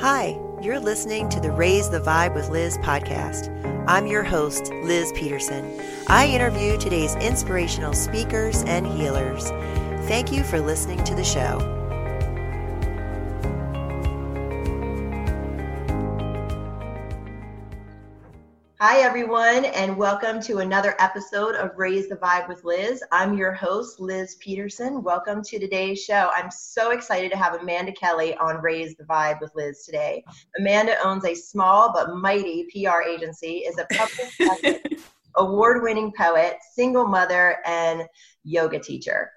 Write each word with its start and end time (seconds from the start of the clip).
Hi, 0.00 0.38
you're 0.62 0.80
listening 0.80 1.28
to 1.28 1.40
the 1.40 1.50
Raise 1.50 1.90
the 1.90 2.00
Vibe 2.00 2.34
with 2.34 2.48
Liz 2.48 2.78
podcast. 2.78 3.50
I'm 3.86 4.06
your 4.06 4.22
host, 4.22 4.72
Liz 4.82 5.12
Peterson. 5.14 5.78
I 6.06 6.26
interview 6.26 6.78
today's 6.78 7.14
inspirational 7.16 7.92
speakers 7.92 8.62
and 8.62 8.86
healers. 8.86 9.50
Thank 10.08 10.32
you 10.32 10.42
for 10.42 10.58
listening 10.58 11.04
to 11.04 11.14
the 11.14 11.22
show. 11.22 11.79
Hi, 18.82 19.00
everyone, 19.00 19.66
and 19.66 19.94
welcome 19.94 20.40
to 20.40 20.60
another 20.60 20.96
episode 20.98 21.54
of 21.54 21.76
Raise 21.76 22.08
the 22.08 22.16
Vibe 22.16 22.48
with 22.48 22.64
Liz. 22.64 23.04
I'm 23.12 23.36
your 23.36 23.52
host, 23.52 24.00
Liz 24.00 24.36
Peterson. 24.36 25.02
Welcome 25.02 25.42
to 25.44 25.58
today's 25.58 26.02
show. 26.02 26.30
I'm 26.34 26.50
so 26.50 26.90
excited 26.90 27.30
to 27.30 27.36
have 27.36 27.60
Amanda 27.60 27.92
Kelly 27.92 28.34
on 28.36 28.62
Raise 28.62 28.96
the 28.96 29.04
Vibe 29.04 29.42
with 29.42 29.54
Liz 29.54 29.84
today. 29.84 30.24
Amanda 30.58 30.96
owns 31.04 31.26
a 31.26 31.34
small 31.34 31.92
but 31.92 32.16
mighty 32.16 32.68
PR 32.72 33.02
agency, 33.02 33.58
is 33.58 33.76
a 33.78 33.86
public 33.94 34.98
award 35.36 35.82
winning 35.82 36.10
poet, 36.16 36.56
single 36.74 37.06
mother, 37.06 37.58
and 37.66 38.04
yoga 38.44 38.78
teacher. 38.78 39.30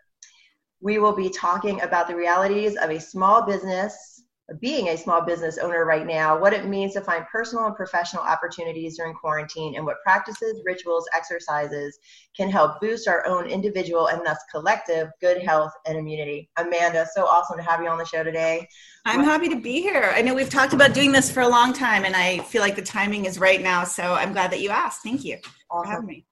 We 0.80 1.00
will 1.00 1.18
be 1.18 1.30
talking 1.30 1.82
about 1.82 2.08
the 2.08 2.16
realities 2.16 2.78
of 2.78 2.92
a 2.92 3.00
small 3.02 3.46
business 3.46 4.13
being 4.60 4.90
a 4.90 4.98
small 4.98 5.22
business 5.22 5.58
owner 5.58 5.86
right 5.86 6.06
now, 6.06 6.38
what 6.38 6.54
it 6.54 6.68
means 6.68 6.94
to 6.94 7.02
find 7.02 7.26
personal 7.32 7.66
and 7.66 7.76
professional 7.76 8.24
opportunities 8.24 8.98
during 8.98 9.14
quarantine, 9.14 9.76
and 9.76 9.86
what 9.86 10.02
practices, 10.04 10.62
rituals, 10.66 11.06
exercises 11.16 11.98
can 12.36 12.50
help 12.50 12.82
boost 12.82 13.08
our 13.08 13.26
own 13.26 13.48
individual 13.48 14.08
and 14.08 14.26
thus 14.26 14.38
collective 14.52 15.10
good 15.22 15.42
health 15.42 15.72
and 15.86 15.98
immunity. 15.98 16.50
Amanda, 16.58 17.08
so 17.16 17.26
awesome 17.26 17.58
to 17.58 17.64
have 17.64 17.82
you 17.82 17.88
on 17.88 17.98
the 17.98 18.06
show 18.06 18.24
today. 18.24 18.68
I'm 19.06 19.24
happy 19.24 19.50
to 19.50 19.60
be 19.60 19.82
here. 19.82 20.12
I 20.14 20.22
know 20.22 20.34
we've 20.34 20.50
talked 20.50 20.74
about 20.74 20.94
doing 20.94 21.12
this 21.12 21.32
for 21.32 21.42
a 21.42 21.48
long 21.48 21.74
time, 21.74 22.04
and 22.04 22.16
I 22.16 22.40
feel 22.40 22.62
like 22.62 22.76
the 22.76 22.82
timing 22.82 23.26
is 23.26 23.40
right 23.40 23.62
now. 23.62 23.84
So 23.86 24.14
I'm 24.14 24.34
glad 24.34 24.52
that 24.52 24.60
you 24.60 24.70
asked. 24.70 25.04
Thank 25.04 25.24
you 25.24 25.38
awesome. 25.70 25.86
for 25.86 25.92
having 25.92 26.08
me. 26.08 26.26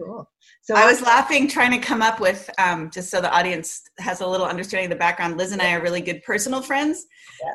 Cool. 0.00 0.28
So 0.62 0.74
I 0.74 0.86
was 0.86 1.00
laughing 1.02 1.46
trying 1.46 1.70
to 1.70 1.78
come 1.78 2.02
up 2.02 2.18
with 2.18 2.50
um, 2.58 2.90
just 2.90 3.10
so 3.10 3.20
the 3.20 3.32
audience 3.32 3.82
has 3.98 4.22
a 4.22 4.26
little 4.26 4.46
understanding 4.46 4.86
of 4.86 4.90
the 4.90 4.98
background. 4.98 5.36
Liz 5.36 5.52
and 5.52 5.62
I 5.62 5.74
are 5.74 5.82
really 5.82 6.00
good 6.00 6.20
personal 6.24 6.62
friends, 6.62 7.06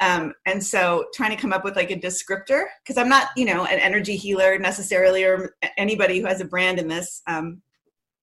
um, 0.02 0.34
and 0.46 0.64
so 0.64 1.06
trying 1.14 1.32
to 1.32 1.42
come 1.42 1.52
up 1.52 1.66
with 1.66 1.76
like 1.76 1.92
a 1.92 2.00
descriptor 2.00 2.64
because 2.82 2.98
I'm 2.98 3.10
not, 3.10 3.28
you 3.36 3.44
know, 3.44 3.66
an 3.66 3.80
energy 3.80 4.16
healer 4.16 4.58
necessarily, 4.58 5.26
or 5.26 5.54
anybody 5.78 6.22
who 6.22 6.28
has 6.28 6.40
a 6.40 6.46
brand 6.46 6.80
in 6.80 6.88
this. 6.88 7.22
Um, 7.28 7.62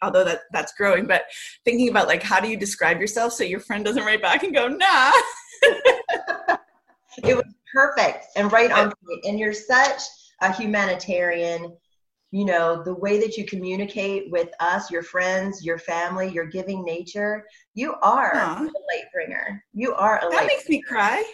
although 0.00 0.24
that 0.24 0.40
that's 0.50 0.72
growing, 0.74 1.06
but 1.06 1.24
thinking 1.66 1.90
about 1.90 2.08
like 2.08 2.22
how 2.22 2.40
do 2.40 2.48
you 2.48 2.56
describe 2.56 3.00
yourself 3.00 3.34
so 3.34 3.44
your 3.44 3.60
friend 3.60 3.84
doesn't 3.84 4.04
write 4.04 4.22
back 4.22 4.44
and 4.44 4.54
go, 4.54 4.66
nah. 4.66 5.12
it 7.22 7.34
was 7.34 7.44
perfect 7.74 8.26
and 8.36 8.50
right 8.52 8.72
on 8.72 8.86
point. 9.04 9.24
And 9.24 9.38
you're 9.38 9.52
such 9.52 10.02
a 10.40 10.52
humanitarian 10.52 11.76
you 12.30 12.44
know 12.44 12.82
the 12.82 12.94
way 12.94 13.18
that 13.18 13.36
you 13.36 13.44
communicate 13.44 14.30
with 14.30 14.48
us 14.60 14.90
your 14.90 15.02
friends 15.02 15.64
your 15.64 15.78
family 15.78 16.28
your 16.28 16.46
giving 16.46 16.84
nature 16.84 17.44
you 17.74 17.94
are 18.02 18.34
Aww. 18.34 18.60
a 18.60 18.62
light 18.62 19.04
bringer 19.12 19.62
you 19.72 19.94
are 19.94 20.18
a 20.18 20.30
that 20.30 20.46
makes 20.46 20.64
bringer. 20.64 20.78
me 20.78 20.82
cry 20.82 21.24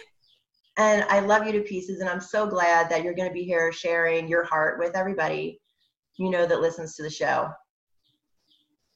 and 0.77 1.03
i 1.09 1.19
love 1.19 1.45
you 1.47 1.51
to 1.53 1.61
pieces 1.61 1.99
and 1.99 2.09
i'm 2.09 2.21
so 2.21 2.45
glad 2.45 2.89
that 2.89 3.03
you're 3.03 3.15
going 3.15 3.27
to 3.27 3.33
be 3.33 3.43
here 3.43 3.71
sharing 3.71 4.27
your 4.27 4.43
heart 4.43 4.77
with 4.79 4.95
everybody 4.95 5.59
you 6.17 6.29
know 6.29 6.45
that 6.45 6.61
listens 6.61 6.95
to 6.95 7.03
the 7.03 7.09
show 7.09 7.49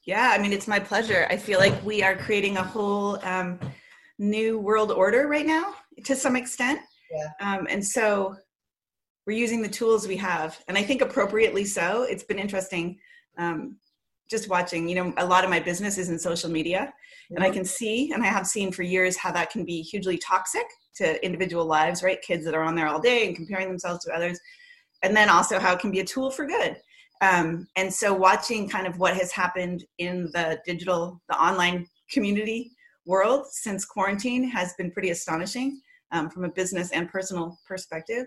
yeah 0.06 0.32
i 0.32 0.38
mean 0.38 0.52
it's 0.52 0.68
my 0.68 0.78
pleasure 0.78 1.26
i 1.30 1.36
feel 1.36 1.58
like 1.58 1.74
we 1.84 2.02
are 2.02 2.14
creating 2.14 2.56
a 2.58 2.62
whole 2.62 3.18
um, 3.24 3.58
new 4.20 4.58
world 4.58 4.92
order 4.92 5.26
right 5.26 5.46
now 5.46 5.74
to 6.04 6.14
some 6.14 6.36
extent 6.36 6.80
yeah. 7.10 7.28
Um, 7.40 7.66
and 7.70 7.84
so 7.84 8.36
we're 9.28 9.36
using 9.36 9.60
the 9.60 9.68
tools 9.68 10.08
we 10.08 10.16
have. 10.16 10.58
And 10.68 10.78
i 10.78 10.82
think 10.82 11.02
appropriately 11.02 11.66
so. 11.66 12.04
It's 12.04 12.24
been 12.24 12.38
interesting 12.38 12.98
um, 13.36 13.76
just 14.30 14.48
watching 14.48 14.88
you 14.88 14.94
know 14.94 15.12
a 15.18 15.26
lot 15.26 15.44
of 15.44 15.50
my 15.50 15.60
business 15.60 15.98
is 15.98 16.08
in 16.08 16.18
social 16.18 16.50
media. 16.50 16.92
And 17.30 17.44
i 17.44 17.50
can 17.50 17.64
see 17.64 18.10
and 18.12 18.22
i 18.22 18.26
have 18.26 18.46
seen 18.46 18.72
for 18.72 18.82
years 18.82 19.18
how 19.18 19.30
that 19.32 19.50
can 19.50 19.66
be 19.66 19.82
hugely 19.82 20.16
toxic 20.16 20.66
to 20.96 21.22
individual 21.22 21.66
lives 21.66 22.02
right? 22.02 22.22
Kids 22.22 22.42
that 22.46 22.54
are 22.54 22.62
on 22.62 22.74
there 22.74 22.88
all 22.88 23.00
day 23.00 23.26
and 23.26 23.36
comparing 23.36 23.68
themselves 23.68 24.02
to 24.04 24.12
others. 24.12 24.40
And 25.02 25.14
then 25.14 25.28
also 25.28 25.58
how 25.58 25.74
it 25.74 25.80
can 25.80 25.90
be 25.90 26.00
a 26.00 26.10
tool 26.12 26.30
for 26.30 26.46
good. 26.46 26.78
Um, 27.20 27.68
and 27.76 27.92
so 27.92 28.14
watching 28.14 28.66
kind 28.66 28.86
of 28.86 28.98
what 28.98 29.14
has 29.14 29.30
happened 29.30 29.84
in 29.98 30.30
the 30.32 30.58
digital 30.64 31.20
the 31.28 31.36
online 31.36 31.86
community 32.10 32.72
world 33.04 33.46
since 33.50 33.84
quarantine 33.84 34.44
has 34.48 34.72
been 34.78 34.90
pretty 34.90 35.10
astonishing 35.10 35.80
um, 36.12 36.30
from 36.30 36.44
a 36.44 36.56
business 36.60 36.92
and 36.92 37.10
personal 37.10 37.58
perspective. 37.68 38.26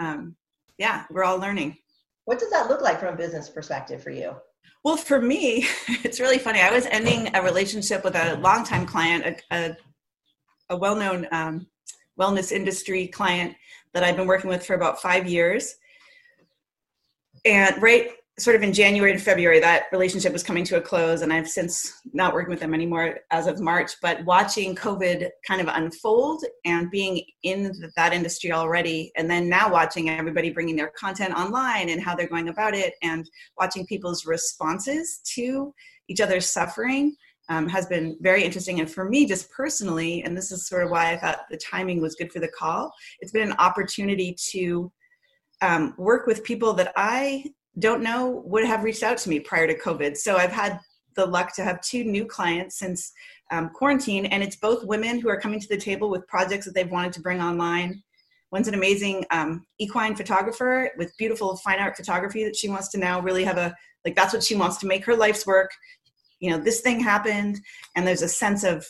Um, 0.00 0.34
yeah, 0.80 1.04
we're 1.10 1.24
all 1.24 1.38
learning. 1.38 1.76
What 2.24 2.40
does 2.40 2.50
that 2.50 2.70
look 2.70 2.80
like 2.80 2.98
from 2.98 3.12
a 3.12 3.16
business 3.16 3.50
perspective 3.50 4.02
for 4.02 4.10
you? 4.10 4.34
Well, 4.82 4.96
for 4.96 5.20
me, 5.20 5.66
it's 5.88 6.20
really 6.20 6.38
funny. 6.38 6.60
I 6.60 6.72
was 6.72 6.86
ending 6.86 7.28
a 7.36 7.42
relationship 7.42 8.02
with 8.02 8.16
a 8.16 8.36
longtime 8.36 8.86
client, 8.86 9.42
a, 9.50 9.54
a, 9.54 9.76
a 10.70 10.76
well 10.76 10.96
known 10.96 11.28
um, 11.32 11.66
wellness 12.18 12.50
industry 12.50 13.06
client 13.06 13.54
that 13.92 14.02
I've 14.02 14.16
been 14.16 14.26
working 14.26 14.48
with 14.48 14.64
for 14.64 14.72
about 14.74 15.02
five 15.02 15.28
years. 15.28 15.74
And 17.44 17.80
right 17.82 18.12
sort 18.40 18.56
of 18.56 18.62
in 18.62 18.72
January 18.72 19.12
and 19.12 19.22
February, 19.22 19.60
that 19.60 19.84
relationship 19.92 20.32
was 20.32 20.42
coming 20.42 20.64
to 20.64 20.76
a 20.76 20.80
close, 20.80 21.20
and 21.22 21.32
I've 21.32 21.48
since 21.48 22.00
not 22.12 22.32
working 22.32 22.50
with 22.50 22.60
them 22.60 22.72
anymore 22.72 23.20
as 23.30 23.46
of 23.46 23.60
March. 23.60 23.92
But 24.00 24.24
watching 24.24 24.74
COVID 24.74 25.28
kind 25.46 25.60
of 25.60 25.68
unfold 25.68 26.44
and 26.64 26.90
being 26.90 27.22
in 27.42 27.72
that 27.96 28.12
industry 28.12 28.52
already, 28.52 29.12
and 29.16 29.30
then 29.30 29.48
now 29.48 29.70
watching 29.70 30.08
everybody 30.08 30.50
bringing 30.50 30.76
their 30.76 30.92
content 30.96 31.34
online 31.34 31.90
and 31.90 32.02
how 32.02 32.14
they're 32.16 32.28
going 32.28 32.48
about 32.48 32.74
it, 32.74 32.94
and 33.02 33.28
watching 33.58 33.86
people's 33.86 34.24
responses 34.24 35.20
to 35.34 35.74
each 36.08 36.20
other's 36.20 36.46
suffering. 36.46 37.14
Um, 37.48 37.68
has 37.68 37.86
been 37.86 38.16
very 38.20 38.44
interesting. 38.44 38.78
And 38.78 38.88
for 38.88 39.08
me, 39.08 39.26
just 39.26 39.50
personally, 39.50 40.22
and 40.22 40.36
this 40.36 40.52
is 40.52 40.68
sort 40.68 40.84
of 40.84 40.90
why 40.90 41.12
I 41.12 41.16
thought 41.16 41.46
the 41.50 41.56
timing 41.56 42.00
was 42.00 42.14
good 42.14 42.32
for 42.32 42.38
the 42.38 42.46
call, 42.46 42.92
it's 43.18 43.32
been 43.32 43.50
an 43.50 43.56
opportunity 43.58 44.36
to 44.52 44.92
um, 45.60 45.94
work 45.98 46.28
with 46.28 46.44
people 46.44 46.72
that 46.74 46.92
I 46.94 47.44
don't 47.78 48.02
know 48.02 48.42
would 48.46 48.64
have 48.64 48.84
reached 48.84 49.02
out 49.02 49.18
to 49.18 49.28
me 49.28 49.40
prior 49.40 49.66
to 49.66 49.78
COVID. 49.78 50.16
So 50.16 50.36
I've 50.36 50.52
had 50.52 50.80
the 51.14 51.26
luck 51.26 51.54
to 51.56 51.64
have 51.64 51.80
two 51.80 52.04
new 52.04 52.24
clients 52.24 52.78
since 52.78 53.12
um, 53.50 53.70
quarantine, 53.70 54.26
and 54.26 54.42
it's 54.42 54.56
both 54.56 54.84
women 54.84 55.20
who 55.20 55.28
are 55.28 55.40
coming 55.40 55.60
to 55.60 55.68
the 55.68 55.76
table 55.76 56.08
with 56.08 56.26
projects 56.28 56.66
that 56.66 56.74
they've 56.74 56.90
wanted 56.90 57.12
to 57.14 57.20
bring 57.20 57.40
online. 57.40 58.02
One's 58.52 58.68
an 58.68 58.74
amazing 58.74 59.24
um, 59.30 59.66
equine 59.78 60.16
photographer 60.16 60.90
with 60.98 61.16
beautiful 61.16 61.56
fine 61.56 61.78
art 61.78 61.96
photography 61.96 62.44
that 62.44 62.56
she 62.56 62.68
wants 62.68 62.88
to 62.88 62.98
now 62.98 63.20
really 63.20 63.44
have 63.44 63.58
a 63.58 63.74
like 64.04 64.16
that's 64.16 64.32
what 64.32 64.42
she 64.42 64.54
wants 64.54 64.78
to 64.78 64.86
make 64.86 65.04
her 65.04 65.14
life's 65.14 65.46
work. 65.46 65.70
You 66.40 66.50
know, 66.50 66.58
this 66.58 66.80
thing 66.80 67.00
happened, 67.00 67.60
and 67.94 68.06
there's 68.06 68.22
a 68.22 68.28
sense 68.28 68.64
of 68.64 68.86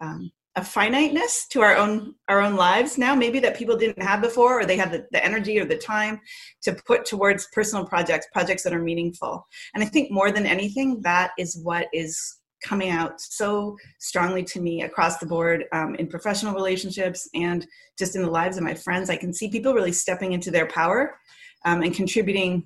um, 0.00 0.30
a 0.58 0.64
finiteness 0.64 1.46
to 1.46 1.60
our 1.60 1.76
own 1.76 2.14
our 2.28 2.40
own 2.40 2.56
lives 2.56 2.98
now 2.98 3.14
maybe 3.14 3.38
that 3.38 3.56
people 3.56 3.76
didn't 3.76 4.02
have 4.02 4.20
before 4.20 4.60
or 4.60 4.64
they 4.66 4.76
had 4.76 4.90
the, 4.90 5.06
the 5.12 5.24
energy 5.24 5.58
or 5.60 5.64
the 5.64 5.76
time 5.76 6.20
to 6.60 6.72
put 6.84 7.04
towards 7.04 7.46
personal 7.52 7.86
projects 7.86 8.26
projects 8.32 8.64
that 8.64 8.72
are 8.72 8.82
meaningful. 8.82 9.46
And 9.74 9.84
i 9.84 9.86
think 9.86 10.10
more 10.10 10.32
than 10.32 10.46
anything 10.46 11.00
that 11.02 11.30
is 11.38 11.60
what 11.62 11.86
is 11.92 12.38
coming 12.60 12.90
out 12.90 13.20
so 13.20 13.76
strongly 14.00 14.42
to 14.42 14.60
me 14.60 14.82
across 14.82 15.18
the 15.18 15.26
board 15.26 15.66
um, 15.72 15.94
in 15.94 16.08
professional 16.08 16.54
relationships 16.54 17.28
and 17.32 17.64
just 17.96 18.16
in 18.16 18.22
the 18.22 18.30
lives 18.30 18.56
of 18.56 18.64
my 18.64 18.74
friends. 18.74 19.10
I 19.10 19.16
can 19.16 19.32
see 19.32 19.48
people 19.48 19.74
really 19.74 19.92
stepping 19.92 20.32
into 20.32 20.50
their 20.50 20.66
power 20.66 21.20
um, 21.64 21.82
and 21.82 21.94
contributing 21.94 22.64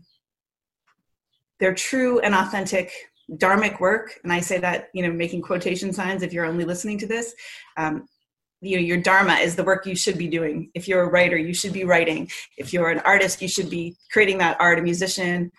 their 1.61 1.75
true 1.75 2.21
and 2.21 2.35
authentic 2.35 2.91
dharmic 3.31 3.81
work. 3.81 4.19
And 4.25 4.33
i 4.33 4.41
say 4.41 4.59
that 4.59 4.88
you 4.93 5.03
know 5.03 5.12
making 5.12 5.43
quotation 5.43 5.93
signs 5.93 6.22
if 6.22 6.33
you're 6.33 6.47
only 6.47 6.65
listening 6.65 6.99
to 6.99 7.06
this. 7.06 7.34
Um, 7.77 8.06
you 8.60 8.77
know 8.77 8.83
your 8.83 8.99
dharma 8.99 9.35
is 9.35 9.56
the 9.56 9.64
work 9.64 9.87
you 9.87 9.97
should 9.97 10.19
be 10.19 10.29
doing. 10.29 10.70
If 10.75 10.87
you're 10.88 11.02
a 11.02 11.11
writer 11.11 11.37
you 11.37 11.55
should 11.55 11.73
be 11.73 11.85
writing. 11.85 12.31
If 12.56 12.73
you're 12.73 12.91
an 12.91 13.00
artist 13.00 13.43
you 13.43 13.49
should 13.49 13.70
be 13.70 13.97
creating 14.12 14.38
that 14.38 14.56
art 14.61 14.79
a 14.79 14.82
musician 14.82 15.50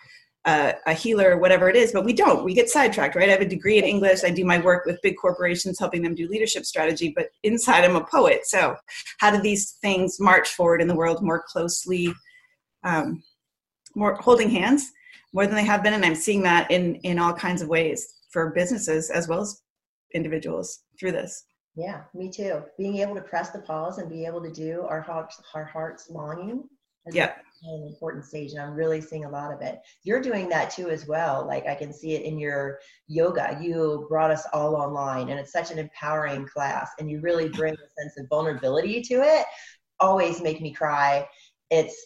uh, 0.46 0.72
a 0.86 0.92
healer 0.92 1.38
whatever 1.38 1.70
it 1.70 1.76
is. 1.76 1.92
But 1.92 2.04
we 2.04 2.12
don't. 2.12 2.44
We 2.44 2.54
get 2.54 2.68
sidetracked 2.68 3.14
right? 3.14 3.28
I 3.28 3.32
have 3.32 3.40
a 3.40 3.46
degree 3.46 3.78
in 3.78 3.84
english. 3.84 4.24
I 4.24 4.30
do 4.30 4.44
my 4.44 4.58
work 4.58 4.84
with 4.86 5.02
big 5.02 5.16
corporations 5.16 5.78
helping 5.78 6.02
them 6.02 6.14
do 6.14 6.28
leadership 6.28 6.64
strategy. 6.64 7.12
But 7.14 7.28
inside 7.42 7.84
i'm 7.84 7.96
a 7.96 8.04
poet. 8.04 8.46
So 8.46 8.76
how 9.18 9.30
do 9.30 9.40
these 9.40 9.72
things 9.82 10.20
march 10.20 10.48
forward 10.50 10.80
in 10.80 10.88
the 10.88 10.96
world 10.96 11.22
more 11.22 11.42
closely 11.46 12.12
um, 12.84 13.22
more 13.94 14.14
holding 14.16 14.50
hands 14.50 14.90
more 15.34 15.46
than 15.46 15.56
they 15.56 15.64
have 15.64 15.82
been 15.82 15.92
and 15.92 16.04
i'm 16.04 16.14
seeing 16.14 16.42
that 16.42 16.70
in 16.70 16.94
in 16.96 17.18
all 17.18 17.34
kinds 17.34 17.60
of 17.60 17.68
ways 17.68 18.14
for 18.34 18.50
businesses 18.50 19.10
as 19.10 19.28
well 19.28 19.42
as 19.42 19.62
individuals 20.14 20.80
through 20.98 21.12
this. 21.12 21.44
Yeah 21.76 22.02
me 22.14 22.30
too. 22.30 22.62
Being 22.78 22.98
able 22.98 23.14
to 23.16 23.20
press 23.20 23.50
the 23.50 23.60
pause 23.60 23.98
and 23.98 24.08
be 24.08 24.24
able 24.24 24.42
to 24.42 24.52
do 24.52 24.82
our 24.82 25.00
hearts 25.00 25.40
our 25.54 25.64
hearts 25.64 26.08
longing 26.10 26.64
yeah. 27.12 27.32
an 27.64 27.86
important 27.88 28.24
stage 28.24 28.52
and 28.52 28.62
i'm 28.62 28.72
really 28.72 29.00
seeing 29.00 29.24
a 29.24 29.30
lot 29.30 29.52
of 29.52 29.60
it. 29.60 29.80
You're 30.04 30.22
doing 30.22 30.48
that 30.48 30.70
too 30.70 30.88
as 30.88 31.06
well. 31.06 31.46
Like 31.46 31.66
i 31.66 31.74
can 31.74 31.92
see 31.92 32.14
it 32.14 32.22
in 32.22 32.38
your 32.38 32.78
yoga. 33.08 33.58
You 33.60 34.06
brought 34.08 34.30
us 34.30 34.46
all 34.52 34.74
online 34.76 35.28
and 35.28 35.38
it's 35.38 35.52
such 35.52 35.70
an 35.70 35.78
empowering 35.78 36.46
class 36.46 36.90
and 36.98 37.10
you 37.10 37.20
really 37.20 37.48
bring 37.48 37.74
a 37.74 38.02
sense 38.02 38.18
of 38.18 38.28
vulnerability 38.28 39.02
to 39.02 39.14
it. 39.14 39.46
Always 40.00 40.42
make 40.42 40.60
me 40.60 40.72
cry. 40.72 41.28
It's 41.70 41.96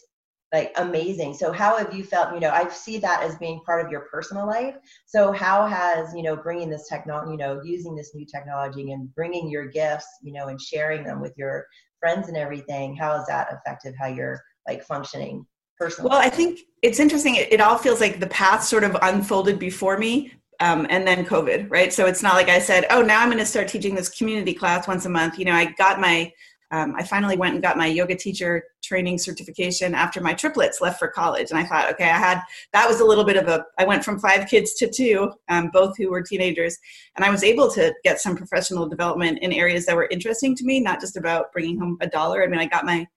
like 0.51 0.71
amazing. 0.77 1.33
So 1.35 1.51
how 1.51 1.77
have 1.77 1.93
you 1.93 2.03
felt, 2.03 2.33
you 2.33 2.39
know, 2.39 2.49
I 2.49 2.67
see 2.69 2.97
that 2.97 3.21
as 3.21 3.37
being 3.37 3.59
part 3.65 3.85
of 3.85 3.91
your 3.91 4.07
personal 4.11 4.47
life. 4.47 4.75
So 5.05 5.31
how 5.31 5.67
has, 5.67 6.13
you 6.15 6.23
know, 6.23 6.35
bringing 6.35 6.69
this 6.69 6.87
technology, 6.87 7.31
you 7.31 7.37
know, 7.37 7.61
using 7.63 7.95
this 7.95 8.15
new 8.15 8.25
technology 8.25 8.91
and 8.91 9.13
bringing 9.13 9.49
your 9.49 9.67
gifts, 9.67 10.07
you 10.23 10.33
know, 10.33 10.47
and 10.47 10.59
sharing 10.59 11.03
them 11.03 11.21
with 11.21 11.33
your 11.37 11.67
friends 11.99 12.29
and 12.29 12.37
everything, 12.37 12.95
how 12.95 13.15
has 13.17 13.27
that 13.27 13.53
affected 13.53 13.93
how 13.99 14.07
you're 14.07 14.41
like 14.67 14.83
functioning 14.83 15.45
personally? 15.77 16.09
Well, 16.09 16.19
I 16.19 16.29
think 16.29 16.61
it's 16.81 16.99
interesting. 16.99 17.35
It, 17.35 17.53
it 17.53 17.61
all 17.61 17.77
feels 17.77 18.01
like 18.01 18.19
the 18.19 18.27
path 18.27 18.63
sort 18.63 18.83
of 18.83 18.97
unfolded 19.01 19.59
before 19.59 19.97
me, 19.97 20.33
um, 20.59 20.87
and 20.89 21.07
then 21.07 21.25
COVID, 21.25 21.69
right? 21.69 21.93
So 21.93 22.05
it's 22.05 22.23
not 22.23 22.33
like 22.33 22.49
I 22.49 22.59
said, 22.59 22.85
oh, 22.89 23.01
now 23.01 23.21
I'm 23.21 23.29
going 23.29 23.37
to 23.37 23.45
start 23.45 23.67
teaching 23.67 23.95
this 23.95 24.09
community 24.09 24.53
class 24.53 24.87
once 24.87 25.05
a 25.05 25.09
month. 25.09 25.37
You 25.39 25.45
know, 25.45 25.53
I 25.53 25.65
got 25.77 26.01
my, 26.01 26.33
um, 26.71 26.93
I 26.95 27.03
finally 27.03 27.35
went 27.35 27.55
and 27.55 27.63
got 27.63 27.77
my 27.77 27.87
yoga 27.87 28.15
teacher 28.15 28.63
training 28.83 29.17
certification 29.17 29.95
after 29.95 30.21
my 30.21 30.33
triplets 30.33 30.81
left 30.81 30.99
for 30.99 31.07
college. 31.07 31.49
And 31.49 31.59
I 31.59 31.63
thought, 31.63 31.91
okay, 31.93 32.09
I 32.09 32.17
had, 32.17 32.41
that 32.73 32.87
was 32.87 32.99
a 32.99 33.05
little 33.05 33.23
bit 33.23 33.37
of 33.37 33.47
a, 33.47 33.65
I 33.79 33.85
went 33.85 34.05
from 34.05 34.19
five 34.19 34.47
kids 34.47 34.73
to 34.75 34.89
two, 34.89 35.31
um, 35.49 35.69
both 35.73 35.97
who 35.97 36.11
were 36.11 36.21
teenagers. 36.21 36.77
And 37.15 37.25
I 37.25 37.31
was 37.31 37.43
able 37.43 37.71
to 37.71 37.93
get 38.03 38.19
some 38.19 38.35
professional 38.35 38.87
development 38.87 39.39
in 39.39 39.51
areas 39.51 39.85
that 39.87 39.95
were 39.95 40.07
interesting 40.11 40.55
to 40.57 40.63
me, 40.63 40.79
not 40.79 40.99
just 40.99 41.17
about 41.17 41.51
bringing 41.51 41.79
home 41.79 41.97
a 42.01 42.07
dollar. 42.07 42.43
I 42.43 42.47
mean, 42.47 42.59
I 42.59 42.67
got 42.67 42.85
my 42.85 43.07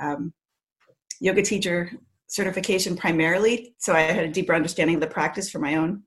um, 0.00 0.32
yoga 1.20 1.42
teacher 1.42 1.92
certification 2.26 2.96
primarily, 2.96 3.74
so 3.78 3.92
I 3.92 4.00
had 4.00 4.24
a 4.24 4.32
deeper 4.32 4.54
understanding 4.54 4.96
of 4.96 5.00
the 5.00 5.06
practice 5.06 5.48
for 5.48 5.60
my 5.60 5.76
own 5.76 6.02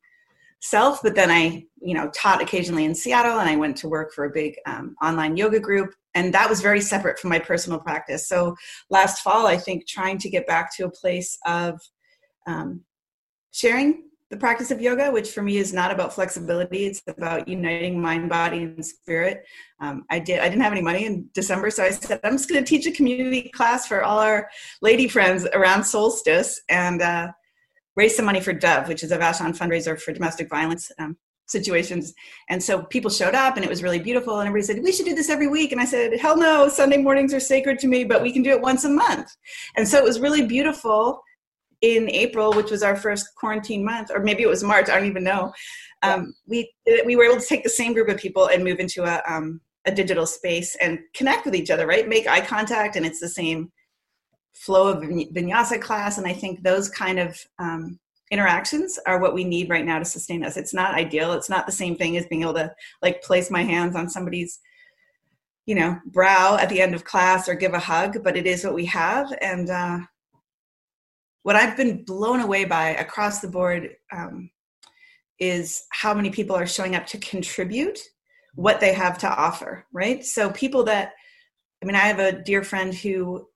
self 0.62 1.02
but 1.02 1.16
then 1.16 1.32
i 1.32 1.64
you 1.82 1.94
know 1.94 2.10
taught 2.10 2.42
occasionally 2.42 2.84
in 2.84 2.94
seattle 2.94 3.40
and 3.40 3.50
i 3.50 3.56
went 3.56 3.78
to 3.78 3.88
work 3.88 4.12
for 4.14 4.26
a 4.26 4.30
big 4.30 4.56
um, 4.66 4.94
online 5.02 5.38
yoga 5.38 5.58
group 5.58 5.94
and 6.20 6.34
that 6.34 6.50
was 6.50 6.62
very 6.62 6.82
separate 6.82 7.18
from 7.20 7.30
my 7.30 7.40
personal 7.40 7.80
practice. 7.80 8.28
So 8.28 8.56
last 8.90 9.22
fall 9.22 9.48
i 9.48 9.58
think 9.58 9.88
trying 9.88 10.18
to 10.18 10.30
get 10.30 10.48
back 10.48 10.76
to 10.76 10.86
a 10.86 10.92
place 10.92 11.38
of 11.46 11.80
um, 12.48 12.82
sharing 13.52 14.04
the 14.30 14.38
practice 14.38 14.70
of 14.70 14.82
yoga 14.82 15.12
which 15.12 15.32
for 15.32 15.42
me 15.42 15.58
is 15.58 15.74
not 15.74 15.92
about 15.92 16.14
flexibility 16.14 16.86
it's 16.86 17.02
about 17.08 17.48
uniting 17.48 18.00
mind 18.00 18.30
body 18.30 18.64
and 18.64 18.86
spirit. 18.86 19.46
Um, 19.80 20.06
i 20.10 20.20
did 20.20 20.40
i 20.40 20.50
didn't 20.50 20.62
have 20.62 20.74
any 20.74 20.82
money 20.82 21.06
in 21.06 21.30
december 21.34 21.70
so 21.72 21.84
i 21.84 21.92
said 21.92 22.20
i'm 22.24 22.38
just 22.38 22.50
going 22.50 22.64
to 22.64 22.70
teach 22.70 22.86
a 22.86 22.92
community 22.92 23.50
class 23.54 23.88
for 23.88 24.04
all 24.04 24.20
our 24.20 24.50
lady 24.82 25.08
friends 25.08 25.48
around 25.54 25.84
solstice 25.84 26.62
and 26.70 27.02
uh, 27.02 27.28
raise 27.96 28.16
some 28.16 28.26
money 28.26 28.40
for 28.40 28.54
Dove, 28.54 28.88
which 28.88 29.04
is 29.04 29.12
a 29.12 29.18
Vashon 29.18 29.58
fundraiser 29.58 30.00
for 30.00 30.14
domestic 30.14 30.50
violence. 30.50 30.90
Um, 31.00 31.18
situations. 31.50 32.14
And 32.50 32.62
so 32.62 32.84
people 32.84 33.12
showed 33.12 33.36
up 33.36 33.56
and 33.56 33.66
it 33.66 33.70
was 33.70 33.84
really 33.84 34.00
beautiful. 34.00 34.40
And 34.40 34.48
everybody 34.48 34.66
said, 34.66 34.84
We 34.84 34.92
should 34.92 35.06
do 35.06 35.16
this 35.16 35.30
every 35.30 35.48
week. 35.48 35.72
And 35.72 35.82
I 35.82 35.86
said, 35.86 36.18
Hell 36.20 36.38
no, 36.38 36.70
Sunday 36.70 36.98
mornings 36.98 37.34
are 37.34 37.40
sacred 37.40 37.80
to 37.80 37.88
me, 37.88 38.04
but 38.04 38.22
we 38.22 38.32
can 38.32 38.44
do 38.44 38.52
it 38.52 38.62
once 38.62 38.86
a 38.86 38.90
month. 38.90 39.30
And 39.76 39.88
so 39.88 39.98
it 39.98 40.04
was 40.04 40.20
really 40.20 40.46
beautiful 40.46 41.22
in 41.82 42.10
April, 42.10 42.54
which 42.54 42.72
was 42.72 42.84
our 42.84 42.96
first 42.96 43.28
quarantine 43.36 43.84
month, 43.84 44.12
or 44.14 44.20
maybe 44.20 44.44
it 44.44 44.50
was 44.50 44.64
March, 44.64 44.90
I 44.90 44.96
don't 44.96 45.10
even 45.10 45.24
know. 45.24 45.54
Um, 46.04 46.34
we, 46.46 46.70
we 47.06 47.16
were 47.16 47.24
able 47.24 47.40
to 47.40 47.46
take 47.46 47.64
the 47.64 47.70
same 47.70 47.94
group 47.94 48.10
of 48.10 48.18
people 48.18 48.48
and 48.48 48.64
move 48.64 48.80
into 48.80 49.04
a, 49.04 49.22
um, 49.28 49.62
a 49.86 49.92
digital 49.92 50.26
space 50.26 50.76
and 50.82 51.00
connect 51.14 51.46
with 51.46 51.56
each 51.56 51.70
other, 51.70 51.88
right? 51.88 52.08
Make 52.08 52.28
eye 52.28 52.46
contact, 52.46 52.98
and 52.98 53.06
it's 53.06 53.22
the 53.22 53.30
same 53.30 53.72
flow 54.54 54.90
of 54.90 55.04
vinyasa 55.04 55.82
class 55.82 56.18
and 56.18 56.28
i 56.28 56.34
think 56.34 56.62
those 56.64 56.90
kind 56.90 57.18
of 57.18 57.40
um, 57.60 57.98
interactions 58.32 59.00
are 59.08 59.20
what 59.20 59.34
we 59.34 59.44
need 59.44 59.70
right 59.70 59.86
now 59.86 60.00
to 60.00 60.06
sustain 60.06 60.44
us. 60.44 60.58
It's 60.58 60.74
not 60.74 60.94
ideal. 60.94 61.34
It's 61.34 61.50
not 61.50 61.66
the 61.66 61.72
same 61.72 61.96
thing 61.96 62.18
as 62.18 62.28
being 62.28 62.44
able 62.44 62.54
to 62.56 62.74
like 63.02 63.24
place 63.24 63.50
my 63.50 63.64
hands 63.64 63.96
on 63.96 64.10
somebody's 64.10 64.60
you 65.66 65.76
know 65.76 66.00
brow 66.08 66.58
at 66.60 66.70
the 66.70 66.82
end 66.82 66.96
of 66.96 67.06
class 67.06 67.48
or 67.48 67.54
give 67.54 67.74
a 67.76 67.80
hug 67.80 68.24
but 68.24 68.36
it 68.36 68.48
is 68.48 68.64
what 68.64 68.74
we 68.74 68.86
have. 68.86 69.32
And 69.42 69.70
uh, 69.70 70.00
what 71.44 71.56
i've 71.56 71.78
been 71.78 72.04
blown 72.04 72.42
away 72.42 72.66
by 72.66 72.90
across 72.90 73.40
the 73.40 73.48
board 73.48 73.96
um, 74.12 74.50
is 75.40 75.84
how 75.92 76.14
many 76.14 76.30
people 76.30 76.56
are 76.56 76.68
showing 76.68 76.96
up 76.96 77.06
to 77.08 77.18
contribute 77.18 78.00
what 78.56 78.80
they 78.80 78.94
have 78.94 79.18
to 79.20 79.30
offer 79.30 79.86
right? 79.94 80.26
So 80.26 80.50
people 80.52 80.84
that 80.86 81.14
i 81.82 81.86
mean 81.86 81.96
i 81.96 82.00
have 82.00 82.20
a 82.20 82.44
dear 82.44 82.64
friend 82.64 82.94
who 82.94 83.48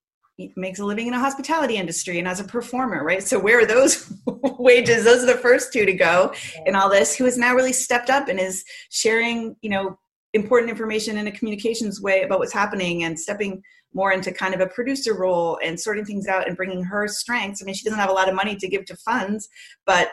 makes 0.56 0.80
a 0.80 0.86
living 0.86 1.08
in 1.08 1.14
a 1.14 1.20
hospitality 1.20 1.78
industry 1.78 2.18
and 2.20 2.28
as 2.28 2.40
a 2.40 2.44
performer, 2.44 3.04
right? 3.04 3.24
So 3.24 3.40
where 3.40 3.60
are 3.60 3.66
those 3.66 4.12
wages? 4.26 5.04
Those 5.04 5.24
are 5.24 5.28
the 5.28 5.40
first 5.40 5.72
two 5.72 5.86
to 5.86 5.94
go 5.94 6.34
in 6.66 6.76
all 6.76 6.90
this. 6.90 7.16
Who 7.16 7.26
has 7.26 7.38
now 7.38 7.54
really 7.54 7.74
stepped 7.74 8.10
up 8.10 8.28
and 8.28 8.40
is 8.40 8.64
sharing, 8.90 9.56
you 9.62 9.70
know, 9.70 9.98
important 10.34 10.72
information 10.72 11.18
in 11.18 11.28
a 11.28 11.32
communications 11.32 12.02
way 12.02 12.24
about 12.24 12.40
what's 12.40 12.54
happening 12.54 13.04
and 13.04 13.20
stepping 13.20 13.62
more 13.94 14.12
into 14.12 14.32
kind 14.32 14.56
of 14.56 14.62
a 14.62 14.68
producer 14.68 15.14
role 15.14 15.60
and 15.64 15.80
sorting 15.80 16.06
things 16.06 16.28
out 16.28 16.48
and 16.48 16.58
bringing 16.58 16.84
her 16.84 17.08
strengths. 17.08 17.62
I 17.62 17.66
mean, 17.66 17.76
she 17.76 17.84
doesn't 17.84 18.00
have 18.00 18.10
a 18.10 18.14
lot 18.14 18.28
of 18.28 18.34
money 18.34 18.56
to 18.56 18.68
give 18.68 18.86
to 18.86 18.96
funds, 18.98 19.48
but 19.86 20.10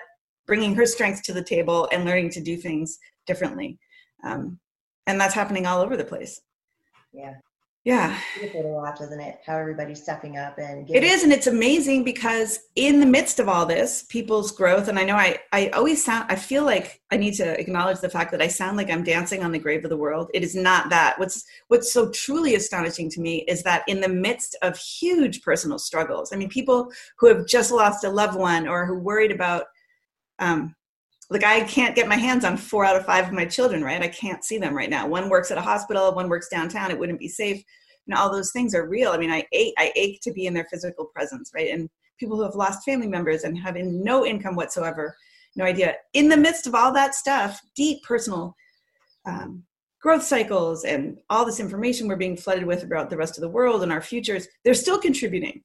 bringing 0.47 0.75
her 0.75 0.85
strengths 0.85 1.23
to 1.23 1.33
the 1.33 1.43
table 1.43 1.89
and 1.91 2.05
learning 2.05 2.29
to 2.31 2.43
do 2.43 2.59
things 2.59 2.99
differently. 3.27 3.79
Um, 4.23 4.59
and 5.07 5.19
that's 5.19 5.35
happening 5.35 5.65
all 5.65 5.81
over 5.81 5.97
the 5.97 6.05
place. 6.05 6.43
Yeah 7.15 7.37
yeah. 7.85 8.19
Beautiful 8.39 8.63
to 8.63 8.69
watch 8.69 9.01
isn't 9.01 9.21
it? 9.21 9.39
How 9.47 9.57
everybody's 9.57 10.03
stepping 10.03 10.37
up 10.37 10.59
and 10.59 10.89
it 10.91 11.03
is 11.03 11.23
and 11.23 11.33
it's 11.33 11.47
amazing 11.47 12.05
because 12.05 12.59
in 12.77 13.01
the 13.01 13.07
midst 13.07 13.41
of 13.41 13.49
all 13.49 13.65
this 13.65 14.03
people's 14.11 14.53
growth 14.53 14.89
and 14.89 14.99
i 14.99 15.05
know 15.05 15.17
i 15.17 15.39
i 15.53 15.69
always 15.69 16.05
sound 16.05 16.27
i 16.29 16.37
feel 16.37 16.65
like 16.65 17.01
i 17.11 17.17
need 17.17 17.33
to 17.33 17.59
acknowledge 17.59 18.01
the 18.01 18.09
fact 18.09 18.31
that 18.31 18.43
i 18.43 18.49
sound 18.49 18.77
like 18.77 18.91
i'm 18.91 19.03
dancing 19.03 19.43
on 19.43 19.51
the 19.51 19.59
grave 19.59 19.83
of 19.85 19.91
the 19.91 19.97
world. 19.97 20.31
It 20.35 20.43
is 20.43 20.55
not 20.55 20.91
that. 20.91 21.19
What's 21.19 21.45
what's 21.69 21.93
so 21.93 22.11
truly 22.11 22.55
astonishing 22.55 23.09
to 23.11 23.21
me 23.21 23.45
is 23.49 23.63
that 23.63 23.83
in 23.89 24.01
the 24.01 24.09
midst 24.09 24.57
of 24.61 24.77
huge 24.77 25.41
personal 25.43 25.79
struggles 25.79 26.33
i 26.33 26.37
mean 26.37 26.49
people 26.51 26.93
who 27.19 27.29
have 27.29 27.47
just 27.47 27.71
lost 27.71 28.05
a 28.05 28.11
loved 28.11 28.39
one 28.39 28.69
or 28.69 28.85
who 28.85 28.99
worried 28.99 29.33
about 29.33 29.65
um, 30.39 30.75
like 31.31 31.45
I 31.45 31.63
can't 31.63 31.95
get 31.95 32.09
my 32.09 32.17
hands 32.17 32.45
on 32.45 32.57
four 32.57 32.85
out 32.85 32.97
of 32.97 33.07
five 33.07 33.27
of 33.27 33.33
my 33.33 33.45
children, 33.45 33.85
right? 33.85 34.03
I 34.03 34.09
can't 34.09 34.45
see 34.45 34.59
them 34.59 34.77
right 34.77 34.91
now. 34.91 35.07
One 35.07 35.29
works 35.29 35.53
at 35.53 35.59
a 35.59 35.63
hospital, 35.63 36.13
one 36.13 36.29
works 36.29 36.49
downtown. 36.49 36.91
It 36.91 36.99
wouldn't 36.99 37.21
be 37.21 37.29
safe. 37.29 37.63
And 38.07 38.19
all 38.19 38.33
those 38.33 38.51
things 38.51 38.75
are 38.75 38.89
real. 38.89 39.13
I 39.13 39.19
mean, 39.19 39.31
I 39.31 39.47
ache, 39.53 39.75
I 39.79 39.93
ache 39.95 40.21
to 40.23 40.33
be 40.33 40.47
in 40.47 40.55
their 40.55 40.67
physical 40.69 41.05
presence, 41.07 41.53
right? 41.55 41.71
And 41.71 41.89
people 42.19 42.37
who 42.37 42.43
have 42.43 42.57
lost 42.57 42.85
family 42.85 43.07
members 43.07 43.45
and 43.45 43.57
having 43.57 44.03
no 44.03 44.27
income 44.27 44.57
whatsoever, 44.57 45.15
no 45.55 45.65
idea. 45.65 45.95
In 46.15 46.29
the 46.29 46.37
midst 46.37 46.67
of 46.67 46.75
all 46.75 46.93
that 46.95 47.15
stuff, 47.15 47.61
deep 47.77 48.03
personal 48.03 48.57
um, 49.25 49.63
growth 50.03 50.25
cycles 50.25 50.85
and 50.85 51.19
all 51.31 51.45
this 51.45 51.61
information 51.61 52.09
we're 52.09 52.17
being 52.17 52.37
flooded 52.37 52.67
with 52.67 52.83
about 52.83 53.09
the 53.09 53.17
rest 53.17 53.39
of 53.39 53.43
the 53.43 53.49
world 53.49 53.85
and 53.85 53.93
our 53.93 54.03
futures, 54.03 54.49
they're 54.65 54.75
still 54.75 54.99
contributing 54.99 55.63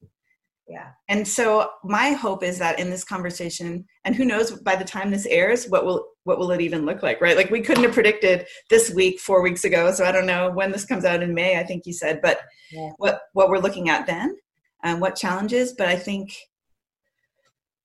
yeah 0.68 0.88
and 1.08 1.26
so 1.26 1.70
my 1.84 2.10
hope 2.10 2.42
is 2.42 2.58
that 2.58 2.78
in 2.78 2.90
this 2.90 3.04
conversation 3.04 3.84
and 4.04 4.16
who 4.16 4.24
knows 4.24 4.50
by 4.62 4.74
the 4.74 4.84
time 4.84 5.10
this 5.10 5.26
airs 5.26 5.66
what 5.66 5.84
will 5.84 6.04
what 6.24 6.38
will 6.38 6.50
it 6.50 6.60
even 6.60 6.84
look 6.84 7.02
like 7.02 7.20
right 7.20 7.36
like 7.36 7.50
we 7.50 7.60
couldn't 7.60 7.84
have 7.84 7.92
predicted 7.92 8.46
this 8.68 8.90
week 8.90 9.20
four 9.20 9.42
weeks 9.42 9.64
ago 9.64 9.92
so 9.92 10.04
i 10.04 10.10
don't 10.10 10.26
know 10.26 10.50
when 10.50 10.72
this 10.72 10.84
comes 10.84 11.04
out 11.04 11.22
in 11.22 11.34
may 11.34 11.58
i 11.58 11.62
think 11.62 11.86
you 11.86 11.92
said 11.92 12.20
but 12.20 12.40
yeah. 12.72 12.90
what 12.96 13.20
what 13.32 13.48
we're 13.48 13.58
looking 13.58 13.88
at 13.88 14.06
then 14.06 14.36
and 14.82 15.00
what 15.00 15.14
challenges 15.14 15.72
but 15.72 15.88
i 15.88 15.96
think 15.96 16.34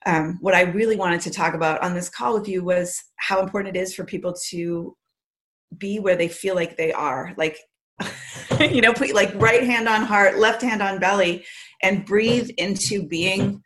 um, 0.07 0.39
what 0.41 0.55
i 0.55 0.61
really 0.61 0.95
wanted 0.95 1.21
to 1.21 1.29
talk 1.29 1.53
about 1.53 1.83
on 1.83 1.93
this 1.93 2.09
call 2.09 2.33
with 2.33 2.47
you 2.47 2.63
was 2.63 2.99
how 3.17 3.41
important 3.41 3.75
it 3.75 3.79
is 3.79 3.93
for 3.93 4.03
people 4.03 4.33
to 4.49 4.95
be 5.77 5.99
where 5.99 6.15
they 6.15 6.27
feel 6.27 6.55
like 6.55 6.75
they 6.75 6.91
are 6.91 7.33
like 7.37 7.57
you 8.59 8.81
know 8.81 8.91
put 8.91 9.13
like 9.13 9.31
right 9.35 9.63
hand 9.63 9.87
on 9.87 10.01
heart 10.01 10.39
left 10.39 10.63
hand 10.63 10.81
on 10.81 10.99
belly 10.99 11.45
and 11.83 12.05
breathe 12.05 12.49
into 12.57 13.07
being 13.07 13.63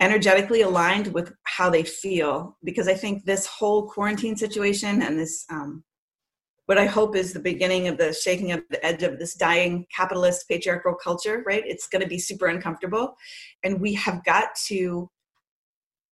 energetically 0.00 0.62
aligned 0.62 1.08
with 1.14 1.32
how 1.44 1.70
they 1.70 1.84
feel. 1.84 2.56
Because 2.64 2.88
i 2.88 2.94
think 2.94 3.24
this 3.24 3.46
whole 3.46 3.88
quarantine 3.88 4.36
situation 4.36 5.02
and 5.02 5.18
this 5.18 5.44
um, 5.50 5.84
what 6.66 6.78
i 6.78 6.86
hope 6.86 7.16
is 7.16 7.32
the 7.32 7.40
beginning 7.40 7.88
of 7.88 7.98
the 7.98 8.12
shaking 8.12 8.52
of 8.52 8.62
the 8.70 8.84
edge 8.84 9.02
of 9.02 9.18
this 9.18 9.34
dying 9.34 9.86
capitalist 9.94 10.48
patriarchal 10.48 10.94
culture 10.94 11.42
right? 11.46 11.62
It's 11.66 11.88
going 11.88 12.02
to 12.02 12.08
be 12.08 12.18
super 12.18 12.46
uncomfortable. 12.46 13.16
And 13.62 13.80
we 13.80 13.94
have 13.94 14.24
got 14.24 14.54
to 14.68 15.10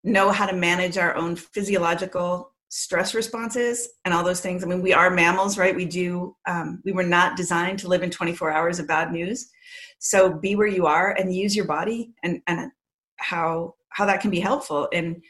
know 0.03 0.31
how 0.31 0.47
to 0.47 0.57
manage 0.57 0.97
our 0.97 1.15
own 1.15 1.37
physiological 1.37 2.50
stress 2.71 3.15
responses 3.15 3.89
and 4.05 4.15
all 4.15 4.25
those 4.25 4.41
things. 4.41 4.65
I 4.65 4.67
mean 4.67 4.81
we 4.81 4.93
are 4.93 5.11
mammals 5.11 5.59
right? 5.59 5.77
We 5.77 5.85
do 5.85 6.37
um, 6.47 6.81
we 6.85 6.93
were 6.93 7.05
not 7.05 7.37
designed 7.37 7.79
to 7.81 7.89
live 7.89 8.03
in 8.03 8.11
24 8.11 8.51
hours 8.51 8.79
of 8.79 8.89
bad 8.89 9.13
news. 9.13 9.51
So 9.99 10.33
be 10.33 10.55
where 10.55 10.67
you 10.67 10.87
are 10.87 11.13
and 11.13 11.35
use 11.35 11.55
your 11.55 11.67
body 11.67 12.13
and 12.23 12.41
and 12.47 12.71
how 13.19 13.75
how 13.91 14.07
that 14.07 14.21
can 14.21 14.31
be 14.31 14.41
helpful. 14.41 14.89
And 14.93 15.23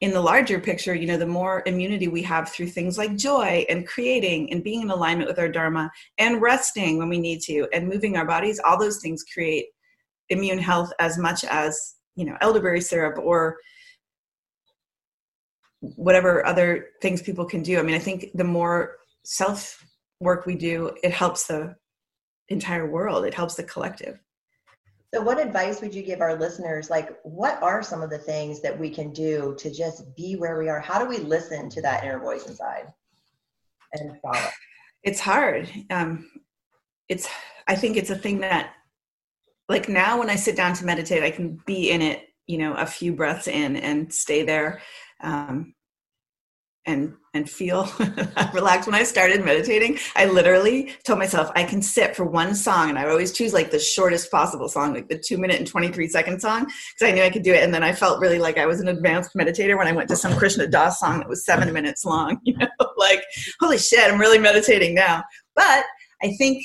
in 0.00 0.10
the 0.10 0.20
larger 0.20 0.60
picture 0.60 0.94
you 0.94 1.06
know 1.06 1.16
the 1.16 1.24
more 1.24 1.62
immunity 1.64 2.08
we 2.08 2.20
have 2.20 2.50
through 2.50 2.66
things 2.66 2.98
like 2.98 3.16
joy 3.16 3.64
and 3.70 3.86
creating 3.86 4.52
and 4.52 4.62
being 4.62 4.82
in 4.82 4.90
alignment 4.90 5.28
with 5.28 5.38
our 5.38 5.48
dharma 5.48 5.90
and 6.18 6.42
resting 6.42 6.98
when 6.98 7.08
we 7.08 7.18
need 7.18 7.40
to 7.40 7.66
and 7.72 7.88
moving 7.88 8.16
our 8.16 8.26
bodies 8.26 8.60
all 8.64 8.78
those 8.78 9.00
things 9.00 9.24
create 9.32 9.66
immune 10.28 10.58
health 10.58 10.92
as 10.98 11.16
much 11.16 11.44
as 11.44 11.94
you 12.16 12.24
know 12.26 12.36
elderberry 12.40 12.80
syrup 12.80 13.16
or 13.18 13.56
whatever 15.96 16.44
other 16.46 16.86
things 17.02 17.22
people 17.22 17.44
can 17.44 17.62
do 17.62 17.78
i 17.78 17.82
mean 17.82 17.94
i 17.94 17.98
think 17.98 18.30
the 18.34 18.44
more 18.44 18.96
self 19.24 19.84
work 20.20 20.46
we 20.46 20.54
do 20.54 20.90
it 21.02 21.12
helps 21.12 21.46
the 21.46 21.74
entire 22.48 22.86
world. 22.86 23.24
It 23.24 23.34
helps 23.34 23.54
the 23.54 23.64
collective. 23.64 24.20
So, 25.12 25.22
what 25.22 25.38
advice 25.38 25.80
would 25.80 25.94
you 25.94 26.02
give 26.02 26.20
our 26.20 26.36
listeners? 26.36 26.90
Like, 26.90 27.16
what 27.22 27.62
are 27.62 27.82
some 27.82 28.02
of 28.02 28.10
the 28.10 28.18
things 28.18 28.60
that 28.62 28.78
we 28.78 28.90
can 28.90 29.12
do 29.12 29.54
to 29.58 29.72
just 29.72 30.14
be 30.16 30.34
where 30.34 30.58
we 30.58 30.68
are? 30.68 30.80
How 30.80 30.98
do 30.98 31.08
we 31.08 31.18
listen 31.18 31.68
to 31.70 31.82
that 31.82 32.02
inner 32.02 32.18
voice 32.18 32.46
inside 32.46 32.92
and 33.92 34.20
follow? 34.20 34.48
It's 35.04 35.20
hard. 35.20 35.70
Um, 35.90 36.30
it's. 37.08 37.28
I 37.66 37.76
think 37.76 37.96
it's 37.96 38.10
a 38.10 38.16
thing 38.16 38.40
that, 38.40 38.72
like 39.68 39.88
now, 39.88 40.18
when 40.18 40.30
I 40.30 40.36
sit 40.36 40.56
down 40.56 40.74
to 40.74 40.84
meditate, 40.84 41.22
I 41.22 41.30
can 41.30 41.60
be 41.64 41.90
in 41.90 42.02
it. 42.02 42.22
You 42.46 42.58
know, 42.58 42.74
a 42.74 42.84
few 42.84 43.14
breaths 43.14 43.46
in 43.48 43.76
and 43.76 44.12
stay 44.12 44.42
there. 44.42 44.82
Um, 45.22 45.74
and 46.86 47.14
and 47.32 47.48
feel 47.48 47.88
relaxed. 48.52 48.86
When 48.86 48.94
i 48.94 49.04
started 49.04 49.44
meditating 49.44 49.98
i 50.16 50.26
literally 50.26 50.92
told 51.04 51.18
myself 51.18 51.50
i 51.54 51.64
can 51.64 51.80
sit 51.80 52.14
for 52.14 52.24
one 52.24 52.54
song 52.54 52.90
and 52.90 52.98
i 52.98 53.08
always 53.08 53.32
choose 53.32 53.52
like 53.52 53.70
the 53.70 53.78
shortest 53.78 54.30
possible 54.30 54.68
song 54.68 54.92
like 54.92 55.08
the 55.08 55.18
two 55.18 55.38
minute 55.38 55.56
and 55.58 55.66
23 55.66 56.08
second 56.08 56.40
song 56.40 56.64
because 56.64 57.08
i 57.08 57.12
knew 57.12 57.22
i 57.22 57.30
could 57.30 57.42
do 57.42 57.52
it. 57.52 57.62
And 57.62 57.72
then 57.72 57.82
i 57.82 57.92
felt 57.92 58.20
really 58.20 58.38
like 58.38 58.58
i 58.58 58.66
was 58.66 58.80
an 58.80 58.88
advanced 58.88 59.30
meditator 59.36 59.78
when 59.78 59.86
i 59.86 59.92
went 59.92 60.08
to 60.10 60.16
some 60.16 60.36
krishna 60.36 60.66
das 60.66 61.00
song 61.00 61.18
that 61.20 61.28
was 61.28 61.44
seven 61.44 61.72
minutes 61.72 62.04
long 62.04 62.38
you 62.44 62.56
know? 62.56 62.66
Like 62.96 63.22
holy 63.60 63.78
shit 63.78 64.10
i'm 64.10 64.20
really 64.20 64.38
meditating 64.38 64.94
now. 64.94 65.24
But 65.56 65.84
i 66.22 66.32
think 66.38 66.62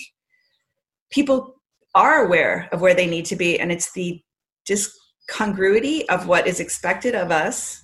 people 1.11 1.55
are 1.95 2.25
aware 2.25 2.69
of 2.71 2.81
where 2.81 2.93
they 2.93 3.07
need 3.07 3.25
to 3.25 3.35
be 3.35 3.59
and 3.59 3.71
it's 3.71 3.91
the 3.93 4.21
discongruity 4.67 6.05
of 6.09 6.27
what 6.27 6.45
is 6.45 6.59
expected 6.59 7.15
of 7.15 7.31
us 7.31 7.83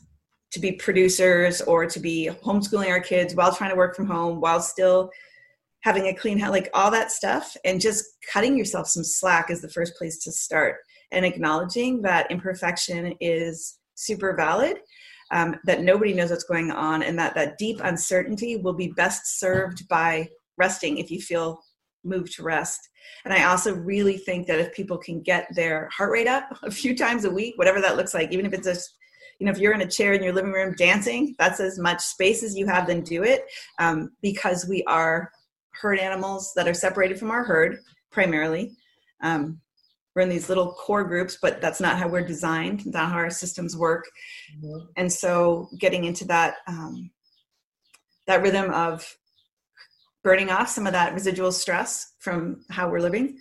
to 0.55 0.61
be 0.61 0.71
producers 0.71 1.61
or 1.61 1.85
to 1.85 1.99
be 1.99 2.29
homeschooling 2.41 2.89
our 2.89 3.01
kids 3.01 3.35
while 3.35 3.53
trying 3.53 3.71
to 3.71 3.75
work 3.75 3.93
from 3.93 4.07
home 4.07 4.39
while 4.39 4.61
still 4.61 5.11
having 5.83 6.07
a 6.07 6.15
clean 6.15 6.39
house 6.39 6.51
like 6.51 6.69
all 6.73 6.89
that 6.89 7.11
stuff. 7.11 7.57
And 7.65 7.81
just 7.81 8.05
cutting 8.31 8.57
yourself 8.57 8.87
some 8.87 9.03
slack 9.03 9.51
is 9.51 9.61
the 9.61 9.69
first 9.69 9.97
place 9.97 10.17
to 10.19 10.31
start. 10.31 10.77
And 11.11 11.25
acknowledging 11.25 12.01
that 12.03 12.31
imperfection 12.31 13.13
is 13.19 13.79
super 13.95 14.33
valid 14.33 14.77
um, 15.31 15.57
that 15.65 15.81
nobody 15.81 16.13
knows 16.13 16.29
what's 16.29 16.45
going 16.45 16.71
on 16.71 17.03
and 17.03 17.19
that 17.19 17.35
that 17.35 17.57
deep 17.57 17.81
uncertainty 17.83 18.55
will 18.55 18.73
be 18.73 18.93
best 18.95 19.37
served 19.37 19.85
by 19.89 20.29
resting 20.57 20.99
if 20.99 21.11
you 21.11 21.19
feel 21.19 21.59
moved 22.05 22.33
to 22.35 22.43
rest. 22.43 22.79
And 23.25 23.33
i 23.33 23.43
also 23.43 23.75
really 23.75 24.17
think 24.17 24.47
that 24.47 24.59
if 24.59 24.73
people 24.73 24.97
can 24.97 25.21
get 25.21 25.47
their 25.53 25.89
heart 25.95 26.11
rate 26.11 26.27
up 26.27 26.45
a 26.63 26.71
few 26.71 26.95
times 26.95 27.25
a 27.25 27.29
week 27.29 27.57
whatever 27.57 27.81
that 27.81 27.97
looks 27.97 28.13
like 28.13 28.31
even 28.31 28.45
if 28.45 28.53
it's 28.53 28.67
just 28.67 28.95
you 29.39 29.45
know 29.45 29.51
if 29.51 29.57
you're 29.57 29.73
in 29.73 29.81
a 29.81 29.89
chair 29.89 30.13
in 30.13 30.23
your 30.23 30.33
living 30.33 30.51
room 30.51 30.73
dancing 30.77 31.35
that's 31.37 31.59
as 31.59 31.79
much 31.79 32.01
space 32.01 32.43
as 32.43 32.55
you 32.55 32.65
have 32.65 32.87
then 32.87 33.01
do 33.01 33.23
it 33.23 33.45
um, 33.79 34.11
because 34.21 34.67
we 34.67 34.83
are 34.83 35.31
herd 35.71 35.99
animals 35.99 36.53
that 36.55 36.67
are 36.67 36.73
separated 36.73 37.19
from 37.19 37.31
our 37.31 37.43
herd 37.43 37.79
primarily 38.11 38.71
um, 39.23 39.59
we're 40.15 40.21
in 40.21 40.29
these 40.29 40.49
little 40.49 40.73
core 40.73 41.03
groups 41.03 41.37
but 41.41 41.61
that's 41.61 41.81
not 41.81 41.97
how 41.97 42.07
we're 42.07 42.25
designed 42.25 42.85
not 42.85 43.09
how 43.09 43.15
our 43.15 43.29
systems 43.29 43.75
work 43.75 44.05
mm-hmm. 44.57 44.85
and 44.97 45.11
so 45.11 45.67
getting 45.79 46.05
into 46.05 46.25
that 46.25 46.55
um, 46.67 47.09
that 48.27 48.41
rhythm 48.41 48.71
of 48.71 49.15
burning 50.23 50.49
off 50.49 50.69
some 50.69 50.87
of 50.87 50.93
that 50.93 51.13
residual 51.13 51.51
stress 51.51 52.13
from 52.19 52.63
how 52.71 52.89
we're 52.89 52.99
living 52.99 53.37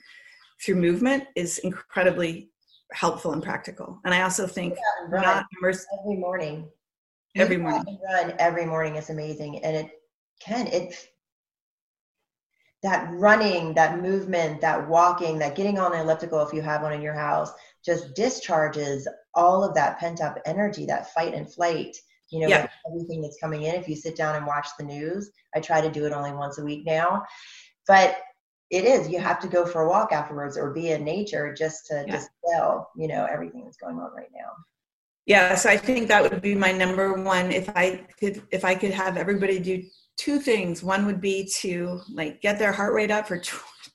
through 0.62 0.74
movement 0.74 1.24
is 1.34 1.58
incredibly 1.58 2.50
helpful 2.93 3.33
and 3.33 3.43
practical. 3.43 4.00
And 4.05 4.14
I 4.14 4.23
also 4.23 4.47
think 4.47 4.76
not 5.09 5.47
immerse- 5.61 5.87
every 6.00 6.17
morning. 6.17 6.69
Every 7.37 7.57
morning. 7.57 7.99
Run 8.05 8.35
every 8.38 8.64
morning 8.64 8.97
is 8.97 9.11
amazing. 9.11 9.64
And 9.64 9.76
it 9.76 9.91
can, 10.41 10.69
it 10.69 10.95
that 12.85 13.11
running, 13.12 13.73
that 13.75 14.00
movement, 14.00 14.61
that 14.61 14.87
walking, 14.88 15.38
that 15.38 15.57
getting 15.57 15.79
on 15.79 15.95
an 15.95 16.00
elliptical 16.00 16.41
if 16.47 16.53
you 16.53 16.61
have 16.61 16.83
one 16.83 16.93
in 16.93 17.00
your 17.00 17.14
house, 17.14 17.50
just 17.85 18.14
discharges 18.14 19.09
all 19.35 19.64
of 19.64 19.75
that 19.75 19.99
pent 19.99 20.21
up 20.21 20.38
energy, 20.45 20.85
that 20.85 21.12
fight 21.14 21.33
and 21.33 21.50
flight, 21.50 21.97
you 22.31 22.41
know, 22.41 22.47
yeah. 22.47 22.69
everything 22.87 23.23
that's 23.23 23.38
coming 23.41 23.62
in. 23.62 23.75
If 23.75 23.88
you 23.88 23.97
sit 23.97 24.17
down 24.17 24.37
and 24.37 24.47
watch 24.47 24.69
the 24.79 24.85
news, 24.85 25.31
I 25.55 25.61
try 25.61 25.81
to 25.81 25.91
do 25.91 26.05
it 26.05 26.12
only 26.12 26.33
once 26.33 26.59
a 26.59 26.64
week 26.64 26.85
now. 26.85 27.25
But 27.88 28.19
it 28.71 28.85
is 28.85 29.09
you 29.09 29.18
have 29.18 29.40
to 29.40 29.49
go 29.49 29.66
for 29.66 29.83
a 29.83 29.88
walk 29.88 30.12
afterwards 30.12 30.56
or 30.56 30.73
be 30.73 30.90
in 30.90 31.04
nature 31.04 31.54
just 31.54 31.87
to 31.87 32.04
yeah. 32.06 32.16
dispel 32.16 32.90
you 32.97 33.09
know 33.09 33.26
everything 33.30 33.64
that's 33.64 33.76
going 33.76 33.97
on 33.97 34.12
right 34.14 34.30
now. 34.35 34.50
Yeah 35.26 35.54
so 35.54 35.71
i 35.71 35.76
think 35.76 36.09
that 36.09 36.23
would 36.23 36.42
be 36.42 36.54
my 36.54 36.73
number 36.73 37.14
one. 37.14 37.50
If 37.50 37.68
i 37.76 38.06
could 38.18 38.42
if 38.50 38.64
i 38.64 38.75
could 38.75 38.92
have 38.92 39.16
everybody 39.16 39.59
do 39.59 39.83
two 40.16 40.38
things 40.38 40.83
one 40.83 41.06
would 41.06 41.21
be 41.21 41.49
to 41.61 42.00
like 42.12 42.40
get 42.40 42.59
their 42.59 42.73
heart 42.73 42.94
rate 42.94 43.11
up 43.11 43.26
for 43.26 43.40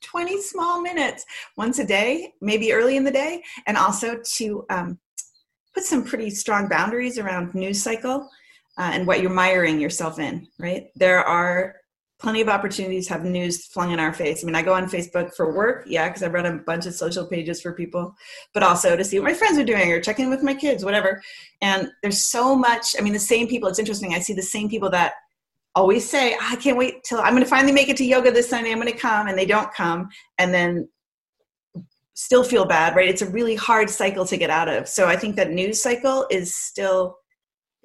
20 0.02 0.42
small 0.42 0.82
minutes 0.82 1.26
once 1.58 1.80
a 1.80 1.86
day 1.86 2.34
maybe 2.42 2.74
early 2.74 2.98
in 2.98 3.04
the 3.04 3.12
day 3.12 3.42
and 3.68 3.78
also 3.78 4.20
to 4.24 4.66
um, 4.70 5.00
put 5.74 5.84
some 5.84 6.04
pretty 6.04 6.30
strong 6.30 6.68
boundaries 6.68 7.18
around 7.18 7.54
news 7.54 7.82
cycle 7.82 8.30
uh, 8.78 8.92
and 8.94 9.06
what 9.06 9.22
you're 9.22 9.30
miring 9.30 9.80
yourself 9.80 10.20
in 10.20 10.48
right? 10.58 10.88
There 10.96 11.24
are 11.24 11.76
plenty 12.20 12.42
of 12.42 12.50
opportunities 12.50 13.08
have 13.08 13.24
news 13.24 13.66
flung 13.66 13.92
in 13.92 14.00
our 14.00 14.14
face. 14.14 14.44
I 14.44 14.46
mean, 14.46 14.56
I 14.56 14.62
go 14.62 14.74
on 14.74 14.90
Facebook 14.90 15.34
for 15.34 15.56
work, 15.56 15.86
yeah, 15.88 16.10
because 16.10 16.22
I've 16.22 16.34
run 16.34 16.46
a 16.46 16.58
bunch 16.58 16.86
of 16.86 16.94
social 16.94 17.26
pages 17.26 17.62
for 17.62 17.74
people, 17.74 18.14
but 18.54 18.62
also 18.62 18.98
to 18.98 19.04
see 19.06 19.20
what 19.20 19.32
my 19.32 19.34
friends 19.34 19.58
are 19.58 19.64
doing 19.64 19.90
or 19.92 20.02
checking 20.02 20.26
in 20.26 20.32
with 20.32 20.44
my 20.44 20.54
kids, 20.54 20.84
whatever. 20.84 21.22
And 21.62 21.90
there's 22.02 22.26
so 22.26 22.56
much, 22.56 22.96
I 22.98 23.02
mean, 23.02 23.14
the 23.14 23.20
same 23.20 23.48
people, 23.48 23.70
it's 23.70 23.80
interesting. 23.80 24.14
I 24.14 24.20
see 24.20 24.34
the 24.34 24.42
same 24.42 24.70
people 24.70 24.90
that 24.90 25.14
always 25.76 26.10
say, 26.10 26.36
I 26.42 26.58
can't 26.58 26.78
wait 26.78 27.04
till 27.06 27.20
I'm 27.20 27.32
going 27.32 27.44
to 27.44 27.50
finally 27.50 27.72
make 27.72 27.88
it 27.88 27.96
to 27.98 28.06
yoga 28.06 28.32
this 28.32 28.50
Sunday. 28.50 28.72
I'm 28.72 28.82
going 28.82 28.92
to 28.92 28.98
come. 28.98 29.28
And 29.28 29.38
they 29.38 29.46
don't 29.46 29.74
come. 29.74 30.10
And 30.38 30.54
then 30.54 30.90
still 32.16 32.44
feel 32.44 32.66
bad, 32.66 32.98
right? 32.98 33.08
It's 33.08 33.22
a 33.22 33.30
really 33.30 33.56
hard 33.56 33.90
cycle 33.90 34.26
to 34.26 34.36
get 34.36 34.50
out 34.50 34.68
of. 34.68 34.90
So 34.90 35.08
I 35.08 35.16
think 35.16 35.38
that 35.38 35.52
news 35.52 35.82
cycle 35.82 36.28
is 36.30 36.54
still 36.54 37.19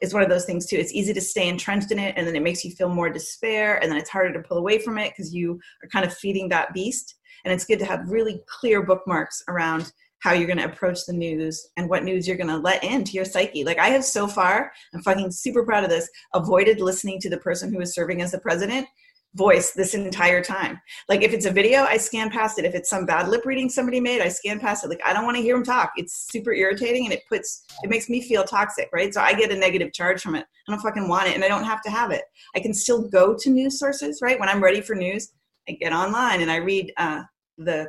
is 0.04 0.14
one 0.14 0.22
of 0.22 0.28
those 0.28 0.44
things 0.44 0.66
too. 0.66 0.76
It's 0.76 0.92
easy 0.92 1.12
to 1.12 1.20
stay 1.20 1.48
entrenched 1.48 1.90
in 1.90 1.98
it 1.98 2.14
and 2.16 2.26
then 2.26 2.36
it 2.36 2.42
makes 2.42 2.64
you 2.64 2.70
feel 2.70 2.88
more 2.88 3.10
despair 3.10 3.82
and 3.82 3.90
then 3.90 3.98
it's 3.98 4.10
harder 4.10 4.32
to 4.32 4.46
pull 4.46 4.58
away 4.58 4.78
from 4.78 4.98
it 4.98 5.10
because 5.10 5.34
you 5.34 5.58
are 5.82 5.88
kind 5.88 6.04
of 6.04 6.14
feeding 6.14 6.48
that 6.50 6.72
beast. 6.72 7.16
And 7.44 7.52
it's 7.52 7.64
good 7.64 7.78
to 7.80 7.84
have 7.84 8.08
really 8.08 8.42
clear 8.46 8.82
bookmarks 8.82 9.42
around 9.48 9.92
how 10.20 10.32
you're 10.32 10.46
going 10.46 10.58
to 10.58 10.64
approach 10.64 11.00
the 11.06 11.12
news 11.12 11.68
and 11.76 11.88
what 11.90 12.04
news 12.04 12.26
you're 12.26 12.36
going 12.36 12.48
to 12.48 12.56
let 12.56 12.82
into 12.82 13.12
your 13.12 13.26
psyche. 13.26 13.64
Like 13.64 13.78
I 13.78 13.88
have 13.88 14.04
so 14.04 14.26
far, 14.26 14.72
I'm 14.94 15.02
fucking 15.02 15.30
super 15.32 15.64
proud 15.64 15.84
of 15.84 15.90
this, 15.90 16.08
avoided 16.32 16.80
listening 16.80 17.20
to 17.20 17.30
the 17.30 17.38
person 17.38 17.72
who 17.72 17.80
is 17.80 17.94
serving 17.94 18.22
as 18.22 18.32
the 18.32 18.38
president 18.38 18.86
voice 19.34 19.72
this 19.72 19.94
entire 19.94 20.42
time. 20.42 20.80
Like 21.08 21.22
if 21.22 21.32
it's 21.32 21.46
a 21.46 21.50
video, 21.50 21.82
I 21.82 21.96
scan 21.96 22.30
past 22.30 22.58
it. 22.58 22.64
If 22.64 22.74
it's 22.74 22.88
some 22.88 23.04
bad 23.04 23.28
lip 23.28 23.44
reading 23.44 23.68
somebody 23.68 24.00
made, 24.00 24.20
I 24.20 24.28
scan 24.28 24.60
past 24.60 24.84
it. 24.84 24.88
Like 24.88 25.00
I 25.04 25.12
don't 25.12 25.24
want 25.24 25.36
to 25.36 25.42
hear 25.42 25.56
them 25.56 25.64
talk. 25.64 25.92
It's 25.96 26.28
super 26.30 26.52
irritating 26.52 27.04
and 27.04 27.12
it 27.12 27.22
puts 27.28 27.64
it 27.82 27.90
makes 27.90 28.08
me 28.08 28.22
feel 28.22 28.44
toxic, 28.44 28.88
right? 28.92 29.12
So 29.12 29.20
I 29.20 29.34
get 29.34 29.50
a 29.50 29.56
negative 29.56 29.92
charge 29.92 30.22
from 30.22 30.36
it. 30.36 30.46
I 30.68 30.72
don't 30.72 30.80
fucking 30.80 31.08
want 31.08 31.28
it 31.28 31.34
and 31.34 31.44
I 31.44 31.48
don't 31.48 31.64
have 31.64 31.82
to 31.82 31.90
have 31.90 32.10
it. 32.10 32.22
I 32.54 32.60
can 32.60 32.72
still 32.72 33.08
go 33.08 33.36
to 33.38 33.50
news 33.50 33.78
sources, 33.78 34.20
right? 34.22 34.38
When 34.38 34.48
I'm 34.48 34.62
ready 34.62 34.80
for 34.80 34.94
news, 34.94 35.32
I 35.68 35.72
get 35.72 35.92
online 35.92 36.40
and 36.42 36.50
I 36.50 36.56
read 36.56 36.92
uh, 36.96 37.22
the 37.58 37.88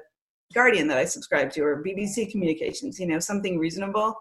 Guardian 0.54 0.88
that 0.88 0.98
I 0.98 1.06
subscribe 1.06 1.52
to 1.52 1.62
or 1.62 1.84
BBC 1.84 2.32
Communications, 2.32 3.00
you 3.00 3.08
know, 3.08 3.20
something 3.20 3.60
reasonable. 3.60 4.16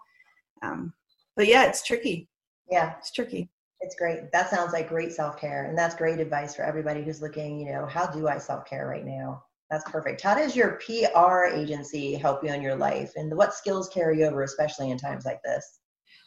Um, 0.63 0.93
but 1.37 1.47
yeah, 1.47 1.65
it's 1.67 1.87
tricky. 1.87 2.29
Yeah, 2.71 2.95
it's 2.99 3.13
tricky. 3.13 3.51
It's 3.81 3.97
great. 3.97 4.33
That 4.33 4.51
sounds 4.51 4.73
like 4.73 4.89
great 4.89 5.13
self 5.13 5.39
care. 5.39 5.65
And 5.65 5.77
that's 5.77 5.95
great 5.95 6.21
advice 6.21 6.55
for 6.55 6.63
everybody 6.63 7.03
who's 7.03 7.21
looking, 7.21 7.61
you 7.61 7.73
know, 7.73 7.87
how 7.87 8.07
do 8.07 8.29
I 8.29 8.39
self 8.39 8.65
care 8.67 8.87
right 8.87 9.05
now? 9.05 9.43
That's 9.71 9.89
perfect. 9.91 10.21
How 10.21 10.35
does 10.35 10.55
your 10.55 10.79
PR 10.87 11.47
agency 11.55 12.15
help 12.15 12.45
you 12.45 12.53
in 12.53 12.63
your 12.63 12.77
life? 12.77 13.13
And 13.17 13.35
what 13.37 13.55
skills 13.55 13.89
carry 13.89 14.25
over, 14.25 14.43
especially 14.43 14.91
in 14.91 14.99
times 14.99 15.25
like 15.25 15.43
this? 15.43 15.81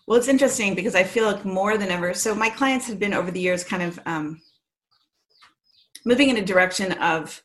Well, 0.07 0.17
it's 0.17 0.27
interesting 0.27 0.73
because 0.73 0.95
I 0.95 1.03
feel 1.03 1.25
like 1.25 1.45
more 1.45 1.77
than 1.77 1.89
ever. 1.89 2.13
So, 2.13 2.33
my 2.33 2.49
clients 2.49 2.87
have 2.87 2.99
been 2.99 3.13
over 3.13 3.29
the 3.29 3.39
years 3.39 3.63
kind 3.63 3.83
of 3.83 3.99
um, 4.05 4.41
moving 6.05 6.29
in 6.29 6.37
a 6.37 6.45
direction 6.45 6.93
of 6.93 7.41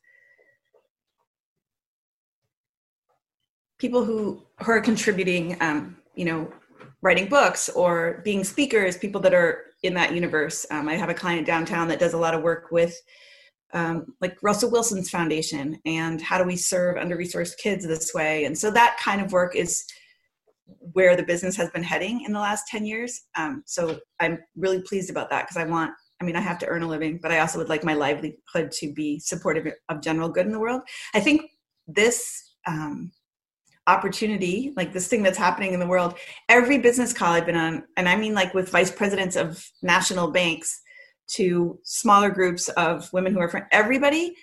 people 3.79 4.05
who, 4.05 4.41
who 4.63 4.73
are 4.73 4.81
contributing, 4.81 5.57
um, 5.61 5.97
you 6.15 6.25
know, 6.25 6.53
writing 7.03 7.29
books 7.29 7.69
or 7.69 8.23
being 8.25 8.45
speakers, 8.45 8.97
people 8.97 9.21
that 9.21 9.35
are 9.35 9.65
in 9.83 9.95
that 9.95 10.15
universe. 10.15 10.65
Um, 10.71 10.89
I 10.89 10.95
have 10.95 11.09
a 11.09 11.15
client 11.15 11.47
downtown 11.47 11.89
that 11.89 11.99
does 11.99 12.15
a 12.15 12.19
lot 12.19 12.35
of 12.35 12.43
work 12.43 12.69
with 12.71 12.97
um, 13.75 14.15
like 14.21 14.37
Russell 14.43 14.71
Wilson's 14.71 15.11
foundation 15.11 15.79
and 15.85 16.21
how 16.21 16.39
do 16.39 16.45
we 16.45 16.57
serve 16.57 16.97
under 16.97 17.17
resourced 17.17 17.57
kids 17.57 17.87
this 17.87 18.13
way. 18.15 18.45
And 18.45 18.57
so 18.57 18.71
that 18.71 18.99
kind 19.01 19.21
of 19.21 19.33
work 19.33 19.57
is 19.57 19.85
where 20.93 21.17
the 21.17 21.23
business 21.23 21.57
has 21.57 21.71
been 21.71 21.83
heading 21.83 22.23
in 22.25 22.33
the 22.33 22.39
last 22.39 22.67
10 22.69 22.87
years. 22.87 23.23
Um, 23.37 23.63
so 23.67 23.99
I'm 24.21 24.39
really 24.57 24.83
pleased 24.83 25.11
about 25.11 25.31
that 25.31 25.43
because 25.43 25.57
I 25.57 25.65
want, 25.65 25.93
I 26.21 26.25
mean, 26.25 26.37
I 26.37 26.41
have 26.41 26.59
to 26.59 26.67
earn 26.67 26.83
a 26.83 26.89
living, 26.89 27.19
but 27.21 27.33
I 27.33 27.41
also 27.41 27.59
would 27.59 27.69
like 27.69 27.83
my 27.83 27.95
livelihood 27.95 28.71
to 28.73 28.93
be 28.93 29.19
supportive 29.19 29.73
of 29.89 30.03
general 30.03 30.29
good 30.29 30.47
in 30.47 30.53
the 30.53 30.61
world. 30.61 30.83
I 31.15 31.21
think 31.21 31.43
this 31.89 32.55
um, 32.67 33.11
opportunity, 33.87 34.73
like 34.77 34.93
this 34.93 35.09
thing 35.09 35.23
that's 35.23 35.39
happening 35.39 35.73
in 35.73 35.81
the 35.81 35.87
world. 35.87 36.15
Every 36.49 36.79
business 36.79 37.13
call 37.13 37.33
I've 37.33 37.47
been 37.47 37.57
on, 37.57 37.85
and 37.97 38.09
I 38.09 38.17
mean 38.17 38.35
like 38.35 38.55
with 38.55 38.71
vice 38.71 38.91
presidents 38.91 39.37
of 39.37 39.65
national 39.83 40.31
banks 40.31 40.81
to 41.29 41.79
smaller 41.85 42.31
groups 42.31 42.69
of 42.71 43.13
women 43.13 43.33
who 43.33 43.41
are 43.41 43.49
from 43.49 43.65
everybody 43.71 44.37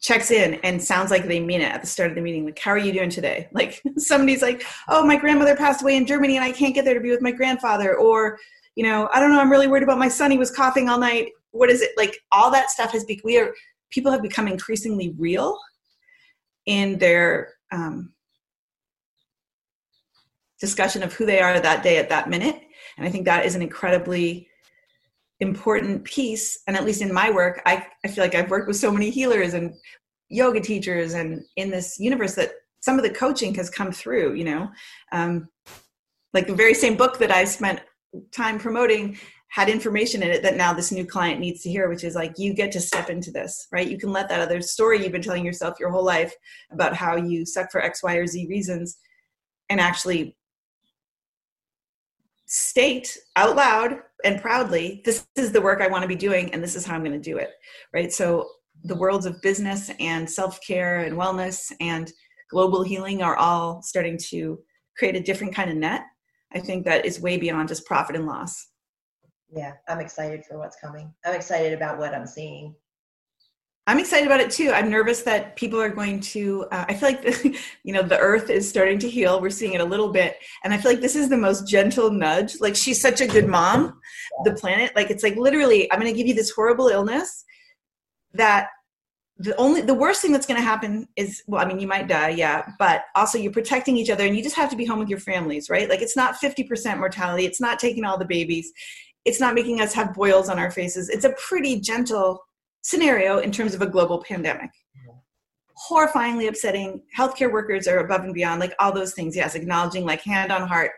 checks 0.00 0.30
in 0.30 0.54
and 0.64 0.82
sounds 0.82 1.10
like 1.10 1.26
they 1.26 1.40
mean 1.40 1.60
it 1.60 1.70
at 1.70 1.82
the 1.82 1.86
start 1.86 2.10
of 2.10 2.16
the 2.16 2.22
meeting. 2.22 2.44
Like 2.44 2.58
how 2.58 2.70
are 2.70 2.78
you 2.78 2.92
doing 2.92 3.10
today? 3.10 3.48
Like 3.52 3.82
somebody's 3.98 4.40
like 4.42 4.64
oh 4.88 5.04
my 5.04 5.16
grandmother 5.16 5.54
passed 5.54 5.82
away 5.82 5.96
in 5.96 6.06
germany 6.06 6.36
and 6.36 6.44
i 6.44 6.50
can't 6.50 6.74
get 6.74 6.86
there 6.86 6.94
to 6.94 7.00
be 7.00 7.10
with 7.10 7.20
my 7.20 7.32
grandfather 7.32 7.96
or 7.96 8.38
you 8.74 8.82
know 8.82 9.10
i 9.12 9.20
don't 9.20 9.30
know 9.30 9.40
i'm 9.40 9.50
really 9.50 9.66
worried 9.66 9.82
about 9.82 9.98
my 9.98 10.08
son 10.08 10.30
he 10.30 10.38
was 10.38 10.50
coughing 10.50 10.88
all 10.88 10.98
night. 10.98 11.28
What 11.50 11.68
is 11.68 11.82
it? 11.82 11.90
Like 11.96 12.16
all 12.32 12.50
that 12.52 12.70
stuff 12.70 12.92
has 12.92 13.04
become 13.04 13.22
we 13.24 13.38
are 13.38 13.52
people 13.90 14.12
have 14.12 14.22
become 14.22 14.48
increasingly 14.48 15.14
real 15.18 15.58
in 16.66 16.98
their 16.98 17.54
um, 17.72 18.12
discussion 20.60 21.02
of 21.02 21.12
who 21.12 21.26
they 21.26 21.40
are 21.40 21.58
that 21.58 21.82
day 21.82 21.96
at 21.98 22.08
that 22.10 22.28
minute. 22.28 22.60
And 22.96 23.06
i 23.06 23.10
think 23.10 23.24
that 23.24 23.46
is 23.46 23.54
an 23.54 23.62
incredibly 23.62 24.48
important 25.40 26.04
piece. 26.04 26.58
And 26.66 26.76
at 26.76 26.84
least 26.84 27.00
in 27.00 27.12
my 27.12 27.30
work 27.30 27.62
I, 27.66 27.86
I 28.04 28.08
feel 28.08 28.22
like 28.22 28.34
i've 28.34 28.50
worked 28.50 28.68
with 28.68 28.76
so 28.76 28.92
many 28.92 29.10
healers 29.10 29.54
and 29.54 29.74
yoga 30.28 30.60
teachers 30.60 31.14
and 31.14 31.42
in 31.56 31.70
this 31.70 31.98
universe 31.98 32.34
that 32.34 32.52
some 32.80 32.96
of 32.96 33.02
the 33.02 33.10
coaching 33.10 33.54
has 33.54 33.70
come 33.70 33.90
through 33.90 34.34
you 34.34 34.44
know? 34.44 34.70
Um, 35.12 35.48
like 36.32 36.46
the 36.46 36.54
very 36.54 36.74
same 36.74 36.96
book 36.96 37.18
that 37.18 37.30
i 37.30 37.44
spent 37.44 37.80
time 38.32 38.58
promoting 38.58 39.18
had 39.48 39.68
information 39.68 40.22
in 40.22 40.30
it 40.30 40.42
that 40.42 40.56
now 40.56 40.72
this 40.72 40.92
new 40.92 41.04
client 41.04 41.40
needs 41.40 41.62
to 41.62 41.70
hear 41.70 41.88
which 41.88 42.04
is 42.04 42.14
like 42.14 42.38
you 42.38 42.54
get 42.54 42.70
to 42.72 42.80
step 42.80 43.10
into 43.10 43.30
this 43.30 43.66
right? 43.72 43.88
You 43.88 43.98
can 43.98 44.12
let 44.12 44.28
that 44.28 44.40
other 44.40 44.60
story 44.60 45.02
you've 45.02 45.12
been 45.12 45.22
telling 45.22 45.44
yourself 45.44 45.80
your 45.80 45.90
whole 45.90 46.04
life 46.04 46.32
about 46.70 46.94
how 46.94 47.16
you 47.16 47.44
suck 47.44 47.70
for 47.72 47.82
x 47.82 48.02
y 48.02 48.14
or 48.14 48.26
z 48.26 48.46
reasons 48.48 48.98
and 49.68 49.80
actually 49.80 50.36
state 52.52 53.16
out 53.36 53.54
loud 53.54 54.00
and 54.24 54.42
proudly 54.42 55.00
this 55.04 55.24
is 55.36 55.52
the 55.52 55.60
work 55.60 55.80
i 55.80 55.86
want 55.86 56.02
to 56.02 56.08
be 56.08 56.16
doing 56.16 56.52
and 56.52 56.60
this 56.60 56.74
is 56.74 56.84
how 56.84 56.96
i'm 56.96 57.04
going 57.04 57.12
to 57.12 57.30
do 57.30 57.38
it 57.38 57.50
right? 57.94 58.12
So 58.12 58.48
the 58.82 58.96
worlds 58.96 59.24
of 59.24 59.40
business 59.40 59.88
and 60.00 60.28
self-care 60.28 61.00
and 61.00 61.16
wellness 61.16 61.72
and 61.80 62.10
global 62.50 62.82
healing 62.82 63.22
are 63.22 63.36
all 63.36 63.82
starting 63.82 64.18
to 64.30 64.58
create 64.98 65.14
a 65.14 65.20
different 65.20 65.54
kind 65.54 65.70
of 65.70 65.76
net 65.76 66.02
i 66.52 66.58
think 66.58 66.84
that 66.84 67.06
is 67.06 67.20
way 67.20 67.36
beyond 67.36 67.68
just 67.68 67.86
profit 67.86 68.16
and 68.16 68.26
loss. 68.26 68.66
Yeah 69.54 69.74
i'm 69.86 70.00
excited 70.00 70.44
for 70.44 70.58
what's 70.58 70.76
coming. 70.80 71.14
I'm 71.24 71.36
excited 71.36 71.72
about 71.72 71.98
what 71.98 72.16
i'm 72.16 72.26
seeing 72.26 72.74
I'm 73.90 73.98
excited 73.98 74.24
about 74.24 74.38
it 74.38 74.52
too. 74.52 74.70
I'm 74.70 74.88
nervous 74.88 75.22
that 75.22 75.56
people 75.56 75.80
are 75.80 75.88
going 75.88 76.20
to. 76.20 76.64
Uh, 76.70 76.84
I 76.88 76.94
feel 76.94 77.08
like 77.08 77.22
the, 77.22 77.58
you 77.82 77.92
know 77.92 78.02
the 78.02 78.16
Earth 78.18 78.48
is 78.48 78.68
starting 78.68 79.00
to 79.00 79.10
heal. 79.10 79.40
We're 79.40 79.50
seeing 79.50 79.72
it 79.72 79.80
a 79.80 79.84
little 79.84 80.12
bit, 80.12 80.36
and 80.62 80.72
I 80.72 80.78
feel 80.78 80.92
like 80.92 81.00
this 81.00 81.16
is 81.16 81.28
the 81.28 81.36
most 81.36 81.66
gentle 81.66 82.08
nudge. 82.12 82.60
Like 82.60 82.76
she's 82.76 83.00
such 83.00 83.20
a 83.20 83.26
good 83.26 83.48
mom, 83.48 84.00
the 84.44 84.52
planet. 84.52 84.92
Like 84.94 85.10
it's 85.10 85.24
like 85.24 85.34
literally, 85.34 85.92
I'm 85.92 85.98
going 85.98 86.12
to 86.12 86.16
give 86.16 86.28
you 86.28 86.34
this 86.34 86.50
horrible 86.50 86.86
illness 86.86 87.44
that 88.32 88.68
the 89.38 89.56
only 89.56 89.80
the 89.80 89.92
worst 89.92 90.22
thing 90.22 90.30
that's 90.30 90.46
going 90.46 90.60
to 90.60 90.64
happen 90.64 91.08
is 91.16 91.42
well 91.46 91.64
i 91.64 91.66
mean 91.66 91.80
you 91.80 91.88
might 91.88 92.06
die 92.06 92.28
yeah 92.28 92.62
but 92.78 93.04
also 93.16 93.38
you're 93.38 93.50
protecting 93.50 93.96
each 93.96 94.10
other 94.10 94.24
and 94.26 94.36
you 94.36 94.42
just 94.42 94.54
have 94.54 94.68
to 94.68 94.76
be 94.76 94.84
home 94.84 94.98
with 94.98 95.08
your 95.08 95.18
families 95.18 95.70
right 95.70 95.88
like 95.88 96.02
it's 96.02 96.14
not 96.14 96.34
50% 96.36 96.98
mortality 96.98 97.46
it's 97.46 97.60
not 97.60 97.78
taking 97.78 98.04
all 98.04 98.18
the 98.18 98.24
babies 98.26 98.70
it's 99.24 99.40
not 99.40 99.54
making 99.54 99.80
us 99.80 99.94
have 99.94 100.12
boils 100.12 100.50
on 100.50 100.58
our 100.58 100.70
faces 100.70 101.08
it's 101.08 101.24
a 101.24 101.34
pretty 101.48 101.80
gentle 101.80 102.44
scenario 102.82 103.38
in 103.38 103.50
terms 103.52 103.74
of 103.74 103.82
a 103.82 103.86
global 103.86 104.22
pandemic. 104.22 104.70
Horrifyingly 105.90 106.48
upsetting. 106.48 107.02
Healthcare 107.16 107.50
workers 107.50 107.88
are 107.88 107.98
above 107.98 108.22
and 108.22 108.34
beyond, 108.34 108.60
like 108.60 108.74
all 108.78 108.92
those 108.92 109.14
things. 109.14 109.34
Yes, 109.34 109.54
acknowledging, 109.54 110.04
like 110.04 110.20
hand 110.22 110.52
on 110.52 110.68
heart, 110.68 110.90